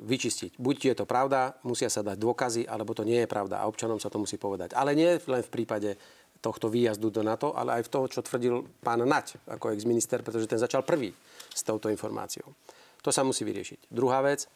vyčistiť. 0.00 0.56
Buď 0.56 0.76
je 0.92 0.94
to 0.96 1.04
pravda, 1.04 1.60
musia 1.68 1.92
sa 1.92 2.00
dať 2.00 2.16
dôkazy, 2.16 2.62
alebo 2.64 2.96
to 2.96 3.04
nie 3.04 3.20
je 3.20 3.28
pravda 3.28 3.60
a 3.60 3.68
občanom 3.68 4.00
sa 4.00 4.08
to 4.08 4.16
musí 4.16 4.40
povedať. 4.40 4.72
Ale 4.72 4.96
nie 4.96 5.20
len 5.20 5.42
v 5.44 5.52
prípade 5.52 6.00
tohto 6.40 6.72
výjazdu 6.72 7.12
do 7.12 7.20
NATO, 7.20 7.52
ale 7.52 7.80
aj 7.80 7.84
v 7.84 7.92
toho, 7.92 8.06
čo 8.08 8.24
tvrdil 8.24 8.64
pán 8.80 9.04
Nať 9.04 9.36
ako 9.44 9.76
ex-minister, 9.76 10.24
pretože 10.24 10.48
ten 10.48 10.56
začal 10.56 10.80
prvý 10.88 11.12
s 11.52 11.60
touto 11.60 11.92
informáciou. 11.92 12.48
To 13.04 13.12
sa 13.12 13.20
musí 13.20 13.44
vyriešiť. 13.44 13.92
Druhá 13.92 14.24
vec, 14.24 14.48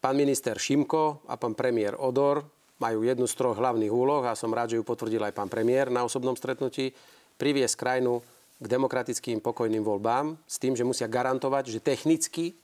pán 0.00 0.16
minister 0.16 0.56
Šimko 0.56 1.28
a 1.28 1.36
pán 1.36 1.52
premiér 1.52 2.00
Odor 2.00 2.40
majú 2.80 3.04
jednu 3.04 3.28
z 3.28 3.34
troch 3.36 3.60
hlavných 3.60 3.92
úloh 3.92 4.24
a 4.24 4.32
som 4.32 4.50
rád, 4.50 4.72
že 4.72 4.80
ju 4.80 4.84
potvrdil 4.88 5.20
aj 5.20 5.36
pán 5.36 5.52
premiér 5.52 5.92
na 5.92 6.00
osobnom 6.00 6.34
stretnutí, 6.34 6.96
priviesť 7.36 7.76
krajinu 7.76 8.24
k 8.56 8.66
demokratickým 8.66 9.44
pokojným 9.44 9.84
voľbám 9.84 10.40
s 10.48 10.56
tým, 10.56 10.72
že 10.72 10.86
musia 10.86 11.10
garantovať, 11.10 11.76
že 11.76 11.84
technicky 11.84 12.56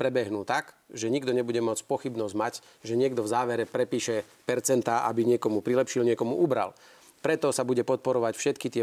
prebehnú 0.00 0.48
tak, 0.48 0.72
že 0.88 1.12
nikto 1.12 1.36
nebude 1.36 1.60
môcť 1.60 1.84
pochybnosť 1.84 2.34
mať, 2.34 2.54
že 2.80 2.96
niekto 2.96 3.20
v 3.20 3.28
závere 3.28 3.64
prepíše 3.68 4.24
percentá, 4.48 5.04
aby 5.04 5.28
niekomu 5.28 5.60
prilepšil, 5.60 6.08
niekomu 6.08 6.40
ubral. 6.40 6.72
Preto 7.20 7.52
sa 7.52 7.68
bude 7.68 7.84
podporovať 7.84 8.32
všetky 8.32 8.66
tie 8.72 8.80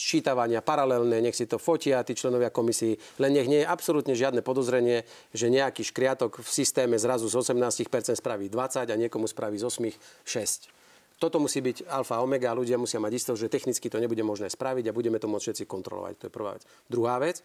sčítavania 0.00 0.64
paralelné, 0.64 1.20
nech 1.20 1.36
si 1.36 1.44
to 1.44 1.60
fotia 1.60 2.00
tí 2.00 2.16
členovia 2.16 2.48
komisii, 2.48 2.96
len 3.20 3.36
nech 3.36 3.52
nie 3.52 3.60
je 3.60 3.68
absolútne 3.68 4.16
žiadne 4.16 4.40
podozrenie, 4.40 5.04
že 5.36 5.52
nejaký 5.52 5.84
škriatok 5.84 6.40
v 6.40 6.48
systéme 6.48 6.96
zrazu 6.96 7.28
z 7.28 7.36
18% 7.36 8.16
spraví 8.16 8.48
20 8.48 8.88
a 8.88 8.96
niekomu 8.96 9.28
spraví 9.28 9.60
z 9.60 9.68
8 9.68 9.92
6. 10.24 10.72
Toto 11.16 11.40
musí 11.40 11.64
byť 11.64 11.88
alfa 11.88 12.20
omega 12.20 12.52
a 12.52 12.56
ľudia 12.56 12.76
musia 12.76 13.00
mať 13.00 13.12
isto, 13.12 13.32
že 13.36 13.52
technicky 13.52 13.88
to 13.88 13.96
nebude 14.00 14.20
možné 14.20 14.52
spraviť 14.52 14.88
a 14.88 14.96
budeme 14.96 15.16
to 15.20 15.28
môcť 15.28 15.44
všetci 15.48 15.64
kontrolovať. 15.64 16.14
To 16.20 16.24
je 16.28 16.32
prvá 16.32 16.56
vec. 16.56 16.64
Druhá 16.88 17.16
vec, 17.20 17.40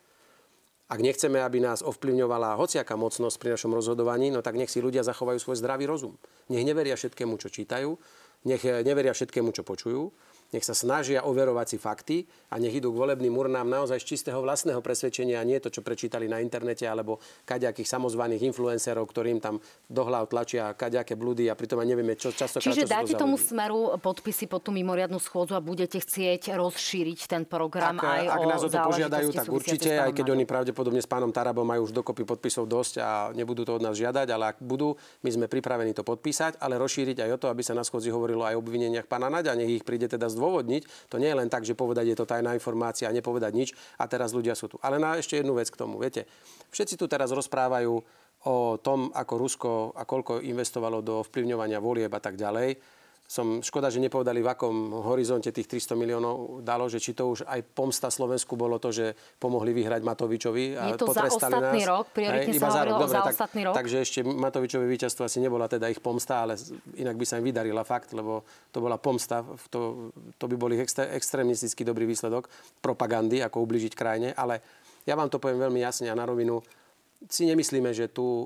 ak 0.92 1.00
nechceme, 1.00 1.40
aby 1.40 1.64
nás 1.64 1.80
ovplyvňovala 1.80 2.60
hociaká 2.60 3.00
mocnosť 3.00 3.40
pri 3.40 3.56
našom 3.56 3.72
rozhodovaní, 3.72 4.28
no 4.28 4.44
tak 4.44 4.60
nech 4.60 4.68
si 4.68 4.84
ľudia 4.84 5.08
zachovajú 5.08 5.40
svoj 5.40 5.64
zdravý 5.64 5.88
rozum. 5.88 6.20
Nech 6.52 6.68
neveria 6.68 7.00
všetkému, 7.00 7.40
čo 7.40 7.48
čítajú, 7.48 7.96
nech 8.44 8.60
neveria 8.84 9.16
všetkému, 9.16 9.56
čo 9.56 9.64
počujú 9.64 10.12
nech 10.52 10.68
sa 10.68 10.76
snažia 10.76 11.24
overovať 11.24 11.68
si 11.76 11.78
fakty 11.80 12.18
a 12.52 12.60
nech 12.60 12.76
idú 12.76 12.92
k 12.92 13.00
volebným 13.00 13.32
urnám 13.32 13.68
naozaj 13.68 14.04
z 14.04 14.16
čistého 14.16 14.44
vlastného 14.44 14.84
presvedčenia 14.84 15.40
a 15.40 15.48
nie 15.48 15.58
to, 15.64 15.72
čo 15.72 15.80
prečítali 15.80 16.28
na 16.28 16.44
internete 16.44 16.84
alebo 16.84 17.24
kaďakých 17.48 17.88
samozvaných 17.88 18.52
influencerov, 18.52 19.08
ktorým 19.08 19.40
tam 19.40 19.64
do 19.88 20.04
hlav 20.04 20.28
tlačia 20.28 20.76
kaďaké 20.76 21.16
blúdy 21.16 21.48
a 21.48 21.56
pritom 21.56 21.80
aj 21.80 21.88
nevieme, 21.88 22.20
čo 22.20 22.36
často 22.36 22.60
Čiže 22.60 22.84
čo 22.84 22.92
dáte 22.92 23.16
to 23.16 23.24
tomu 23.24 23.40
smeru 23.40 23.96
podpisy 24.04 24.52
pod 24.52 24.68
tú 24.68 24.76
mimoriadnu 24.76 25.18
schôdzu 25.24 25.56
a 25.56 25.64
budete 25.64 26.04
chcieť 26.04 26.52
rozšíriť 26.52 27.20
ten 27.32 27.44
program 27.48 27.96
ak, 27.96 28.04
aj 28.04 28.26
ak 28.28 28.40
o 28.40 28.46
nás 28.52 28.62
o 28.62 28.70
to 28.70 28.80
požiadajú, 28.84 29.28
tak 29.32 29.48
určite, 29.48 29.90
aj 29.96 30.12
keď 30.12 30.36
oni 30.36 30.44
pravdepodobne 30.44 31.00
s 31.00 31.08
pánom 31.08 31.32
Tarabom 31.32 31.64
majú 31.64 31.88
už 31.88 31.96
dokopy 31.96 32.28
podpisov 32.28 32.68
dosť 32.68 32.94
a 33.00 33.10
nebudú 33.32 33.64
to 33.64 33.80
od 33.80 33.84
nás 33.84 33.96
žiadať, 33.96 34.28
ale 34.28 34.52
ak 34.52 34.58
budú, 34.60 35.00
my 35.24 35.30
sme 35.32 35.46
pripravení 35.48 35.96
to 35.96 36.04
podpísať, 36.04 36.60
ale 36.60 36.76
rozšíriť 36.76 37.24
aj 37.24 37.30
o 37.36 37.38
to, 37.40 37.48
aby 37.48 37.64
sa 37.64 37.72
na 37.72 37.88
schôdzi 37.88 38.12
hovorilo 38.12 38.44
aj 38.44 38.60
o 38.60 38.62
obvineniach 38.62 39.08
pána 39.08 39.32
Naďa, 39.32 39.56
nech 39.56 39.82
ich 39.82 39.86
príde 39.88 40.12
teda 40.12 40.28
z 40.28 40.41
zdôvodniť. 40.42 41.14
To 41.14 41.22
nie 41.22 41.30
je 41.30 41.38
len 41.38 41.54
tak, 41.54 41.62
že 41.62 41.78
povedať 41.78 42.10
je 42.10 42.18
to 42.18 42.26
tajná 42.26 42.58
informácia 42.58 43.06
a 43.06 43.14
nepovedať 43.14 43.54
nič 43.54 43.70
a 44.02 44.10
teraz 44.10 44.34
ľudia 44.34 44.58
sú 44.58 44.66
tu. 44.74 44.82
Ale 44.82 44.98
na 44.98 45.22
ešte 45.22 45.38
jednu 45.38 45.54
vec 45.54 45.70
k 45.70 45.78
tomu. 45.78 46.02
Viete, 46.02 46.26
všetci 46.74 46.98
tu 46.98 47.06
teraz 47.06 47.30
rozprávajú 47.30 47.94
o 48.42 48.58
tom, 48.82 49.14
ako 49.14 49.34
Rusko 49.38 49.72
a 49.94 50.02
koľko 50.02 50.42
investovalo 50.42 51.06
do 51.06 51.22
vplyvňovania 51.22 51.78
volieb 51.78 52.10
a 52.10 52.18
tak 52.18 52.42
ďalej 52.42 53.01
som, 53.32 53.64
škoda, 53.64 53.88
že 53.88 54.04
nepovedali, 54.04 54.44
v 54.44 54.52
akom 54.52 54.92
horizonte 55.08 55.56
tých 55.56 55.72
300 55.72 55.96
miliónov 55.96 56.60
dalo, 56.68 56.92
že 56.92 57.00
či 57.00 57.16
to 57.16 57.32
už 57.32 57.48
aj 57.48 57.64
pomsta 57.72 58.12
Slovensku 58.12 58.60
bolo 58.60 58.76
to, 58.76 58.92
že 58.92 59.16
pomohli 59.40 59.72
vyhrať 59.72 60.04
Matovičovi 60.04 60.76
a 60.76 60.92
Je 60.92 61.00
to 61.00 61.16
za 61.16 61.32
ostatný 61.32 61.80
nás. 61.80 61.88
rok, 61.88 62.06
prioritne 62.12 62.60
sa 62.60 62.68
hovorilo 62.68 63.00
Dobre, 63.08 63.16
za 63.16 63.22
tak, 63.24 63.34
ostatný 63.40 63.62
rok. 63.64 63.74
Takže 63.80 63.98
ešte 64.04 64.20
Matovičové 64.28 64.84
víťazstvo 64.84 65.24
asi 65.24 65.40
nebola 65.40 65.72
teda 65.72 65.88
ich 65.88 66.04
pomsta, 66.04 66.44
ale 66.44 66.60
inak 67.00 67.16
by 67.16 67.24
sa 67.24 67.40
im 67.40 67.48
vydarila 67.48 67.88
fakt, 67.88 68.12
lebo 68.12 68.44
to 68.68 68.84
bola 68.84 69.00
pomsta. 69.00 69.48
To, 69.72 70.12
to 70.36 70.46
by 70.52 70.56
bol 70.60 70.68
ich 70.76 70.84
extrémistický 70.92 71.88
dobrý 71.88 72.04
výsledok 72.04 72.52
propagandy, 72.84 73.40
ako 73.40 73.64
ubližiť 73.64 73.96
krajine. 73.96 74.36
Ale 74.36 74.60
ja 75.08 75.16
vám 75.16 75.32
to 75.32 75.40
poviem 75.40 75.72
veľmi 75.72 75.80
jasne 75.80 76.12
a 76.12 76.20
na 76.20 76.28
rovinu 76.28 76.60
si 77.30 77.46
nemyslíme, 77.46 77.94
že 77.94 78.10
tu 78.10 78.42
e, 78.42 78.46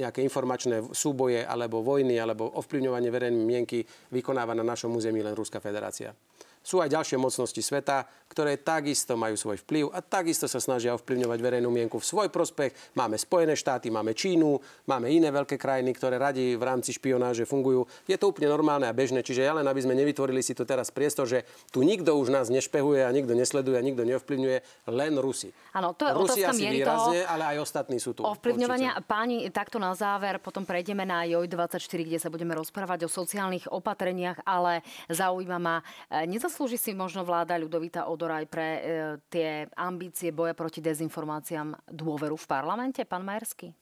nejaké 0.00 0.24
informačné 0.24 0.80
súboje 0.96 1.44
alebo 1.44 1.84
vojny 1.84 2.16
alebo 2.16 2.48
ovplyvňovanie 2.48 3.12
verejnej 3.12 3.44
mienky 3.44 3.84
vykonáva 4.12 4.56
na 4.56 4.64
našom 4.64 4.96
území 4.96 5.20
len 5.20 5.36
Ruská 5.36 5.60
federácia. 5.60 6.16
Sú 6.64 6.80
aj 6.80 6.88
ďalšie 6.88 7.20
mocnosti 7.20 7.60
sveta, 7.60 8.08
ktoré 8.32 8.56
takisto 8.56 9.14
majú 9.14 9.36
svoj 9.36 9.60
vplyv 9.62 9.92
a 9.92 10.00
takisto 10.00 10.48
sa 10.48 10.58
snažia 10.58 10.96
ovplyvňovať 10.96 11.38
verejnú 11.38 11.68
mienku 11.68 12.00
v 12.00 12.08
svoj 12.08 12.28
prospech. 12.32 12.96
Máme 12.96 13.20
Spojené 13.20 13.52
štáty, 13.52 13.92
máme 13.92 14.16
Čínu, 14.16 14.58
máme 14.88 15.12
iné 15.12 15.28
veľké 15.28 15.60
krajiny, 15.60 15.92
ktoré 15.92 16.16
radi 16.16 16.56
v 16.56 16.64
rámci 16.64 16.96
špionáže 16.96 17.44
fungujú. 17.44 17.84
Je 18.08 18.16
to 18.16 18.32
úplne 18.32 18.48
normálne 18.48 18.88
a 18.88 18.96
bežné, 18.96 19.20
čiže 19.20 19.44
ja 19.44 19.52
len 19.54 19.68
aby 19.68 19.84
sme 19.84 19.92
nevytvorili 19.92 20.40
si 20.40 20.56
tu 20.56 20.64
teraz 20.64 20.88
priestor, 20.88 21.28
že 21.28 21.44
tu 21.68 21.84
nikto 21.84 22.16
už 22.16 22.32
nás 22.32 22.48
nešpehuje 22.48 23.04
a 23.04 23.10
nikto 23.12 23.36
nesleduje 23.36 23.76
a 23.76 23.82
nikto 23.84 24.08
neovplyvňuje, 24.08 24.88
len 24.88 25.12
Rusi. 25.20 25.52
Áno, 25.76 25.92
to 25.92 26.08
je 26.08 26.12
Rusi 26.16 26.40
asi 26.42 26.64
výrazne, 26.64 27.22
toho, 27.22 27.30
ale 27.30 27.44
aj 27.54 27.56
ostatní 27.60 28.00
sú 28.00 28.16
tu. 28.16 28.24
Ovplyvňovania. 28.24 28.96
Určite. 28.96 29.06
Páni, 29.06 29.36
takto 29.52 29.76
na 29.76 29.92
záver, 29.92 30.40
potom 30.40 30.64
prejdeme 30.64 31.04
na 31.04 31.28
JOJ24, 31.28 32.00
kde 32.08 32.18
sa 32.18 32.32
budeme 32.32 32.56
rozprávať 32.56 33.04
o 33.04 33.10
sociálnych 33.12 33.68
opatreniach, 33.68 34.42
ale 34.48 34.80
zaujíma 35.12 35.58
ma, 35.60 35.84
e, 36.08 36.24
Zaslúži 36.54 36.78
si 36.78 36.94
možno 36.94 37.26
vláda 37.26 37.58
Ľudovita 37.58 38.06
Odoraj 38.06 38.46
pre 38.46 38.68
e, 38.78 38.80
tie 39.26 39.66
ambície 39.74 40.30
boja 40.30 40.54
proti 40.54 40.78
dezinformáciám 40.78 41.90
dôveru 41.90 42.38
v 42.38 42.46
parlamente, 42.46 43.02
pán 43.02 43.26
Majersky? 43.26 43.74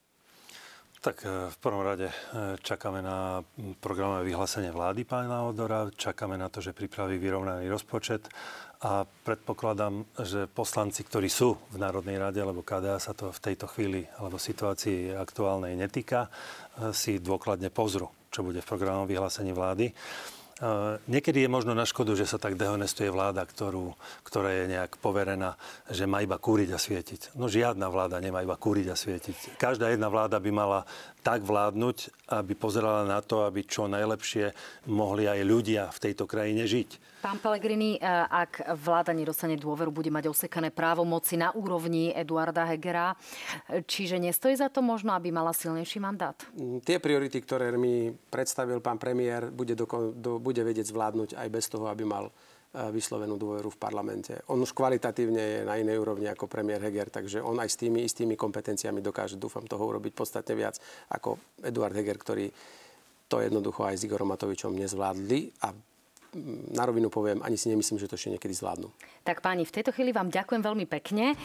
Tak 1.04 1.20
e, 1.20 1.52
v 1.52 1.56
prvom 1.60 1.84
rade 1.84 2.08
e, 2.08 2.14
čakáme 2.64 3.04
na 3.04 3.44
programové 3.76 4.24
vyhlásenie 4.24 4.72
vlády 4.72 5.04
pána 5.04 5.44
Odora, 5.44 5.92
čakáme 5.92 6.40
na 6.40 6.48
to, 6.48 6.64
že 6.64 6.72
pripraví 6.72 7.20
vyrovnaný 7.20 7.68
rozpočet 7.68 8.32
a 8.80 9.04
predpokladám, 9.04 10.08
že 10.24 10.48
poslanci, 10.48 11.04
ktorí 11.04 11.28
sú 11.28 11.60
v 11.68 11.76
Národnej 11.76 12.16
rade, 12.16 12.40
alebo 12.40 12.64
KDA 12.64 12.96
sa 12.96 13.12
to 13.12 13.36
v 13.36 13.52
tejto 13.52 13.68
chvíli 13.68 14.08
alebo 14.16 14.40
situácii 14.40 15.12
aktuálnej 15.12 15.76
netýka, 15.76 16.24
e, 16.80 16.96
si 16.96 17.20
dôkladne 17.20 17.68
pozru, 17.68 18.08
čo 18.32 18.40
bude 18.40 18.64
v 18.64 18.70
programovom 18.72 19.12
vyhlásení 19.12 19.52
vlády. 19.52 19.92
Niekedy 21.10 21.42
je 21.42 21.50
možno 21.50 21.74
na 21.74 21.82
škodu, 21.82 22.14
že 22.14 22.22
sa 22.22 22.38
tak 22.38 22.54
dehonestuje 22.54 23.10
vláda, 23.10 23.42
ktorú, 23.42 23.98
ktorá 24.22 24.54
je 24.62 24.70
nejak 24.70 24.94
poverená, 25.02 25.58
že 25.90 26.06
má 26.06 26.22
iba 26.22 26.38
kúriť 26.38 26.70
a 26.70 26.78
svietiť. 26.78 27.34
No 27.34 27.50
žiadna 27.50 27.90
vláda 27.90 28.22
nemá 28.22 28.46
iba 28.46 28.54
kúriť 28.54 28.86
a 28.88 28.96
svietiť. 28.96 29.58
Každá 29.58 29.90
jedna 29.90 30.06
vláda 30.06 30.38
by 30.38 30.50
mala 30.54 30.86
tak 31.22 31.46
vládnuť, 31.46 32.28
aby 32.34 32.52
pozerala 32.58 33.06
na 33.06 33.22
to, 33.22 33.46
aby 33.46 33.62
čo 33.62 33.86
najlepšie 33.86 34.50
mohli 34.90 35.30
aj 35.30 35.40
ľudia 35.46 35.82
v 35.94 35.98
tejto 36.10 36.26
krajine 36.26 36.66
žiť. 36.66 37.22
Pán 37.22 37.38
Pellegrini, 37.38 37.96
eh, 37.96 38.06
ak 38.26 38.74
vláda 38.82 39.14
nedostane 39.14 39.54
dôveru, 39.54 39.94
bude 39.94 40.10
mať 40.10 40.26
osekané 40.26 40.74
právomoci 40.74 41.38
na 41.38 41.54
úrovni 41.54 42.10
Eduarda 42.10 42.66
Hegera. 42.66 43.14
Čiže 43.70 44.18
nestojí 44.18 44.58
za 44.58 44.66
to 44.66 44.82
možno, 44.82 45.14
aby 45.14 45.30
mala 45.30 45.54
silnejší 45.54 46.02
mandát? 46.02 46.34
Mm, 46.58 46.82
tie 46.82 46.98
priority, 46.98 47.38
ktoré 47.38 47.70
mi 47.78 48.10
predstavil 48.10 48.82
pán 48.82 48.98
premiér, 48.98 49.54
bude, 49.54 49.78
do, 49.78 49.86
do, 50.18 50.42
bude 50.42 50.66
vedieť 50.66 50.90
zvládnuť 50.90 51.38
aj 51.38 51.48
bez 51.48 51.70
toho, 51.70 51.86
aby 51.86 52.02
mal 52.02 52.34
vyslovenú 52.72 53.36
dôveru 53.36 53.68
v 53.68 53.80
parlamente. 53.80 54.32
On 54.48 54.56
už 54.56 54.72
kvalitatívne 54.72 55.42
je 55.42 55.60
na 55.68 55.76
inej 55.76 56.00
úrovni 56.00 56.24
ako 56.24 56.48
premiér 56.48 56.80
Heger, 56.80 57.12
takže 57.12 57.44
on 57.44 57.60
aj 57.60 57.68
s 57.68 57.76
tými 57.76 58.00
istými 58.00 58.32
kompetenciami 58.32 59.04
dokáže, 59.04 59.36
dúfam, 59.36 59.68
toho 59.68 59.84
urobiť 59.84 60.12
podstatne 60.16 60.56
viac 60.56 60.80
ako 61.12 61.36
Eduard 61.60 61.92
Heger, 61.92 62.16
ktorý 62.16 62.48
to 63.28 63.44
jednoducho 63.44 63.84
aj 63.84 64.00
s 64.00 64.04
Igorom 64.08 64.32
Matovičom 64.32 64.72
nezvládli 64.72 65.64
a 65.64 65.72
na 66.72 66.84
rovinu 66.88 67.12
poviem, 67.12 67.44
ani 67.44 67.60
si 67.60 67.68
nemyslím, 67.68 68.00
že 68.00 68.08
to 68.08 68.16
ešte 68.16 68.32
niekedy 68.32 68.56
zvládnu. 68.56 68.88
Tak 69.20 69.44
páni, 69.44 69.68
v 69.68 69.74
tejto 69.76 69.92
chvíli 69.92 70.16
vám 70.16 70.32
ďakujem 70.32 70.64
veľmi 70.64 70.88
pekne. 70.88 71.36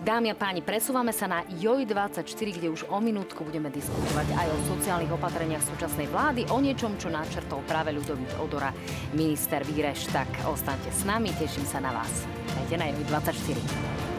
Dámy 0.00 0.32
a 0.32 0.36
páni, 0.38 0.64
presúvame 0.64 1.12
sa 1.12 1.28
na 1.28 1.44
JOJ24, 1.60 2.48
kde 2.56 2.72
už 2.72 2.88
o 2.88 2.96
minútku 3.04 3.44
budeme 3.44 3.68
diskutovať 3.68 4.32
aj 4.32 4.48
o 4.48 4.56
sociálnych 4.72 5.12
opatreniach 5.12 5.60
súčasnej 5.60 6.08
vlády, 6.08 6.48
o 6.48 6.58
niečom, 6.58 6.96
čo 6.96 7.12
načrtol 7.12 7.60
práve 7.68 7.92
Ľudovít 7.92 8.32
Odora, 8.40 8.72
minister 9.12 9.60
Výreš. 9.60 10.08
Tak 10.08 10.48
ostaňte 10.48 10.88
s 10.88 11.04
nami, 11.04 11.28
teším 11.36 11.68
sa 11.68 11.84
na 11.84 11.92
vás. 11.92 12.24
Dajte 12.56 12.80
na 12.80 12.88
JOJ24. 12.88 14.11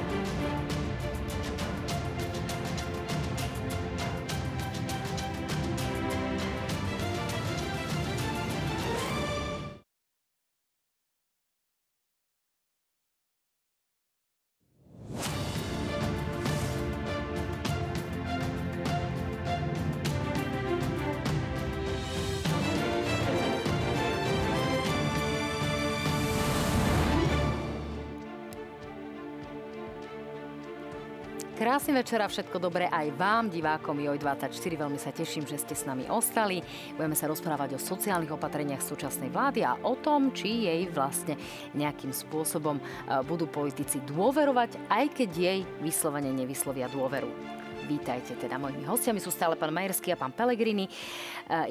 Krásny 31.83 31.99
večer 31.99 32.23
a 32.23 32.31
všetko 32.31 32.63
dobré 32.63 32.87
aj 32.87 33.11
vám, 33.19 33.51
divákom 33.51 33.99
JOJ24. 33.99 34.87
Veľmi 34.87 34.95
sa 34.95 35.11
teším, 35.11 35.43
že 35.43 35.59
ste 35.59 35.75
s 35.75 35.83
nami 35.83 36.07
ostali. 36.07 36.63
Budeme 36.95 37.11
sa 37.11 37.27
rozprávať 37.27 37.75
o 37.75 37.83
sociálnych 37.91 38.31
opatreniach 38.31 38.79
súčasnej 38.79 39.27
vlády 39.27 39.67
a 39.67 39.75
o 39.83 39.99
tom, 39.99 40.31
či 40.31 40.63
jej 40.71 40.87
vlastne 40.87 41.35
nejakým 41.75 42.15
spôsobom 42.15 42.79
e, 42.79 42.83
budú 43.27 43.51
politici 43.51 43.99
dôverovať, 43.99 44.79
aj 44.87 45.11
keď 45.11 45.29
jej 45.35 45.59
vyslovene 45.83 46.31
nevyslovia 46.31 46.87
dôveru. 46.87 47.62
Vítajte 47.83 48.39
teda. 48.39 48.55
Mojimi 48.55 48.87
hostiami 48.87 49.19
sú 49.19 49.27
stále 49.27 49.59
pán 49.59 49.75
Majerský 49.75 50.15
a 50.15 50.17
pán 50.17 50.31
Pelegrini. 50.31 50.87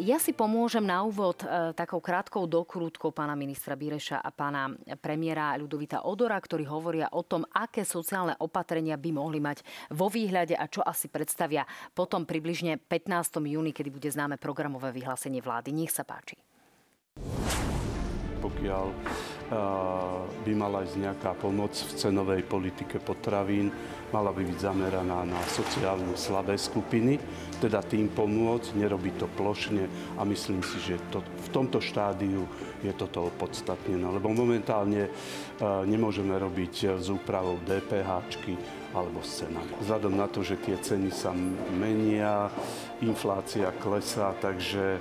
Ja 0.05 0.21
si 0.21 0.37
pomôžem 0.37 0.85
na 0.85 1.01
úvod 1.01 1.41
takou 1.73 2.05
krátkou 2.05 2.45
dokrútkou 2.45 3.17
pána 3.17 3.33
ministra 3.33 3.73
Bireša 3.73 4.21
a 4.21 4.29
pána 4.29 4.77
premiéra 5.01 5.57
Ľudovita 5.57 6.05
Odora, 6.05 6.37
ktorí 6.37 6.69
hovoria 6.69 7.09
o 7.17 7.25
tom, 7.25 7.49
aké 7.49 7.89
sociálne 7.89 8.37
opatrenia 8.45 9.01
by 9.01 9.11
mohli 9.11 9.41
mať 9.41 9.65
vo 9.97 10.13
výhľade 10.13 10.53
a 10.53 10.69
čo 10.69 10.85
asi 10.85 11.09
predstavia 11.09 11.65
potom 11.97 12.29
približne 12.29 12.77
15. 12.77 13.41
júni, 13.49 13.73
kedy 13.73 13.89
bude 13.89 14.09
známe 14.13 14.37
programové 14.37 14.93
vyhlásenie 14.93 15.41
vlády. 15.41 15.73
Nech 15.73 15.97
sa 15.97 16.05
páči 16.05 16.37
pokiaľ 18.43 18.91
by 20.43 20.53
mala 20.57 20.83
ísť 20.83 20.97
nejaká 20.97 21.37
pomoc 21.37 21.77
v 21.77 21.93
cenovej 21.93 22.41
politike 22.49 22.97
potravín, 22.97 23.69
mala 24.09 24.33
by 24.33 24.45
byť 24.45 24.59
zameraná 24.61 25.25
na 25.29 25.41
sociálne 25.49 26.17
slabé 26.17 26.57
skupiny, 26.57 27.21
teda 27.61 27.85
tým 27.85 28.09
pomôcť, 28.13 28.77
nerobí 28.77 29.13
to 29.21 29.29
plošne 29.37 29.89
a 30.17 30.23
myslím 30.25 30.65
si, 30.65 30.81
že 30.81 30.97
to, 31.13 31.21
v 31.21 31.49
tomto 31.53 31.85
štádiu 31.85 32.49
je 32.81 32.93
toto 32.97 33.29
opodstatnené, 33.29 34.03
lebo 34.03 34.33
momentálne 34.33 35.13
nemôžeme 35.87 36.33
robiť 36.33 36.99
s 36.99 37.07
úpravou 37.13 37.61
DPH 37.63 38.11
alebo 38.93 39.25
s 39.25 39.45
cenami. 39.45 39.73
Vzhľadom 39.81 40.13
na 40.17 40.29
to, 40.29 40.45
že 40.45 40.61
tie 40.61 40.77
ceny 40.77 41.09
sa 41.09 41.33
menia, 41.73 42.53
inflácia 43.01 43.73
klesá, 43.81 44.37
takže 44.37 45.01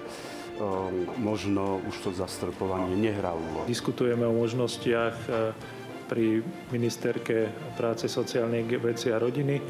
možno 1.17 1.81
už 1.89 1.95
to 2.05 2.09
zastropovanie 2.13 2.95
nehrá 2.97 3.33
úlohu. 3.33 3.67
Diskutujeme 3.67 4.25
o 4.25 4.33
možnostiach 4.35 5.15
e, 5.27 5.31
pri 6.11 6.43
ministerke 6.75 7.47
práce, 7.79 8.11
sociálnej 8.11 8.67
veci 8.79 9.09
a 9.09 9.21
rodiny, 9.21 9.61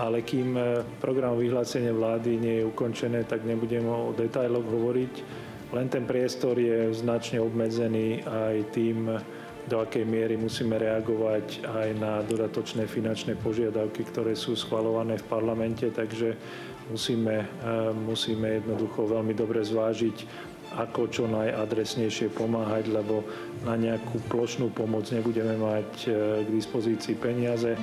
ale 0.00 0.24
kým 0.24 0.56
e, 0.56 0.62
program 0.98 1.36
vyhlásenia 1.36 1.92
vlády 1.92 2.30
nie 2.40 2.54
je 2.62 2.68
ukončené, 2.68 3.24
tak 3.28 3.44
nebudem 3.44 3.84
o 3.86 4.16
detailoch 4.16 4.64
hovoriť. 4.64 5.14
Len 5.72 5.86
ten 5.88 6.04
priestor 6.04 6.60
je 6.60 6.92
značne 6.92 7.40
obmedzený 7.40 8.24
aj 8.28 8.56
tým, 8.76 9.08
do 9.62 9.78
akej 9.78 10.02
miery 10.02 10.34
musíme 10.34 10.74
reagovať 10.74 11.62
aj 11.62 11.88
na 12.02 12.18
dodatočné 12.26 12.90
finančné 12.90 13.38
požiadavky, 13.38 14.02
ktoré 14.10 14.34
sú 14.34 14.58
schvalované 14.58 15.22
v 15.22 15.28
parlamente, 15.30 15.86
takže 15.86 16.34
musíme, 16.90 17.46
eh, 17.46 17.90
musíme 17.92 18.62
jednoducho 18.62 19.06
veľmi 19.06 19.34
dobre 19.36 19.62
zvážiť, 19.62 20.50
ako 20.72 21.12
čo 21.12 21.28
najadresnejšie 21.28 22.32
pomáhať, 22.32 22.88
lebo 22.88 23.20
na 23.68 23.76
nejakú 23.76 24.24
plošnú 24.32 24.72
pomoc 24.72 25.04
nebudeme 25.12 25.54
mať 25.60 25.90
eh, 26.08 26.12
k 26.42 26.48
dispozícii 26.48 27.14
peniaze. 27.20 27.76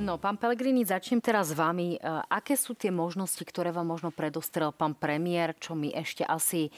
No, 0.00 0.16
pán 0.16 0.40
Pelegrini, 0.40 0.88
začnem 0.88 1.20
teraz 1.20 1.52
s 1.52 1.58
vami. 1.58 1.94
E, 1.94 1.98
aké 2.32 2.56
sú 2.56 2.72
tie 2.72 2.88
možnosti, 2.88 3.44
ktoré 3.44 3.76
vám 3.76 3.92
možno 3.92 4.08
predostrel 4.08 4.72
pán 4.72 4.96
premiér, 4.96 5.52
čo 5.60 5.76
my 5.76 5.92
ešte 5.92 6.24
asi 6.24 6.68
e, 6.68 6.70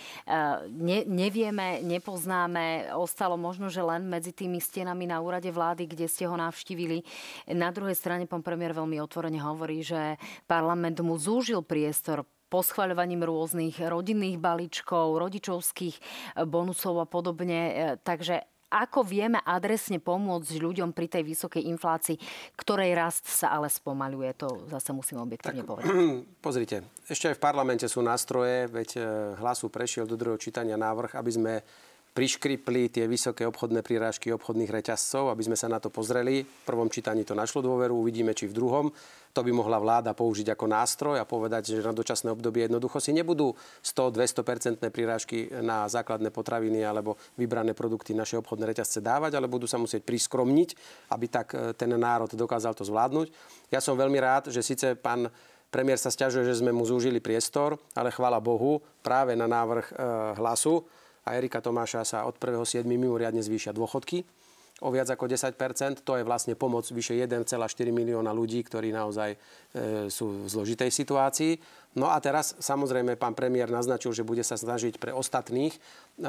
ne, 0.67 1.07
nevieme, 1.07 1.79
nepoznáme. 1.87 2.91
Ostalo 2.99 3.39
možno, 3.39 3.71
že 3.71 3.87
len 3.87 4.11
medzi 4.11 4.35
tými 4.35 4.59
stenami 4.59 5.07
na 5.07 5.23
úrade 5.23 5.47
vlády, 5.47 5.87
kde 5.87 6.11
ste 6.11 6.27
ho 6.27 6.35
navštívili. 6.35 7.07
Na 7.55 7.71
druhej 7.71 7.95
strane 7.95 8.27
pán 8.27 8.43
premiér 8.43 8.75
veľmi 8.75 8.99
otvorene 8.99 9.39
hovorí, 9.39 9.87
že 9.87 10.19
parlament 10.51 10.99
mu 10.99 11.15
zúžil 11.15 11.62
priestor 11.62 12.27
poschvaľovaním 12.51 13.27
rôznych 13.27 13.79
rodinných 13.79 14.39
balíčkov, 14.39 15.19
rodičovských 15.23 15.97
bonusov 16.51 17.03
a 17.03 17.07
podobne. 17.07 17.61
E, 17.71 17.73
takže 18.03 18.54
ako 18.71 19.07
vieme 19.07 19.39
adresne 19.43 20.01
pomôcť 20.03 20.61
ľuďom 20.61 20.91
pri 20.97 21.07
tej 21.07 21.23
vysokej 21.23 21.62
inflácii, 21.71 22.17
ktorej 22.59 22.93
rast 22.97 23.29
sa 23.31 23.55
ale 23.55 23.71
spomaluje. 23.71 24.31
To 24.41 24.67
zase 24.69 24.91
musím 24.91 25.23
objektívne 25.23 25.62
tak, 25.62 25.69
povedať. 25.69 25.91
Pozrite, 26.47 26.77
ešte 27.07 27.31
aj 27.31 27.37
v 27.39 27.45
parlamente 27.45 27.87
sú 27.87 28.03
nástroje, 28.03 28.67
veď 28.69 28.89
e, 28.97 29.01
hlasu 29.39 29.71
prešiel 29.71 30.09
do 30.09 30.19
druhého 30.19 30.41
čítania 30.41 30.75
návrh, 30.75 31.15
aby 31.15 31.31
sme 31.31 31.53
priškripli 32.15 32.95
tie 32.95 33.11
vysoké 33.11 33.43
obchodné 33.43 33.83
prirážky 33.83 34.31
obchodných 34.31 34.71
reťazcov, 34.71 35.35
aby 35.35 35.43
sme 35.51 35.59
sa 35.59 35.67
na 35.67 35.83
to 35.83 35.91
pozreli. 35.91 36.47
V 36.47 36.62
prvom 36.62 36.87
čítaní 36.87 37.27
to 37.27 37.35
našlo 37.35 37.59
dôveru, 37.59 37.91
uvidíme, 37.91 38.31
či 38.39 38.47
v 38.47 38.55
druhom. 38.55 38.87
To 39.35 39.43
by 39.43 39.51
mohla 39.51 39.83
vláda 39.83 40.15
použiť 40.15 40.55
ako 40.55 40.71
nástroj 40.71 41.19
a 41.19 41.27
povedať, 41.27 41.75
že 41.75 41.83
na 41.83 41.91
dočasné 41.91 42.31
obdobie 42.31 42.71
jednoducho 42.71 43.03
si 43.03 43.11
nebudú 43.11 43.59
100-200% 43.83 44.79
prirážky 44.95 45.51
na 45.59 45.91
základné 45.91 46.31
potraviny 46.31 46.87
alebo 46.87 47.19
vybrané 47.35 47.75
produkty 47.75 48.15
naše 48.15 48.39
obchodné 48.39 48.71
reťazce 48.71 49.03
dávať, 49.03 49.35
ale 49.35 49.51
budú 49.51 49.67
sa 49.67 49.83
musieť 49.83 50.07
priskromniť, 50.07 50.71
aby 51.11 51.27
tak 51.27 51.51
e, 51.51 51.75
ten 51.75 51.91
národ 51.99 52.31
dokázal 52.31 52.79
to 52.79 52.87
zvládnuť. 52.87 53.35
Ja 53.75 53.83
som 53.83 53.99
veľmi 53.99 54.23
rád, 54.23 54.55
že 54.55 54.62
síce 54.62 54.95
pán 54.95 55.27
premiér 55.67 55.99
sa 55.99 56.15
stiažuje, 56.15 56.47
že 56.47 56.62
sme 56.62 56.71
mu 56.71 56.87
zúžili 56.87 57.19
priestor, 57.19 57.75
ale 57.99 58.15
chvála 58.15 58.39
Bohu, 58.39 58.79
práve 59.03 59.35
na 59.35 59.51
návrh 59.51 59.87
e, 59.91 59.95
hlasu 60.39 60.87
a 61.25 61.37
Erika 61.37 61.64
Tomáša 61.64 62.05
sa 62.05 62.18
od 62.29 62.37
1.7. 62.37 62.85
mimoriadne 62.85 63.41
zvýšia 63.41 63.72
dôchodky 63.72 64.25
o 64.83 64.91
viac 64.91 65.07
ako 65.07 65.31
10% 65.31 66.03
To 66.03 66.18
je 66.18 66.27
vlastne 66.27 66.59
pomoc 66.59 66.83
vyše 66.91 67.14
1,4 67.14 67.55
milióna 67.95 68.35
ľudí, 68.35 68.59
ktorí 68.66 68.91
naozaj 68.91 69.31
e, 69.33 69.39
sú 70.11 70.45
v 70.45 70.47
zložitej 70.51 70.91
situácii. 70.91 71.53
No 71.95 72.11
a 72.11 72.18
teraz 72.18 72.59
samozrejme 72.59 73.14
pán 73.14 73.39
premiér 73.39 73.70
naznačil, 73.70 74.11
že 74.11 74.27
bude 74.27 74.43
sa 74.43 74.59
snažiť 74.59 74.99
pre 74.99 75.14
ostatných 75.14 75.72
e, 75.72 75.79
e, 75.79 76.29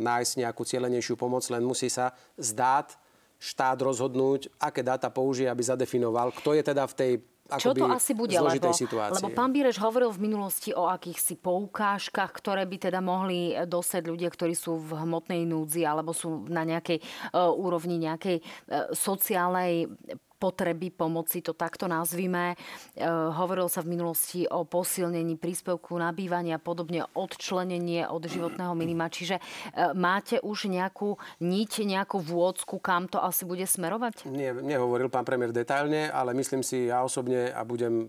nájsť 0.00 0.32
nejakú 0.40 0.62
cieľenejšiu 0.64 1.20
pomoc, 1.20 1.44
len 1.52 1.60
musí 1.60 1.92
sa 1.92 2.16
zdát 2.40 2.96
štát 3.40 3.80
rozhodnúť, 3.80 4.52
aké 4.60 4.84
dáta 4.84 5.08
použije, 5.08 5.48
aby 5.48 5.64
zadefinoval, 5.64 6.32
kto 6.36 6.52
je 6.56 6.62
teda 6.64 6.84
v 6.84 6.96
tej 6.96 7.12
čo 7.58 7.74
to 7.74 7.88
asi 7.90 8.12
bude, 8.14 8.36
lebo, 8.36 8.70
lebo 8.94 9.28
pán 9.34 9.50
Bíreš 9.50 9.82
hovoril 9.82 10.14
v 10.14 10.30
minulosti 10.30 10.70
o 10.70 10.86
akýchsi 10.86 11.40
poukážkach, 11.40 12.30
ktoré 12.30 12.68
by 12.68 12.76
teda 12.90 13.00
mohli 13.02 13.56
dosať 13.56 14.06
ľudia, 14.06 14.30
ktorí 14.30 14.54
sú 14.54 14.78
v 14.78 15.00
hmotnej 15.02 15.42
núdzi 15.48 15.82
alebo 15.82 16.14
sú 16.14 16.46
na 16.46 16.62
nejakej 16.62 17.02
uh, 17.34 17.50
úrovni 17.50 17.98
nejakej 17.98 18.38
uh, 18.38 18.92
sociálnej 18.94 19.90
potreby 20.40 20.88
pomoci, 20.88 21.44
to 21.44 21.52
takto 21.52 21.84
nazvime. 21.84 22.56
E, 22.96 23.04
hovorilo 23.36 23.68
sa 23.68 23.84
v 23.84 23.92
minulosti 23.92 24.48
o 24.48 24.64
posilnení 24.64 25.36
príspevku 25.36 26.00
na 26.00 26.08
bývanie 26.16 26.56
a 26.56 26.62
podobne 26.62 27.04
odčlenenie 27.12 28.08
od 28.08 28.24
životného 28.24 28.72
minima. 28.72 29.12
Čiže 29.12 29.36
e, 29.36 29.42
máte 29.92 30.40
už 30.40 30.72
nejakú 30.72 31.20
niť, 31.44 31.84
nejakú 31.84 32.16
vôdzku, 32.24 32.80
kam 32.80 33.04
to 33.04 33.20
asi 33.20 33.44
bude 33.44 33.68
smerovať? 33.68 34.24
Nie, 34.32 34.56
nehovoril 34.56 35.12
pán 35.12 35.28
premiér 35.28 35.52
detailne, 35.52 36.08
ale 36.08 36.32
myslím 36.32 36.64
si 36.64 36.88
ja 36.88 37.04
osobne 37.04 37.52
a 37.52 37.60
budem 37.68 38.08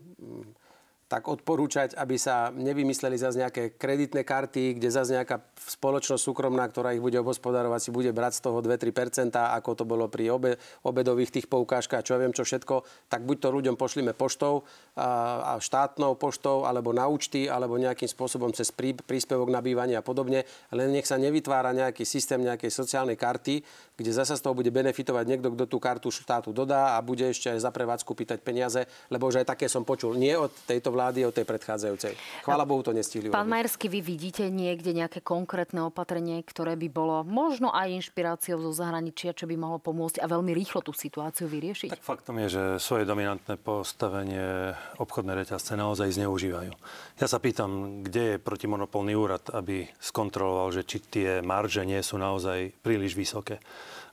tak 1.11 1.27
odporúčať, 1.27 1.99
aby 1.99 2.15
sa 2.15 2.55
nevymysleli 2.55 3.19
zase 3.19 3.43
nejaké 3.43 3.75
kreditné 3.75 4.23
karty, 4.23 4.79
kde 4.79 4.87
zase 4.87 5.19
nejaká 5.19 5.43
spoločnosť 5.59 6.23
súkromná, 6.23 6.63
ktorá 6.71 6.95
ich 6.95 7.03
bude 7.03 7.19
obhospodarovať, 7.19 7.79
si 7.83 7.91
bude 7.91 8.15
brať 8.15 8.39
z 8.39 8.41
toho 8.47 8.63
2-3%, 8.63 9.35
ako 9.35 9.71
to 9.75 9.83
bolo 9.83 10.07
pri 10.07 10.31
obe, 10.31 10.55
obedových 10.87 11.35
tých 11.35 11.51
poukážkach, 11.51 12.07
čo 12.07 12.15
ja 12.15 12.23
viem 12.23 12.31
čo 12.31 12.47
všetko, 12.47 13.11
tak 13.11 13.27
buď 13.27 13.37
to 13.43 13.47
ľuďom 13.51 13.75
pošlime 13.75 14.15
poštou 14.15 14.63
a, 14.95 15.59
a 15.59 15.59
štátnou 15.59 16.15
poštou, 16.15 16.63
alebo 16.63 16.95
na 16.95 17.11
účty, 17.11 17.51
alebo 17.51 17.75
nejakým 17.75 18.07
spôsobom 18.07 18.55
cez 18.55 18.71
prí, 18.71 18.95
príspevok 18.95 19.51
na 19.51 19.59
bývanie 19.59 19.99
a 19.99 20.03
podobne. 20.05 20.47
Len 20.71 20.95
nech 20.95 21.11
sa 21.11 21.19
nevytvára 21.19 21.75
nejaký 21.75 22.07
systém 22.07 22.39
nejakej 22.39 22.71
sociálnej 22.71 23.19
karty, 23.19 23.59
kde 23.99 24.11
zasa 24.15 24.39
z 24.39 24.47
toho 24.47 24.55
bude 24.55 24.71
benefitovať 24.71 25.27
niekto, 25.27 25.51
kto 25.51 25.67
tú 25.67 25.77
kartu 25.83 26.07
štátu 26.07 26.55
dodá 26.55 26.95
a 26.95 27.03
bude 27.03 27.27
ešte 27.27 27.51
aj 27.51 27.59
za 27.59 27.71
prevádzku 27.75 28.15
pýtať 28.15 28.39
peniaze, 28.39 28.87
lebo 29.11 29.27
už 29.27 29.43
aj 29.43 29.51
také 29.51 29.67
som 29.67 29.83
počul. 29.83 30.15
Nie 30.15 30.39
od 30.39 30.55
tejto 30.63 30.87
vlády 30.87 31.00
vlády 31.01 31.25
od 31.25 31.33
tej 31.33 31.49
predchádzajúcej. 31.49 32.13
Chvála 32.45 32.61
Bohu 32.69 32.85
to 32.85 32.93
nestihli. 32.93 33.33
Pán 33.33 33.49
Majersky, 33.49 33.89
vy 33.89 34.05
vidíte 34.05 34.45
niekde 34.53 34.93
nejaké 34.93 35.25
konkrétne 35.25 35.89
opatrenie, 35.89 36.45
ktoré 36.45 36.77
by 36.77 36.87
bolo 36.93 37.25
možno 37.25 37.73
aj 37.73 37.89
inšpiráciou 38.05 38.61
zo 38.61 38.71
zahraničia, 38.77 39.33
čo 39.33 39.49
by 39.49 39.57
mohlo 39.57 39.81
pomôcť 39.81 40.21
a 40.21 40.29
veľmi 40.29 40.53
rýchlo 40.53 40.85
tú 40.85 40.93
situáciu 40.93 41.49
vyriešiť? 41.49 41.89
Tak 41.97 42.05
faktom 42.05 42.37
je, 42.45 42.47
že 42.53 42.63
svoje 42.77 43.09
dominantné 43.09 43.57
postavenie 43.57 44.77
obchodné 45.01 45.33
reťazce 45.41 45.73
naozaj 45.73 46.21
zneužívajú. 46.21 46.71
Ja 47.17 47.25
sa 47.25 47.41
pýtam, 47.41 48.05
kde 48.05 48.37
je 48.37 48.43
protimonopolný 48.43 49.17
úrad, 49.17 49.49
aby 49.57 49.89
skontroloval, 49.97 50.69
že 50.69 50.85
či 50.85 51.01
tie 51.01 51.29
marže 51.41 51.81
nie 51.81 51.99
sú 52.05 52.21
naozaj 52.21 52.77
príliš 52.85 53.17
vysoké. 53.17 53.57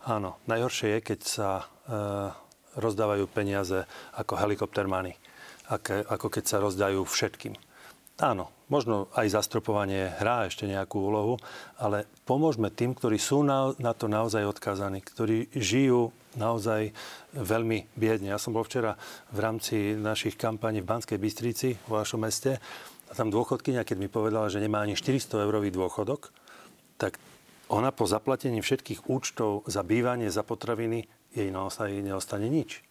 Áno, 0.08 0.40
najhoršie 0.48 0.98
je, 0.98 1.00
keď 1.04 1.20
sa 1.20 1.50
e, 1.60 1.64
rozdávajú 2.80 3.28
peniaze 3.28 3.84
ako 4.16 4.40
helikoptermany 4.40 5.18
ako 5.68 6.26
keď 6.32 6.44
sa 6.44 6.58
rozdajú 6.58 7.04
všetkým. 7.04 7.54
Áno, 8.18 8.50
možno 8.66 9.06
aj 9.14 9.30
zastropovanie 9.30 10.10
hrá 10.18 10.50
ešte 10.50 10.66
nejakú 10.66 10.98
úlohu, 10.98 11.38
ale 11.78 12.02
pomôžme 12.26 12.66
tým, 12.66 12.90
ktorí 12.90 13.14
sú 13.14 13.46
na, 13.46 13.70
na 13.78 13.94
to 13.94 14.10
naozaj 14.10 14.42
odkázaní, 14.42 15.06
ktorí 15.06 15.46
žijú 15.54 16.10
naozaj 16.34 16.90
veľmi 17.38 17.94
biedne. 17.94 18.34
Ja 18.34 18.42
som 18.42 18.58
bol 18.58 18.66
včera 18.66 18.98
v 19.30 19.38
rámci 19.38 19.94
našich 19.94 20.34
kampaní 20.34 20.82
v 20.82 20.90
Banskej 20.90 21.14
Bystrici, 21.14 21.78
v 21.78 21.90
vašom 21.94 22.26
meste, 22.26 22.58
a 23.08 23.12
tam 23.16 23.32
dôchodkynia, 23.32 23.86
keď 23.88 23.96
mi 23.96 24.08
povedala, 24.10 24.52
že 24.52 24.60
nemá 24.60 24.84
ani 24.84 24.98
400 24.98 25.46
eurový 25.48 25.72
dôchodok, 25.72 26.28
tak 27.00 27.16
ona 27.70 27.94
po 27.94 28.04
zaplatení 28.04 28.60
všetkých 28.60 29.08
účtov 29.08 29.64
za 29.70 29.80
bývanie, 29.86 30.28
za 30.28 30.44
potraviny, 30.44 31.06
jej 31.32 31.48
naozaj 31.48 32.02
neostane 32.02 32.48
nič. 32.50 32.84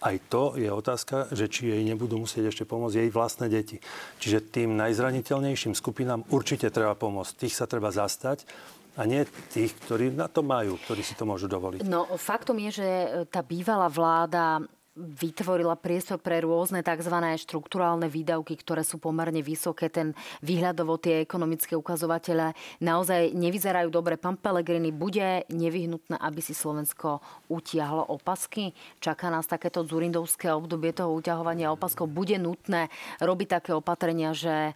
Aj 0.00 0.16
to 0.32 0.56
je 0.56 0.72
otázka, 0.72 1.28
že 1.28 1.52
či 1.52 1.68
jej 1.68 1.82
nebudú 1.84 2.16
musieť 2.24 2.48
ešte 2.48 2.64
pomôcť 2.64 3.04
jej 3.04 3.10
vlastné 3.12 3.52
deti. 3.52 3.76
Čiže 4.16 4.48
tým 4.48 4.72
najzraniteľnejším 4.80 5.76
skupinám 5.76 6.24
určite 6.32 6.72
treba 6.72 6.96
pomôcť. 6.96 7.44
Tých 7.44 7.54
sa 7.54 7.68
treba 7.68 7.92
zastať 7.92 8.48
a 8.96 9.04
nie 9.04 9.28
tých, 9.52 9.76
ktorí 9.84 10.16
na 10.16 10.26
to 10.26 10.40
majú, 10.40 10.80
ktorí 10.88 11.04
si 11.04 11.12
to 11.12 11.28
môžu 11.28 11.46
dovoliť. 11.46 11.84
No 11.84 12.08
faktom 12.16 12.56
je, 12.68 12.80
že 12.80 12.88
tá 13.28 13.44
bývalá 13.44 13.92
vláda 13.92 14.64
vytvorila 14.98 15.78
priestor 15.78 16.18
pre 16.18 16.42
rôzne 16.42 16.82
tzv. 16.82 17.14
štruktúrálne 17.38 18.10
výdavky, 18.10 18.58
ktoré 18.58 18.82
sú 18.82 18.98
pomerne 18.98 19.38
vysoké. 19.38 19.86
Ten 19.86 20.18
výhľadovo 20.42 20.98
tie 20.98 21.22
ekonomické 21.22 21.78
ukazovatele 21.78 22.58
naozaj 22.82 23.30
nevyzerajú 23.30 23.88
dobre. 23.88 24.18
Pán 24.18 24.34
Pelegrini, 24.34 24.90
bude 24.90 25.46
nevyhnutné, 25.46 26.18
aby 26.18 26.40
si 26.42 26.58
Slovensko 26.58 27.22
utiahlo 27.46 28.02
opasky? 28.10 28.74
Čaká 28.98 29.30
nás 29.30 29.46
takéto 29.46 29.86
zurindovské 29.86 30.50
obdobie 30.50 30.90
toho 30.90 31.14
uťahovania 31.14 31.70
opaskov. 31.70 32.10
Bude 32.10 32.34
nutné 32.42 32.90
robiť 33.22 33.62
také 33.62 33.70
opatrenia, 33.70 34.34
že 34.34 34.70
e, 34.70 34.72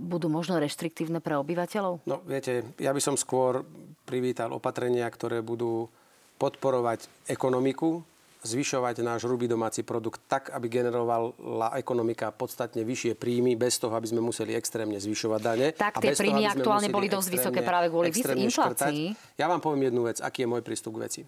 budú 0.00 0.32
možno 0.32 0.56
reštriktívne 0.56 1.20
pre 1.20 1.36
obyvateľov? 1.36 2.08
No, 2.08 2.24
viete, 2.24 2.72
ja 2.80 2.90
by 2.96 3.00
som 3.04 3.20
skôr 3.20 3.60
privítal 4.08 4.48
opatrenia, 4.56 5.04
ktoré 5.12 5.44
budú 5.44 5.92
podporovať 6.40 7.06
ekonomiku, 7.30 8.02
zvyšovať 8.42 9.06
náš 9.06 9.30
hrubý 9.30 9.46
domáci 9.46 9.86
produkt 9.86 10.26
tak, 10.26 10.50
aby 10.50 10.66
generovala 10.66 11.78
ekonomika 11.78 12.34
podstatne 12.34 12.82
vyššie 12.82 13.14
príjmy, 13.14 13.54
bez 13.54 13.78
toho, 13.78 13.94
aby 13.94 14.10
sme 14.10 14.18
museli 14.18 14.58
extrémne 14.58 14.98
zvyšovať 14.98 15.40
dane. 15.40 15.66
Tak 15.72 16.02
tie 16.02 16.12
príjmy 16.12 16.50
aktuálne 16.50 16.90
boli 16.90 17.06
dosť 17.06 17.28
vysoké 17.30 17.60
práve 17.62 17.88
kvôli 17.88 18.10
inflácii. 18.12 19.14
Ja 19.38 19.46
vám 19.46 19.62
poviem 19.62 19.94
jednu 19.94 20.10
vec, 20.10 20.18
aký 20.18 20.44
je 20.44 20.50
môj 20.50 20.62
prístup 20.66 20.98
k 20.98 21.02
veci. 21.06 21.22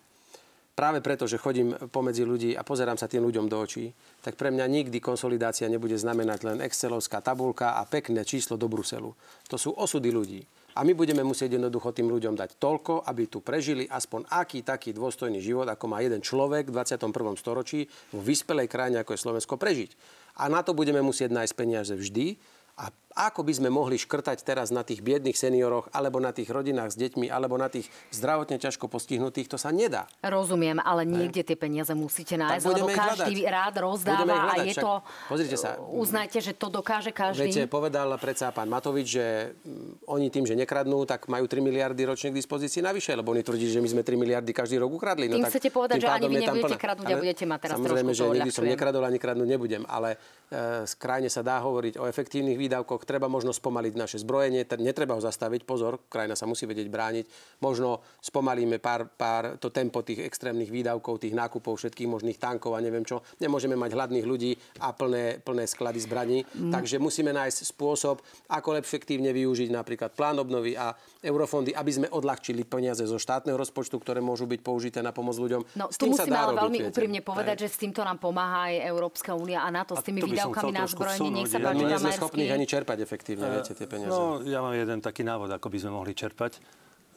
Práve 0.74 0.98
preto, 0.98 1.30
že 1.30 1.38
chodím 1.38 1.70
pomedzi 1.94 2.26
ľudí 2.26 2.58
a 2.58 2.66
pozerám 2.66 2.98
sa 2.98 3.06
tým 3.06 3.22
ľuďom 3.22 3.46
do 3.46 3.62
očí, 3.62 3.94
tak 4.18 4.34
pre 4.34 4.50
mňa 4.50 4.66
nikdy 4.66 4.98
konsolidácia 4.98 5.70
nebude 5.70 5.94
znamenať 5.94 6.38
len 6.42 6.58
excelovská 6.66 7.22
tabulka 7.22 7.78
a 7.78 7.86
pekné 7.86 8.26
číslo 8.26 8.58
do 8.58 8.66
Bruselu. 8.66 9.14
To 9.46 9.54
sú 9.54 9.70
osudy 9.70 10.10
ľudí. 10.10 10.42
A 10.74 10.82
my 10.82 10.90
budeme 10.90 11.22
musieť 11.22 11.54
jednoducho 11.54 11.94
tým 11.94 12.10
ľuďom 12.10 12.34
dať 12.34 12.58
toľko, 12.58 13.06
aby 13.06 13.30
tu 13.30 13.38
prežili 13.38 13.86
aspoň 13.86 14.26
aký 14.26 14.66
taký 14.66 14.90
dôstojný 14.90 15.38
život, 15.38 15.70
ako 15.70 15.86
má 15.86 16.02
jeden 16.02 16.18
človek 16.18 16.66
v 16.66 16.74
21. 16.82 17.14
storočí 17.38 17.86
v 18.10 18.20
vyspelej 18.20 18.66
krajine, 18.66 18.98
ako 18.98 19.14
je 19.14 19.22
Slovensko, 19.22 19.54
prežiť. 19.54 19.94
A 20.42 20.50
na 20.50 20.66
to 20.66 20.74
budeme 20.74 20.98
musieť 20.98 21.30
nájsť 21.30 21.54
peniaze 21.54 21.94
vždy. 21.94 22.34
A 22.74 22.90
ako 23.14 23.46
by 23.46 23.52
sme 23.54 23.70
mohli 23.70 23.94
škrtať 23.94 24.42
teraz 24.42 24.74
na 24.74 24.82
tých 24.82 24.98
biedných 24.98 25.38
senioroch, 25.38 25.86
alebo 25.94 26.18
na 26.18 26.34
tých 26.34 26.50
rodinách 26.50 26.92
s 26.92 26.96
deťmi, 26.98 27.30
alebo 27.30 27.54
na 27.54 27.70
tých 27.70 27.86
zdravotne 28.10 28.58
ťažko 28.58 28.90
postihnutých, 28.90 29.46
to 29.46 29.54
sa 29.54 29.70
nedá. 29.70 30.10
Rozumiem, 30.18 30.82
ale 30.82 31.06
niekde 31.06 31.46
tie 31.46 31.54
peniaze 31.54 31.94
musíte 31.94 32.34
nájsť, 32.34 32.66
lebo 32.66 32.90
každý 32.90 33.46
hľadať. 33.46 33.54
rád 33.54 33.74
rozdáva 33.86 34.36
a 34.50 34.54
je 34.66 34.74
to... 34.74 34.92
Pozrite 35.30 35.54
sa. 35.54 35.78
Uznajte, 35.78 36.42
že 36.42 36.52
to 36.58 36.66
dokáže 36.74 37.14
každý. 37.14 37.46
Viete, 37.46 37.70
povedal 37.70 38.10
predsa 38.18 38.50
pán 38.50 38.66
Matovič, 38.66 39.06
že 39.14 39.54
mm, 39.62 40.10
oni 40.10 40.26
tým, 40.34 40.44
že 40.50 40.58
nekradnú, 40.58 41.06
tak 41.06 41.30
majú 41.30 41.46
3 41.46 41.62
miliardy 41.62 42.02
ročne 42.02 42.34
k 42.34 42.42
dispozícii 42.42 42.82
navyše, 42.82 43.14
lebo 43.14 43.30
oni 43.30 43.46
tvrdí, 43.46 43.70
že 43.70 43.78
my 43.78 43.88
sme 43.94 44.02
3 44.02 44.18
miliardy 44.18 44.50
každý 44.50 44.82
rok 44.82 44.90
ukradli. 44.90 45.30
No, 45.30 45.38
tým 45.38 45.46
tak 45.46 45.54
chcete 45.54 45.70
povedať, 45.70 46.02
že 46.02 46.08
ani 46.10 46.26
vy 46.26 46.36
nebudete 46.42 46.76
kradnúť 46.82 47.06
a 47.06 47.16
budete 47.22 47.44
mať 47.46 47.58
teraz 47.62 47.74
Samozrejme, 47.78 48.10
že 48.10 48.24
nikdy 48.26 48.50
som 48.50 48.66
nekradol 48.66 49.06
ani 49.06 49.18
kradnúť 49.22 49.48
nebudem, 49.54 49.82
ale 49.86 50.18
e, 50.50 50.82
krajine 50.98 51.30
sa 51.30 51.46
dá 51.46 51.62
hovoriť 51.62 52.02
o 52.02 52.10
efektívnych 52.10 52.58
výdavkoch, 52.58 53.03
treba 53.04 53.30
možno 53.30 53.52
spomaliť 53.52 53.94
naše 53.94 54.18
zbrojenie, 54.20 54.66
netreba 54.80 55.14
ho 55.16 55.22
zastaviť, 55.22 55.62
pozor, 55.64 56.04
krajina 56.10 56.34
sa 56.34 56.48
musí 56.48 56.66
vedieť 56.66 56.88
brániť. 56.90 57.24
Možno 57.62 58.02
spomalíme 58.20 58.82
pár, 58.82 59.08
pár 59.08 59.56
to 59.60 59.70
tempo 59.70 60.02
tých 60.02 60.24
extrémnych 60.24 60.68
výdavkov, 60.68 61.22
tých 61.22 61.36
nákupov 61.36 61.78
všetkých 61.78 62.08
možných 62.10 62.38
tankov 62.40 62.74
a 62.76 62.82
neviem 62.82 63.06
čo. 63.06 63.22
Nemôžeme 63.38 63.76
mať 63.76 63.94
hladných 63.94 64.26
ľudí 64.26 64.52
a 64.82 64.90
plné, 64.92 65.38
plné 65.40 65.64
sklady 65.68 66.00
zbraní. 66.02 66.38
Mm. 66.42 66.72
Takže 66.72 66.96
musíme 66.98 67.30
nájsť 67.30 67.58
spôsob, 67.70 68.20
ako 68.50 68.76
efektívne 68.80 69.30
využiť 69.30 69.70
napríklad 69.70 70.16
plán 70.16 70.40
obnovy 70.40 70.74
a 70.74 70.92
eurofondy, 71.22 71.72
aby 71.72 71.90
sme 71.92 72.06
odľahčili 72.10 72.64
peniaze 72.64 73.04
zo 73.04 73.16
štátneho 73.20 73.56
rozpočtu, 73.56 73.96
ktoré 74.00 74.20
môžu 74.20 74.44
byť 74.48 74.60
použité 74.60 74.98
na 75.00 75.12
pomoc 75.12 75.36
ľuďom. 75.36 75.76
No, 75.76 75.88
s 75.92 75.96
tu 75.96 76.10
musíme 76.10 76.36
ale 76.36 76.56
veľmi 76.56 76.78
úprimne 76.90 77.20
povedať, 77.24 77.66
že 77.66 77.68
s 77.72 77.76
týmto 77.80 78.00
nám 78.04 78.20
pomáha 78.20 78.72
aj 78.72 78.74
Európska 78.88 79.32
únia 79.36 79.64
a 79.64 79.68
NATO 79.72 79.96
s 79.96 80.04
tými 80.04 80.20
výdavkami 80.24 80.72
na 80.72 80.84
zbrojenie. 80.86 81.30
Nech 81.44 81.50
sa 81.50 81.58
páči, 81.60 81.78
my 81.80 81.84
nie 81.84 81.98
sme 81.98 82.12
schopní 82.14 82.44
ani 82.48 82.66
čerpať 82.68 82.93
efektívne, 83.02 83.50
viete 83.50 83.74
tie 83.74 83.90
peniaze? 83.90 84.12
No, 84.12 84.38
ja 84.46 84.62
mám 84.62 84.76
jeden 84.76 85.02
taký 85.02 85.26
návod, 85.26 85.50
ako 85.50 85.66
by 85.72 85.78
sme 85.82 85.90
mohli 85.90 86.14
čerpať. 86.14 86.62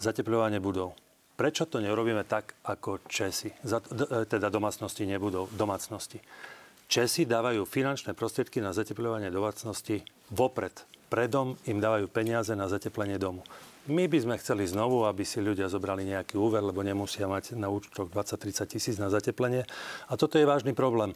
Zateplovanie 0.02 0.58
budov. 0.58 0.98
Prečo 1.38 1.70
to 1.70 1.78
nerobíme 1.78 2.26
tak 2.26 2.58
ako 2.66 3.06
Česi? 3.06 3.54
E, 3.54 4.26
teda 4.26 4.50
domácnosti 4.50 5.06
nebudov, 5.06 5.54
domácnosti. 5.54 6.18
Česi 6.90 7.30
dávajú 7.30 7.68
finančné 7.68 8.18
prostriedky 8.18 8.58
na 8.58 8.74
zateplovanie 8.74 9.30
domácnosti 9.30 10.02
vopred. 10.34 10.74
Predom 11.14 11.54
im 11.70 11.78
dávajú 11.78 12.10
peniaze 12.10 12.58
na 12.58 12.66
zateplenie 12.66 13.22
domu. 13.22 13.46
My 13.88 14.10
by 14.10 14.20
sme 14.20 14.36
chceli 14.42 14.68
znovu, 14.68 15.08
aby 15.08 15.24
si 15.24 15.40
ľudia 15.40 15.72
zobrali 15.72 16.04
nejaký 16.04 16.36
úver, 16.36 16.60
lebo 16.60 16.84
nemusia 16.84 17.24
mať 17.24 17.56
na 17.56 17.72
účtoch 17.72 18.12
20-30 18.12 18.68
tisíc 18.68 18.96
na 19.00 19.08
zateplenie. 19.08 19.64
A 20.12 20.20
toto 20.20 20.36
je 20.36 20.44
vážny 20.44 20.76
problém 20.76 21.16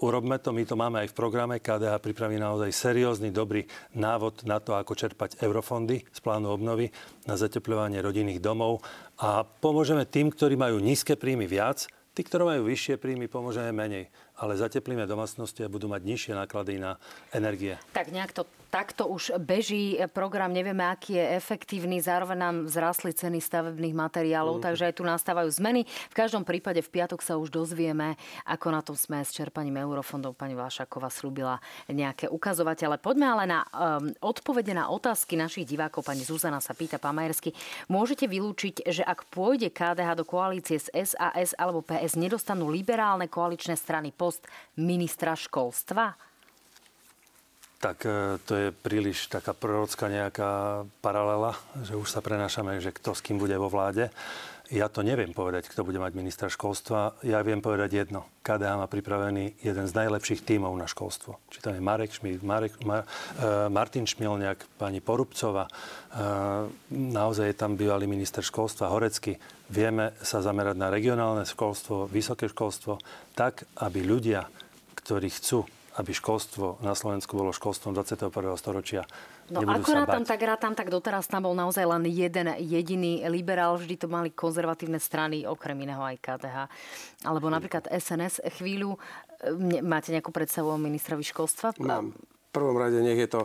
urobme 0.00 0.40
to, 0.40 0.50
my 0.56 0.64
to 0.64 0.74
máme 0.74 0.96
aj 1.04 1.12
v 1.12 1.18
programe. 1.18 1.60
KDH 1.60 2.00
pripraví 2.00 2.40
naozaj 2.40 2.72
seriózny, 2.72 3.28
dobrý 3.30 3.68
návod 3.92 4.48
na 4.48 4.58
to, 4.58 4.74
ako 4.74 4.96
čerpať 4.96 5.38
eurofondy 5.44 6.02
z 6.08 6.18
plánu 6.24 6.50
obnovy 6.50 6.88
na 7.28 7.36
zateplovanie 7.36 8.00
rodinných 8.00 8.40
domov. 8.40 8.80
A 9.20 9.44
pomôžeme 9.44 10.08
tým, 10.08 10.32
ktorí 10.32 10.56
majú 10.56 10.80
nízke 10.80 11.14
príjmy 11.14 11.44
viac, 11.44 11.84
tí, 12.16 12.24
ktorí 12.24 12.42
majú 12.56 12.62
vyššie 12.66 12.96
príjmy, 12.96 13.28
pomôžeme 13.28 13.70
menej 13.70 14.08
ale 14.40 14.56
zateplíme 14.56 15.04
domácnosti 15.04 15.60
a 15.60 15.68
budú 15.68 15.92
mať 15.92 16.00
nižšie 16.00 16.32
náklady 16.32 16.80
na 16.80 16.96
energie. 17.36 17.76
Tak 17.92 18.08
nejak 18.08 18.32
to 18.32 18.48
takto 18.70 19.10
už 19.10 19.36
beží 19.42 19.98
program, 20.14 20.54
nevieme, 20.54 20.86
aký 20.86 21.18
je 21.18 21.26
efektívny, 21.36 21.98
zároveň 21.98 22.38
nám 22.38 22.56
vzrastli 22.70 23.10
ceny 23.10 23.42
stavebných 23.42 23.92
materiálov, 23.92 24.62
mm. 24.62 24.64
takže 24.64 24.86
aj 24.88 24.94
tu 24.94 25.02
nastávajú 25.02 25.50
zmeny. 25.50 25.82
V 25.84 26.14
každom 26.14 26.46
prípade 26.46 26.78
v 26.78 26.88
piatok 26.88 27.20
sa 27.20 27.34
už 27.36 27.50
dozvieme, 27.50 28.14
ako 28.46 28.66
na 28.70 28.80
tom 28.80 28.94
sme 28.94 29.20
s 29.26 29.34
čerpaním 29.34 29.82
eurofondov. 29.82 30.38
Pani 30.38 30.54
Vášaková 30.54 31.10
slúbila 31.10 31.58
nejaké 31.90 32.30
ukazovatele. 32.30 32.96
Poďme 33.02 33.26
ale 33.26 33.44
na 33.50 33.66
um, 33.66 34.14
odpovede 34.22 34.70
na 34.70 34.86
otázky 34.88 35.34
našich 35.34 35.66
divákov. 35.66 36.06
Pani 36.06 36.22
Zuzana 36.22 36.62
sa 36.62 36.70
pýta, 36.70 37.02
pán 37.02 37.18
Majersky, 37.18 37.50
môžete 37.90 38.30
vylúčiť, 38.30 38.86
že 38.86 39.02
ak 39.02 39.26
pôjde 39.34 39.74
KDH 39.74 40.14
do 40.14 40.24
koalície 40.24 40.78
s 40.78 40.86
SAS 40.94 41.58
alebo 41.58 41.82
PS, 41.82 42.14
nedostanú 42.14 42.70
liberálne 42.70 43.26
koaličné 43.26 43.74
strany 43.74 44.14
post 44.30 44.46
ministra 44.78 45.34
školstva? 45.34 46.14
Tak 47.82 48.06
e, 48.06 48.38
to 48.46 48.54
je 48.54 48.68
príliš 48.70 49.26
taká 49.26 49.50
prorocká 49.50 50.06
nejaká 50.06 50.86
paralela, 51.02 51.58
že 51.82 51.98
už 51.98 52.06
sa 52.06 52.22
prenášame, 52.22 52.78
že 52.78 52.94
kto 52.94 53.18
s 53.18 53.24
kým 53.26 53.42
bude 53.42 53.58
vo 53.58 53.66
vláde. 53.66 54.14
Ja 54.70 54.86
to 54.86 55.02
neviem 55.02 55.34
povedať, 55.34 55.66
kto 55.66 55.82
bude 55.82 55.98
mať 55.98 56.14
ministra 56.14 56.46
školstva. 56.46 57.18
Ja 57.26 57.42
viem 57.42 57.58
povedať 57.58 57.90
jedno. 57.90 58.30
KDH 58.46 58.78
má 58.78 58.86
pripravený 58.86 59.58
jeden 59.66 59.86
z 59.90 59.92
najlepších 59.98 60.46
tímov 60.46 60.70
na 60.78 60.86
školstvo. 60.86 61.42
Či 61.50 61.58
tam 61.58 61.74
je 61.74 61.82
Marek 61.82 62.14
Šmíd, 62.14 62.38
Marek, 62.46 62.78
Mar, 62.86 63.02
uh, 63.02 63.66
Martin 63.66 64.06
Šmilňák, 64.06 64.78
pani 64.78 65.02
Porubcova. 65.02 65.66
Uh, 65.66 66.70
naozaj 66.94 67.50
je 67.50 67.58
tam 67.58 67.74
bývalý 67.74 68.06
minister 68.06 68.46
školstva 68.46 68.94
Horecky. 68.94 69.42
Vieme 69.74 70.14
sa 70.22 70.38
zamerať 70.38 70.78
na 70.78 70.86
regionálne 70.86 71.42
školstvo, 71.42 72.06
vysoké 72.06 72.46
školstvo, 72.46 73.02
tak, 73.34 73.66
aby 73.82 74.06
ľudia, 74.06 74.46
ktorí 74.94 75.34
chcú 75.34 75.66
aby 76.00 76.16
školstvo 76.16 76.80
na 76.80 76.96
Slovensku 76.96 77.36
bolo 77.36 77.52
školstvom 77.52 77.92
21. 77.92 78.32
storočia. 78.56 79.04
No 79.52 79.60
ako 79.60 79.92
rátam, 79.92 80.24
tak 80.24 80.40
rátam, 80.40 80.72
tak 80.72 80.88
doteraz 80.88 81.28
tam 81.28 81.44
bol 81.44 81.52
naozaj 81.52 81.84
len 81.84 82.08
jeden 82.08 82.56
jediný 82.56 83.20
liberál. 83.28 83.76
Vždy 83.76 84.00
to 84.00 84.08
mali 84.08 84.32
konzervatívne 84.32 84.96
strany, 84.96 85.44
okrem 85.44 85.76
iného 85.84 86.00
aj 86.00 86.16
KDH. 86.24 86.56
Alebo 87.28 87.52
napríklad 87.52 87.84
SNS 87.92 88.40
chvíľu. 88.56 88.96
Máte 89.84 90.16
nejakú 90.16 90.32
predstavu 90.32 90.72
o 90.72 90.80
ministrovi 90.80 91.20
školstva? 91.20 91.76
Mám. 91.76 92.16
V 92.16 92.50
prvom 92.50 92.80
rade 92.80 92.98
nech 93.04 93.20
je 93.20 93.28
to 93.28 93.40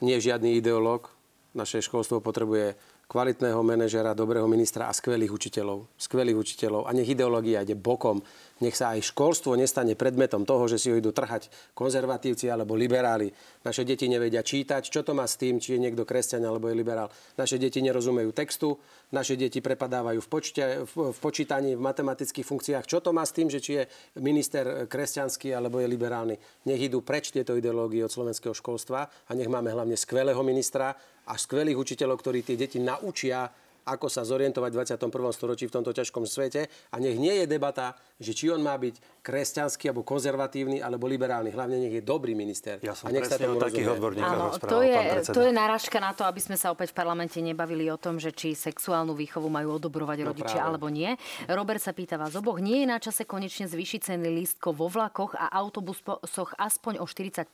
nie 0.00 0.16
žiadny 0.16 0.56
ideológ. 0.62 1.10
Naše 1.56 1.82
školstvo 1.82 2.22
potrebuje 2.22 2.78
kvalitného 3.06 3.62
manažera, 3.62 4.18
dobrého 4.18 4.50
ministra 4.50 4.90
a 4.90 4.94
skvelých 4.94 5.30
učiteľov. 5.30 5.86
Skvelých 5.94 6.38
učiteľov. 6.38 6.86
A 6.86 6.90
nech 6.90 7.06
ideológia 7.06 7.62
ide 7.62 7.78
bokom 7.78 8.22
nech 8.56 8.72
sa 8.72 8.96
aj 8.96 9.12
školstvo 9.12 9.52
nestane 9.52 9.92
predmetom 9.92 10.48
toho, 10.48 10.64
že 10.64 10.80
si 10.80 10.88
ho 10.88 10.96
idú 10.96 11.12
trhať 11.12 11.52
konzervatívci 11.76 12.48
alebo 12.48 12.72
liberáli. 12.72 13.28
Naše 13.60 13.84
deti 13.84 14.08
nevedia 14.08 14.40
čítať. 14.40 14.88
Čo 14.88 15.04
to 15.04 15.12
má 15.12 15.28
s 15.28 15.36
tým, 15.36 15.60
či 15.60 15.76
je 15.76 15.82
niekto 15.82 16.08
kresťan 16.08 16.40
alebo 16.40 16.72
je 16.72 16.76
liberál? 16.78 17.12
Naše 17.36 17.60
deti 17.60 17.84
nerozumejú 17.84 18.32
textu, 18.32 18.80
naše 19.12 19.36
deti 19.36 19.60
prepadávajú 19.60 20.24
v, 20.24 20.28
počte, 20.28 20.62
v, 20.88 21.12
v 21.12 21.18
počítaní, 21.20 21.76
v 21.76 21.84
matematických 21.84 22.48
funkciách. 22.48 22.88
Čo 22.88 23.04
to 23.04 23.12
má 23.12 23.28
s 23.28 23.36
tým, 23.36 23.52
že 23.52 23.60
či 23.60 23.72
je 23.76 23.84
minister 24.24 24.88
kresťanský 24.88 25.52
alebo 25.52 25.76
je 25.76 25.92
liberálny? 25.92 26.36
Nech 26.64 26.80
idú 26.80 27.04
preč 27.04 27.36
tieto 27.36 27.52
ideológie 27.52 28.00
od 28.00 28.12
slovenského 28.12 28.56
školstva 28.56 29.04
a 29.04 29.30
nech 29.36 29.52
máme 29.52 29.68
hlavne 29.68 30.00
skvelého 30.00 30.40
ministra 30.40 30.96
a 31.26 31.34
skvelých 31.34 31.78
učiteľov, 31.78 32.22
ktorí 32.22 32.46
tie 32.46 32.56
deti 32.58 32.78
naučia 32.78 33.50
ako 33.86 34.10
sa 34.10 34.26
zorientovať 34.26 34.70
v 34.74 34.78
21. 34.82 35.30
storočí 35.30 35.70
v 35.70 35.74
tomto 35.78 35.94
ťažkom 35.94 36.26
svete 36.26 36.66
a 36.90 36.96
nech 36.98 37.14
nie 37.14 37.30
je 37.38 37.46
debata, 37.46 37.94
že 38.18 38.34
či 38.34 38.50
on 38.50 38.58
má 38.58 38.74
byť 38.74 39.15
kresťanský 39.26 39.90
alebo 39.90 40.06
konzervatívny 40.06 40.78
alebo 40.78 41.10
liberálny. 41.10 41.50
Hlavne 41.50 41.82
nech 41.82 41.98
je 41.98 42.04
dobrý 42.06 42.38
minister. 42.38 42.78
Ja 42.78 42.94
som 42.94 43.10
a 43.10 43.10
nech 43.10 43.26
sa 43.26 43.34
tomu 43.34 43.58
takých 43.58 43.90
rozumie. 43.90 43.98
odborníkoch 43.98 44.30
Áno, 44.30 44.46
rozprával, 44.54 44.70
to 44.70 44.78
je, 44.86 45.00
to 45.34 45.40
je 45.42 45.50
náražka 45.50 45.98
na 45.98 46.14
to, 46.14 46.22
aby 46.22 46.38
sme 46.38 46.54
sa 46.54 46.70
opäť 46.70 46.94
v 46.94 47.02
parlamente 47.02 47.42
nebavili 47.42 47.90
o 47.90 47.98
tom, 47.98 48.22
že 48.22 48.30
či 48.30 48.54
sexuálnu 48.54 49.18
výchovu 49.18 49.50
majú 49.50 49.82
odobrovať 49.82 50.18
No 50.22 50.26
rodičia 50.30 50.62
práve. 50.62 50.68
alebo 50.70 50.86
nie. 50.86 51.10
Robert 51.50 51.82
sa 51.82 51.90
pýta 51.90 52.14
vás 52.14 52.38
oboch, 52.38 52.62
nie 52.62 52.82
je 52.82 52.86
na 52.86 53.02
čase 53.02 53.26
konečne 53.26 53.66
zvýšiť 53.66 54.14
ceny 54.14 54.30
lístkov 54.30 54.78
vo 54.78 54.86
vlakoch 54.86 55.34
a 55.34 55.50
autobusoch 55.50 56.54
aspoň 56.54 57.02
o 57.02 57.06
40%, 57.10 57.50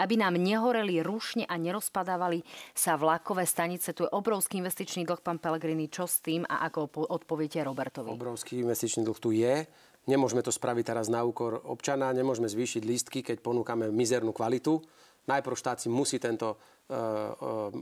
aby 0.00 0.14
nám 0.16 0.40
nehoreli 0.40 1.04
rušne 1.04 1.44
a 1.44 1.54
nerozpadávali 1.60 2.40
sa 2.72 2.96
vlakové 2.96 3.44
stanice. 3.44 3.92
Tu 3.92 4.08
je 4.08 4.10
obrovský 4.10 4.64
investičný 4.64 5.04
dlh, 5.04 5.20
pán 5.20 5.36
Pellegrini. 5.36 5.92
Čo 5.92 6.08
s 6.08 6.24
tým 6.24 6.48
a 6.48 6.64
ako 6.64 6.80
po- 6.88 7.04
odpoviete 7.04 7.60
Robertovi? 7.60 8.08
Obrovský 8.08 8.64
investičný 8.64 9.04
dlh 9.04 9.18
tu 9.18 9.34
je. 9.34 9.68
Nemôžeme 10.08 10.40
to 10.40 10.48
spraviť 10.48 10.84
teraz 10.88 11.12
na 11.12 11.20
úkor 11.20 11.60
občana, 11.68 12.16
nemôžeme 12.16 12.48
zvýšiť 12.48 12.82
lístky, 12.82 13.20
keď 13.20 13.44
ponúkame 13.44 13.92
mizernú 13.92 14.32
kvalitu. 14.32 14.80
Najprv 15.28 15.60
štát 15.60 15.76
si 15.76 15.92
musí 15.92 16.16
tento 16.16 16.56
e, 16.56 16.56
e, 16.56 16.96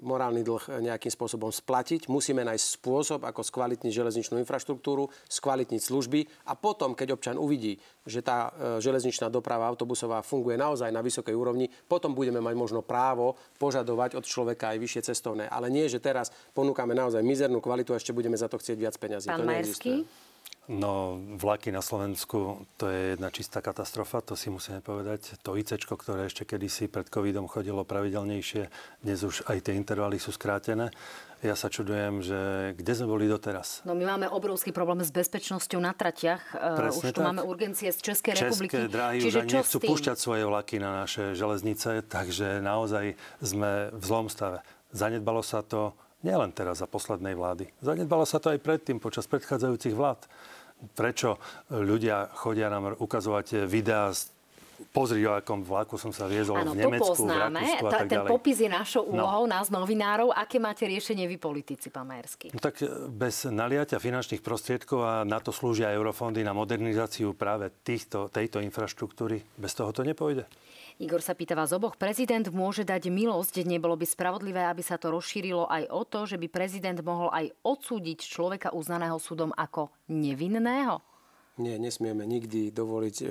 morálny 0.02 0.42
dlh 0.42 0.82
nejakým 0.82 1.14
spôsobom 1.14 1.54
splatiť. 1.54 2.10
Musíme 2.10 2.42
nájsť 2.42 2.66
spôsob, 2.82 3.22
ako 3.22 3.46
skvalitniť 3.46 3.94
železničnú 3.94 4.42
infraštruktúru, 4.42 5.06
skvalitniť 5.30 5.78
služby 5.78 6.50
a 6.50 6.58
potom, 6.58 6.98
keď 6.98 7.14
občan 7.14 7.38
uvidí, 7.38 7.78
že 8.02 8.26
tá 8.26 8.50
e, 8.50 8.82
železničná 8.82 9.30
doprava 9.30 9.70
autobusová 9.70 10.26
funguje 10.26 10.58
naozaj 10.58 10.90
na 10.90 11.06
vysokej 11.06 11.38
úrovni, 11.38 11.70
potom 11.86 12.18
budeme 12.18 12.42
mať 12.42 12.58
možno 12.58 12.82
právo 12.82 13.38
požadovať 13.62 14.18
od 14.18 14.26
človeka 14.26 14.74
aj 14.74 14.82
vyššie 14.82 15.02
cestovné. 15.14 15.46
Ale 15.46 15.70
nie, 15.70 15.86
že 15.86 16.02
teraz 16.02 16.34
ponúkame 16.50 16.98
naozaj 16.98 17.22
mizernú 17.22 17.62
kvalitu 17.62 17.94
a 17.94 18.02
ešte 18.02 18.10
budeme 18.10 18.34
za 18.34 18.50
to 18.50 18.58
chcieť 18.58 18.74
viac 18.74 18.98
peňazí. 18.98 19.30
Pán 19.30 19.46
to 19.46 19.46
Majerský? 19.46 20.02
No, 20.66 21.22
vlaky 21.38 21.70
na 21.70 21.78
Slovensku, 21.78 22.66
to 22.74 22.90
je 22.90 23.14
jedna 23.14 23.30
čistá 23.30 23.62
katastrofa, 23.62 24.18
to 24.18 24.34
si 24.34 24.50
musíme 24.50 24.82
povedať. 24.82 25.38
To 25.46 25.54
IC, 25.54 25.78
ktoré 25.78 26.26
ešte 26.26 26.42
kedysi 26.42 26.90
pred 26.90 27.06
covidom 27.06 27.46
chodilo 27.46 27.86
pravidelnejšie, 27.86 28.66
dnes 28.98 29.18
už 29.22 29.46
aj 29.46 29.62
tie 29.62 29.78
intervaly 29.78 30.18
sú 30.18 30.34
skrátené. 30.34 30.90
Ja 31.46 31.54
sa 31.54 31.70
čudujem, 31.70 32.18
že 32.18 32.72
kde 32.74 32.92
sme 32.98 33.06
boli 33.06 33.30
doteraz. 33.30 33.86
No 33.86 33.94
my 33.94 34.18
máme 34.18 34.26
obrovský 34.26 34.74
problém 34.74 35.06
s 35.06 35.14
bezpečnosťou 35.14 35.78
na 35.78 35.94
tratiach. 35.94 36.42
Uh, 36.58 36.74
Presne 36.74 36.98
už 36.98 37.14
tu 37.14 37.20
tak. 37.22 37.26
máme 37.30 37.42
urgencie 37.46 37.92
z 37.94 38.00
Českej 38.02 38.34
republiky. 38.34 38.74
České 38.74 38.90
dráhy 38.90 39.18
Čiže 39.22 39.38
už 39.38 39.42
ani 39.46 39.52
nechcú 39.62 39.78
púšťať 39.86 40.16
svoje 40.18 40.42
vlaky 40.50 40.82
na 40.82 41.06
naše 41.06 41.38
železnice, 41.38 42.02
takže 42.10 42.58
naozaj 42.58 43.14
sme 43.38 43.94
v 43.94 44.02
zlom 44.02 44.26
stave. 44.26 44.66
Zanedbalo 44.90 45.46
sa 45.46 45.62
to 45.62 45.94
nielen 46.26 46.50
teraz 46.50 46.82
za 46.82 46.90
poslednej 46.90 47.38
vlády. 47.38 47.70
Zanedbalo 47.78 48.26
sa 48.26 48.42
to 48.42 48.50
aj 48.50 48.58
predtým, 48.58 48.98
počas 48.98 49.30
predchádzajúcich 49.30 49.94
vlád. 49.94 50.26
Prečo 50.76 51.40
ľudia 51.68 52.28
chodia 52.32 52.68
nám 52.68 52.94
ukazovať 52.94 53.64
videá 53.64 54.10
z 54.10 54.32
Pozri, 54.86 55.24
o 55.24 55.32
akom 55.32 55.64
vlaku 55.64 55.96
som 55.96 56.12
sa 56.12 56.28
viezol 56.28 56.60
v 56.62 56.76
Nemecku, 56.76 57.16
to 57.16 57.16
v 57.16 57.20
poznáme. 57.24 57.56
Rakúsku 57.58 57.80
a 57.80 57.88
Ta- 57.88 57.96
tak 57.96 58.06
ten 58.06 58.18
ďalej. 58.18 58.28
popis 58.28 58.56
je 58.58 58.68
našou 58.70 59.02
No. 59.02 59.12
úlohou, 59.14 59.44
nás 59.46 59.66
novinárov. 59.68 60.28
Aké 60.30 60.56
máte 60.58 60.84
riešenie 60.84 61.24
vy 61.24 61.36
politici, 61.38 61.88
pán 61.88 62.04
Majerský? 62.04 62.52
No 62.52 62.60
tak 62.60 62.84
bez 63.08 63.44
naliatia 63.46 63.96
finančných 63.96 64.44
prostriedkov 64.44 65.00
a 65.00 65.24
na 65.24 65.40
to 65.40 65.48
slúžia 65.48 65.88
eurofondy 65.90 66.44
na 66.44 66.52
modernizáciu 66.52 67.32
práve 67.32 67.72
týchto, 67.80 68.28
tejto 68.28 68.60
infraštruktúry, 68.60 69.40
bez 69.50 69.72
toho 69.72 69.88
to 69.90 70.04
nepôjde. 70.04 70.44
Igor 70.96 71.20
sa 71.20 71.36
pýta 71.36 71.52
vás 71.52 71.76
oboch. 71.76 72.00
Prezident 72.00 72.48
môže 72.48 72.80
dať 72.80 73.12
milosť. 73.12 73.68
Nebolo 73.68 74.00
by 74.00 74.08
spravodlivé, 74.08 74.64
aby 74.64 74.80
sa 74.80 74.96
to 74.96 75.12
rozšírilo 75.12 75.68
aj 75.68 75.92
o 75.92 76.08
to, 76.08 76.24
že 76.24 76.40
by 76.40 76.48
prezident 76.48 76.96
mohol 77.04 77.28
aj 77.36 77.52
odsúdiť 77.68 78.24
človeka 78.24 78.72
uznaného 78.72 79.20
súdom 79.20 79.52
ako 79.52 79.92
nevinného? 80.08 81.04
Nie, 81.56 81.76
nesmieme 81.76 82.24
nikdy 82.24 82.72
dovoliť 82.72 83.16
e, 83.20 83.24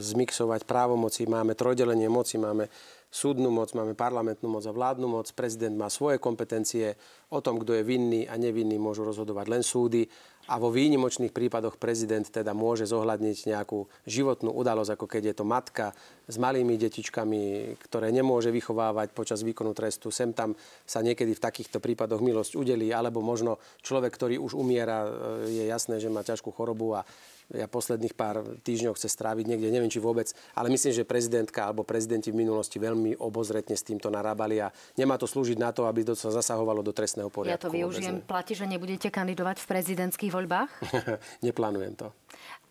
zmixovať 0.00 0.64
právomoci. 0.64 1.28
Máme 1.28 1.56
trojdelenie 1.56 2.08
moci, 2.08 2.40
máme 2.40 2.72
súdnu 3.08 3.52
moc, 3.52 3.72
máme 3.76 3.92
parlamentnú 3.92 4.52
moc 4.52 4.64
a 4.64 4.72
vládnu 4.72 5.08
moc. 5.08 5.28
Prezident 5.32 5.76
má 5.76 5.92
svoje 5.92 6.20
kompetencie. 6.20 6.96
O 7.32 7.44
tom, 7.44 7.60
kto 7.60 7.76
je 7.76 7.84
vinný 7.84 8.28
a 8.28 8.36
nevinný, 8.40 8.76
môžu 8.76 9.04
rozhodovať 9.04 9.46
len 9.48 9.64
súdy. 9.64 10.04
A 10.50 10.58
vo 10.58 10.74
výnimočných 10.74 11.30
prípadoch 11.30 11.78
prezident 11.78 12.26
teda 12.26 12.50
môže 12.50 12.82
zohľadniť 12.90 13.54
nejakú 13.54 13.86
životnú 14.02 14.50
udalosť, 14.50 14.98
ako 14.98 15.06
keď 15.06 15.22
je 15.30 15.34
to 15.38 15.44
matka 15.46 15.94
s 16.26 16.36
malými 16.42 16.74
detičkami, 16.74 17.74
ktoré 17.78 18.10
nemôže 18.10 18.50
vychovávať 18.50 19.14
počas 19.14 19.46
výkonu 19.46 19.70
trestu. 19.78 20.10
Sem 20.10 20.34
tam 20.34 20.58
sa 20.82 21.06
niekedy 21.06 21.38
v 21.38 21.44
takýchto 21.46 21.78
prípadoch 21.78 22.18
milosť 22.18 22.58
udelí, 22.58 22.90
alebo 22.90 23.22
možno 23.22 23.62
človek, 23.86 24.10
ktorý 24.10 24.42
už 24.42 24.58
umiera, 24.58 25.06
e, 25.06 25.10
je 25.54 25.64
jasné, 25.70 26.02
že 26.02 26.10
má 26.10 26.26
ťažkú 26.26 26.50
chorobu 26.50 26.98
a 26.98 27.06
ja 27.54 27.66
posledných 27.66 28.14
pár 28.14 28.42
týždňov 28.62 28.94
chce 28.94 29.10
stráviť 29.10 29.44
niekde, 29.46 29.68
neviem 29.74 29.90
či 29.90 29.98
vôbec, 29.98 30.30
ale 30.54 30.70
myslím, 30.70 30.94
že 30.94 31.02
prezidentka 31.02 31.66
alebo 31.66 31.82
prezidenti 31.82 32.30
v 32.30 32.40
minulosti 32.46 32.78
veľmi 32.78 33.18
obozretne 33.18 33.74
s 33.74 33.82
týmto 33.82 34.08
narábali 34.08 34.62
a 34.62 34.70
nemá 34.94 35.18
to 35.18 35.26
slúžiť 35.26 35.58
na 35.58 35.74
to, 35.74 35.86
aby 35.86 36.06
to 36.06 36.14
sa 36.14 36.30
zasahovalo 36.30 36.80
do 36.86 36.94
trestného 36.94 37.28
poriadku. 37.28 37.54
Ja 37.54 37.60
to 37.60 37.72
využijem. 37.72 38.22
Platí, 38.22 38.54
že 38.54 38.66
nebudete 38.70 39.10
kandidovať 39.10 39.62
v 39.62 39.66
prezidentských 39.66 40.30
voľbách? 40.30 40.70
Neplánujem 41.46 41.94
to. 41.98 42.08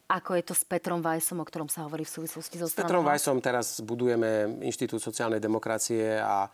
Ako 0.09 0.33
je 0.33 0.43
to 0.49 0.57
s 0.57 0.65
Petrom 0.65 1.05
Vajsom, 1.05 1.37
o 1.37 1.45
ktorom 1.45 1.69
sa 1.69 1.85
hovorí 1.85 2.01
v 2.01 2.09
súvislosti 2.09 2.57
so 2.57 2.65
S 2.65 2.73
Petrom 2.73 3.05
stranou? 3.05 3.13
Vajsom 3.13 3.37
teraz 3.45 3.77
budujeme 3.85 4.57
Inštitút 4.65 4.97
sociálnej 5.05 5.37
demokracie 5.37 6.17
a 6.17 6.49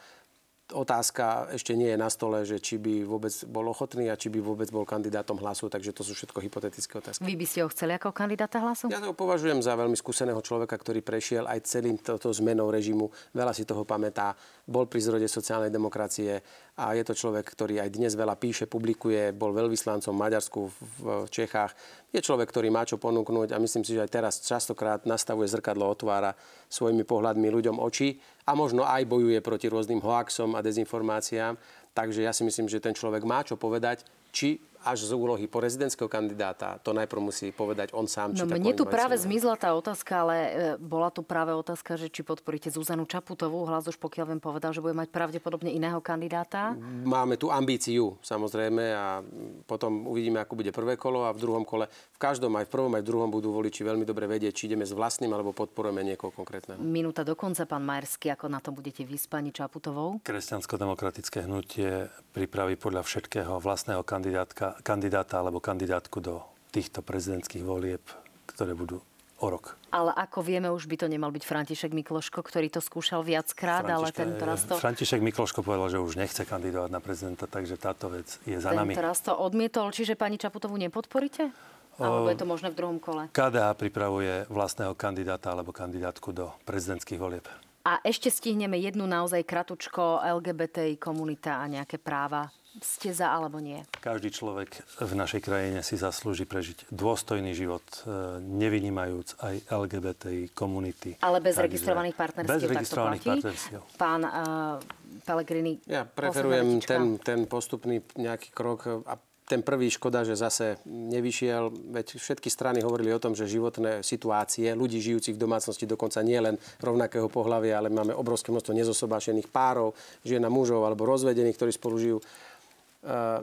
otázka 0.73 1.53
ešte 1.53 1.77
nie 1.77 1.93
je 1.93 1.99
na 1.99 2.09
stole, 2.09 2.41
že 2.41 2.57
či 2.57 2.81
by 2.81 3.05
vôbec 3.05 3.29
bol 3.45 3.69
ochotný 3.69 4.09
a 4.09 4.17
či 4.17 4.33
by 4.33 4.41
vôbec 4.41 4.65
bol 4.73 4.81
kandidátom 4.81 5.37
hlasu, 5.37 5.69
takže 5.69 5.93
to 5.93 6.01
sú 6.01 6.17
všetko 6.17 6.41
hypotetické 6.41 6.97
otázky. 6.97 7.21
Vy 7.21 7.37
by 7.37 7.45
ste 7.45 7.59
ho 7.61 7.69
chceli 7.69 7.93
ako 7.93 8.09
kandidáta 8.09 8.57
hlasu? 8.57 8.89
Ja 8.89 8.97
to 8.97 9.13
považujem 9.13 9.61
za 9.61 9.77
veľmi 9.77 9.93
skúseného 9.93 10.41
človeka, 10.41 10.73
ktorý 10.73 11.05
prešiel 11.05 11.45
aj 11.45 11.69
celým 11.69 12.01
toto 12.01 12.33
zmenou 12.33 12.73
režimu. 12.73 13.13
Veľa 13.37 13.53
si 13.53 13.61
toho 13.61 13.85
pamätá. 13.85 14.33
Bol 14.65 14.89
pri 14.89 15.05
zrode 15.05 15.29
sociálnej 15.29 15.69
demokracie 15.69 16.41
a 16.81 16.97
je 16.97 17.03
to 17.05 17.13
človek, 17.13 17.45
ktorý 17.45 17.85
aj 17.85 17.89
dnes 17.93 18.17
veľa 18.17 18.33
píše, 18.33 18.65
publikuje. 18.65 19.37
Bol 19.37 19.53
veľvyslancom 19.53 20.17
v 20.17 20.21
Maďarsku, 20.25 20.59
v 20.65 21.29
Čechách. 21.29 21.77
Je 22.09 22.23
človek, 22.23 22.49
ktorý 22.49 22.73
má 22.73 22.81
čo 22.87 22.97
ponúknuť 22.97 23.53
a 23.53 23.61
myslím 23.61 23.85
si, 23.85 23.93
že 23.93 24.01
aj 24.01 24.11
teraz 24.11 24.33
častokrát 24.41 25.05
nastavuje 25.05 25.45
zrkadlo, 25.45 25.85
otvára 25.85 26.33
svojimi 26.71 27.05
pohľadmi 27.05 27.47
ľuďom 27.53 27.77
oči 27.77 28.17
a 28.45 28.51
možno 28.53 28.85
aj 28.85 29.09
bojuje 29.09 29.41
proti 29.41 29.67
rôznym 29.67 29.99
hoaxom 29.99 30.53
a 30.53 30.61
dezinformáciám. 30.61 31.57
Takže 31.97 32.21
ja 32.21 32.31
si 32.31 32.45
myslím, 32.45 32.69
že 32.69 32.83
ten 32.83 32.93
človek 32.93 33.25
má 33.25 33.41
čo 33.41 33.57
povedať, 33.57 34.05
či 34.29 34.61
až 34.85 35.09
z 35.09 35.17
úlohy 35.17 35.49
prezidentského 35.49 36.05
kandidáta, 36.05 36.77
to 36.79 36.93
najprv 36.93 37.33
musí 37.33 37.49
povedať 37.49 37.91
on 37.97 38.05
sám. 38.05 38.37
No 38.37 38.45
či 38.45 38.45
mne 38.45 38.77
tu 38.77 38.85
práve 38.85 39.17
zmizla 39.17 39.57
tá 39.57 39.73
otázka, 39.73 40.21
ale 40.21 40.35
e, 40.37 40.49
bola 40.77 41.09
tu 41.09 41.25
práve 41.25 41.49
otázka, 41.57 41.97
že 41.97 42.13
či 42.13 42.21
podporíte 42.21 42.69
Zuzanu 42.69 43.09
Čaputovú. 43.09 43.65
Hlas 43.65 43.89
už 43.89 43.97
pokiaľ 43.97 44.37
viem 44.37 44.41
povedal, 44.41 44.71
že 44.71 44.85
bude 44.85 44.93
mať 44.93 45.09
pravdepodobne 45.09 45.73
iného 45.73 45.97
kandidáta. 45.97 46.77
Máme 47.03 47.41
tu 47.41 47.49
ambíciu, 47.49 48.21
samozrejme, 48.21 48.83
a 48.93 49.25
potom 49.65 50.05
uvidíme, 50.05 50.37
ako 50.37 50.53
bude 50.61 50.69
prvé 50.69 50.93
kolo 50.95 51.25
a 51.25 51.33
v 51.33 51.41
druhom 51.41 51.65
kole. 51.65 51.89
V 52.13 52.19
každom, 52.21 52.53
aj 52.55 52.69
v 52.69 52.71
prvom, 52.71 52.93
aj 52.93 53.01
v 53.01 53.09
druhom 53.09 53.29
budú 53.33 53.49
voliči 53.49 53.81
veľmi 53.81 54.05
dobre 54.05 54.29
vedieť, 54.29 54.53
či 54.53 54.63
ideme 54.69 54.85
s 54.85 54.93
vlastným 54.93 55.33
alebo 55.33 55.49
podporujeme 55.57 56.05
niekoho 56.05 56.29
konkrétneho. 56.29 56.77
Minúta 56.77 57.25
do 57.25 57.33
konca, 57.33 57.65
pán 57.65 57.81
Majerský, 57.81 58.29
ako 58.29 58.45
na 58.51 58.61
to 58.61 58.69
budete 58.69 59.01
vy 59.01 59.17
s 59.17 59.25
pani 59.25 59.49
Čaputovou? 59.49 60.21
Kresťansko-demokratické 60.21 61.49
hnutie 61.49 62.11
pripraví 62.35 62.75
podľa 62.75 63.07
všetkého 63.07 63.57
vlastného 63.63 64.03
kandidátka, 64.03 64.74
kandidáta 64.81 65.39
alebo 65.39 65.63
kandidátku 65.63 66.19
do 66.19 66.43
týchto 66.73 66.99
prezidentských 66.99 67.63
volieb, 67.63 68.03
ktoré 68.49 68.75
budú 68.75 68.99
o 69.39 69.47
rok. 69.51 69.75
Ale 69.91 70.11
ako 70.15 70.43
vieme, 70.43 70.71
už 70.71 70.87
by 70.87 70.95
to 70.95 71.07
nemal 71.11 71.31
byť 71.31 71.43
František 71.43 71.91
Mikloško, 71.91 72.39
ktorý 72.39 72.71
to 72.71 72.79
skúšal 72.79 73.23
viackrát, 73.23 73.83
ale 73.83 74.11
ten 74.11 74.35
teraz 74.35 74.63
to... 74.63 74.79
František 74.79 75.19
Mikloško 75.19 75.59
povedal, 75.63 75.91
že 75.91 75.99
už 75.99 76.15
nechce 76.15 76.43
kandidovať 76.47 76.91
na 76.91 76.99
prezidenta, 77.03 77.47
takže 77.47 77.75
táto 77.75 78.11
vec 78.11 78.27
je 78.47 78.55
za 78.59 78.71
Ten 78.71 78.79
nami. 78.83 78.95
teraz 78.95 79.19
to 79.23 79.35
odmietol, 79.35 79.91
čiže 79.91 80.15
pani 80.15 80.39
Čaputovú 80.39 80.79
nepodporíte? 80.79 81.51
Alebo 81.95 82.27
je 82.27 82.39
to 82.39 82.47
možné 82.47 82.75
v 82.75 82.79
druhom 82.79 82.99
kole? 82.99 83.31
KDH 83.31 83.71
pripravuje 83.79 84.33
vlastného 84.51 84.91
kandidáta 84.99 85.55
alebo 85.55 85.71
kandidátku 85.71 86.35
do 86.35 86.51
prezidentských 86.67 87.15
volieb. 87.15 87.47
A 87.87 88.03
ešte 88.03 88.27
stihneme 88.27 88.75
jednu 88.81 89.07
naozaj 89.07 89.45
kratučko 89.47 90.19
LGBTI 90.19 90.99
komunita 90.99 91.61
a 91.61 91.69
nejaké 91.71 92.01
práva. 92.01 92.51
Ste 92.83 93.15
za 93.15 93.31
alebo 93.31 93.63
nie? 93.63 93.79
Každý 94.03 94.35
človek 94.35 94.83
v 94.99 95.13
našej 95.15 95.41
krajine 95.43 95.79
si 95.79 95.95
zaslúži 95.95 96.43
prežiť 96.43 96.91
dôstojný 96.91 97.55
život, 97.55 97.83
e, 98.03 98.39
nevynímajúc 98.43 99.39
aj 99.39 99.55
LGBTI 99.71 100.51
komunity. 100.51 101.15
Ale 101.23 101.39
bez 101.39 101.55
Takže 101.55 101.71
registrovaných 101.71 102.15
partnerstiev 102.19 102.59
Bez 102.59 102.71
registrovaných 102.75 103.23
platí? 103.23 103.31
partnerstiev. 103.39 103.81
Pán 103.95 104.21
uh, 104.27 105.23
Pellegrini, 105.23 105.79
Ja 105.87 106.03
preferujem 106.03 106.83
ten, 106.83 107.15
ten 107.23 107.39
postupný 107.47 108.03
nejaký 108.19 108.51
krok 108.51 109.07
a 109.07 109.15
ten 109.45 109.61
prvý 109.61 109.93
škoda, 109.93 110.25
že 110.25 110.33
zase 110.33 110.81
nevyšiel, 110.89 111.69
veď 111.93 112.17
všetky 112.17 112.49
strany 112.49 112.81
hovorili 112.81 113.13
o 113.13 113.21
tom, 113.21 113.37
že 113.37 113.45
životné 113.45 114.01
situácie 114.01 114.73
ľudí 114.73 114.97
žijúcich 114.97 115.37
v 115.37 115.43
domácnosti, 115.45 115.85
dokonca 115.85 116.25
nie 116.25 116.41
len 116.41 116.57
rovnakého 116.81 117.29
pohľavia, 117.29 117.77
ale 117.77 117.93
máme 117.93 118.17
obrovské 118.17 118.49
množstvo 118.49 118.73
nezosobášených 118.73 119.45
párov, 119.53 119.93
žien 120.25 120.41
a 120.41 120.49
mužov 120.49 120.81
alebo 120.81 121.05
rozvedených, 121.05 121.61
ktorí 121.61 121.71
spolu 121.77 121.95
žijú. 122.01 122.17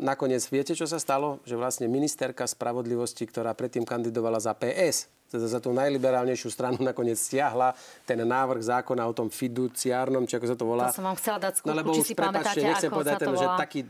Nakoniec 0.02 0.42
viete, 0.50 0.74
čo 0.74 0.90
sa 0.90 0.98
stalo? 0.98 1.38
Že 1.46 1.54
vlastne 1.54 1.86
ministerka 1.86 2.44
spravodlivosti, 2.44 3.22
ktorá 3.24 3.54
predtým 3.54 3.86
kandidovala 3.86 4.42
za 4.42 4.52
PS, 4.58 5.06
teda 5.32 5.48
za 5.48 5.60
tú 5.64 5.72
najliberálnejšiu 5.72 6.48
stranu 6.52 6.78
nakoniec 6.90 7.16
stiahla 7.16 7.72
ten 8.04 8.20
návrh 8.20 8.60
zákona 8.60 9.06
o 9.08 9.16
tom 9.16 9.32
fiduciárnom, 9.32 10.28
či 10.28 10.36
ako 10.36 10.46
sa 10.50 10.56
to 10.58 10.66
volá. 10.68 10.92
To 10.92 11.00
som 11.00 11.08
vám 11.08 11.16
chcela 11.16 11.38
dať 11.40 11.52
skúšku, 11.62 11.72
no, 11.72 11.80
lebo 11.80 11.92
či 11.96 12.00
už, 12.04 12.06
si 12.06 12.14
prepáčte, 12.14 12.60
nechcem 12.60 12.90
ako 12.90 12.96
povedať 13.00 13.14
ten, 13.16 13.32
že 13.32 13.46
taký, 13.56 13.80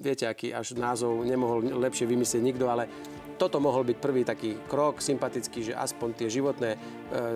viete, 0.00 0.24
aký 0.24 0.48
až 0.56 0.66
názov 0.78 1.12
nemohol 1.28 1.58
lepšie 1.76 2.08
vymyslieť 2.08 2.42
nikto, 2.42 2.64
ale 2.72 2.88
toto 3.36 3.60
mohol 3.60 3.84
byť 3.84 3.98
prvý 4.00 4.24
taký 4.24 4.56
krok, 4.64 5.04
sympatický, 5.04 5.60
že 5.68 5.76
aspoň 5.76 6.08
tie 6.16 6.28
životné 6.32 6.70
e, 6.72 6.78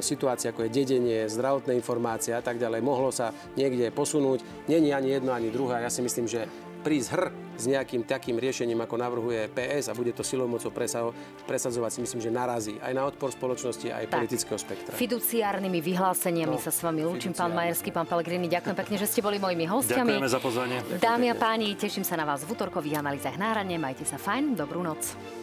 situácie, 0.01 0.49
ako 0.49 0.65
je 0.65 0.73
dedenie, 0.73 1.29
zdravotné 1.29 1.77
informácie 1.77 2.33
a 2.33 2.41
tak 2.41 2.57
ďalej, 2.57 2.81
mohlo 2.81 3.13
sa 3.13 3.37
niekde 3.61 3.93
posunúť. 3.93 4.41
Není 4.73 4.97
ani 4.97 5.21
jedno, 5.21 5.37
ani 5.37 5.53
druhé. 5.53 5.85
Ja 5.85 5.93
si 5.93 6.01
myslím, 6.01 6.25
že 6.25 6.49
prísť 6.81 7.09
hr 7.13 7.25
s 7.55 7.65
nejakým 7.69 8.09
takým 8.09 8.41
riešením, 8.41 8.81
ako 8.81 8.97
navrhuje 8.97 9.53
PS 9.53 9.89
a 9.89 9.95
bude 9.95 10.17
to 10.17 10.25
silou 10.25 10.49
mocou 10.49 10.73
presadzovať, 10.73 11.91
si 11.93 12.01
myslím, 12.01 12.21
že 12.25 12.31
narazí 12.33 12.75
aj 12.81 12.93
na 12.97 13.05
odpor 13.05 13.29
spoločnosti, 13.29 13.93
aj 13.93 14.09
Tak. 14.09 14.17
politického 14.17 14.57
spektra. 14.57 14.93
Fiduciárnymi 14.97 15.79
vyhláseniami 15.79 16.57
No, 16.57 16.61
sa 16.61 16.73
s 16.73 16.81
vami 16.81 17.05
lúčim, 17.05 17.37
pán 17.37 17.53
Majerský, 17.53 17.93
pán 17.93 18.09
Pellegrini. 18.09 18.49
Ďakujem 18.49 18.77
pekne, 18.77 18.97
že 18.97 19.07
ste 19.07 19.21
boli 19.21 19.37
mojimi 19.37 19.69
hostiami. 19.69 20.17
Ďakujeme 20.17 20.29
za 20.29 20.41
pozvanie. 20.41 20.77
Dámy 20.97 21.27
a 21.31 21.37
páni, 21.37 21.77
teším 21.77 22.03
sa 22.03 22.17
na 22.17 22.25
vás 22.25 22.43
v 22.43 22.57
útorkových 22.57 22.97
analýzach 22.99 23.37
na 23.37 23.53
hrane. 23.53 23.77
Majte 23.77 24.09
sa 24.09 24.17
fajn, 24.17 24.57
dobrú 24.57 24.81
noc. 24.81 25.40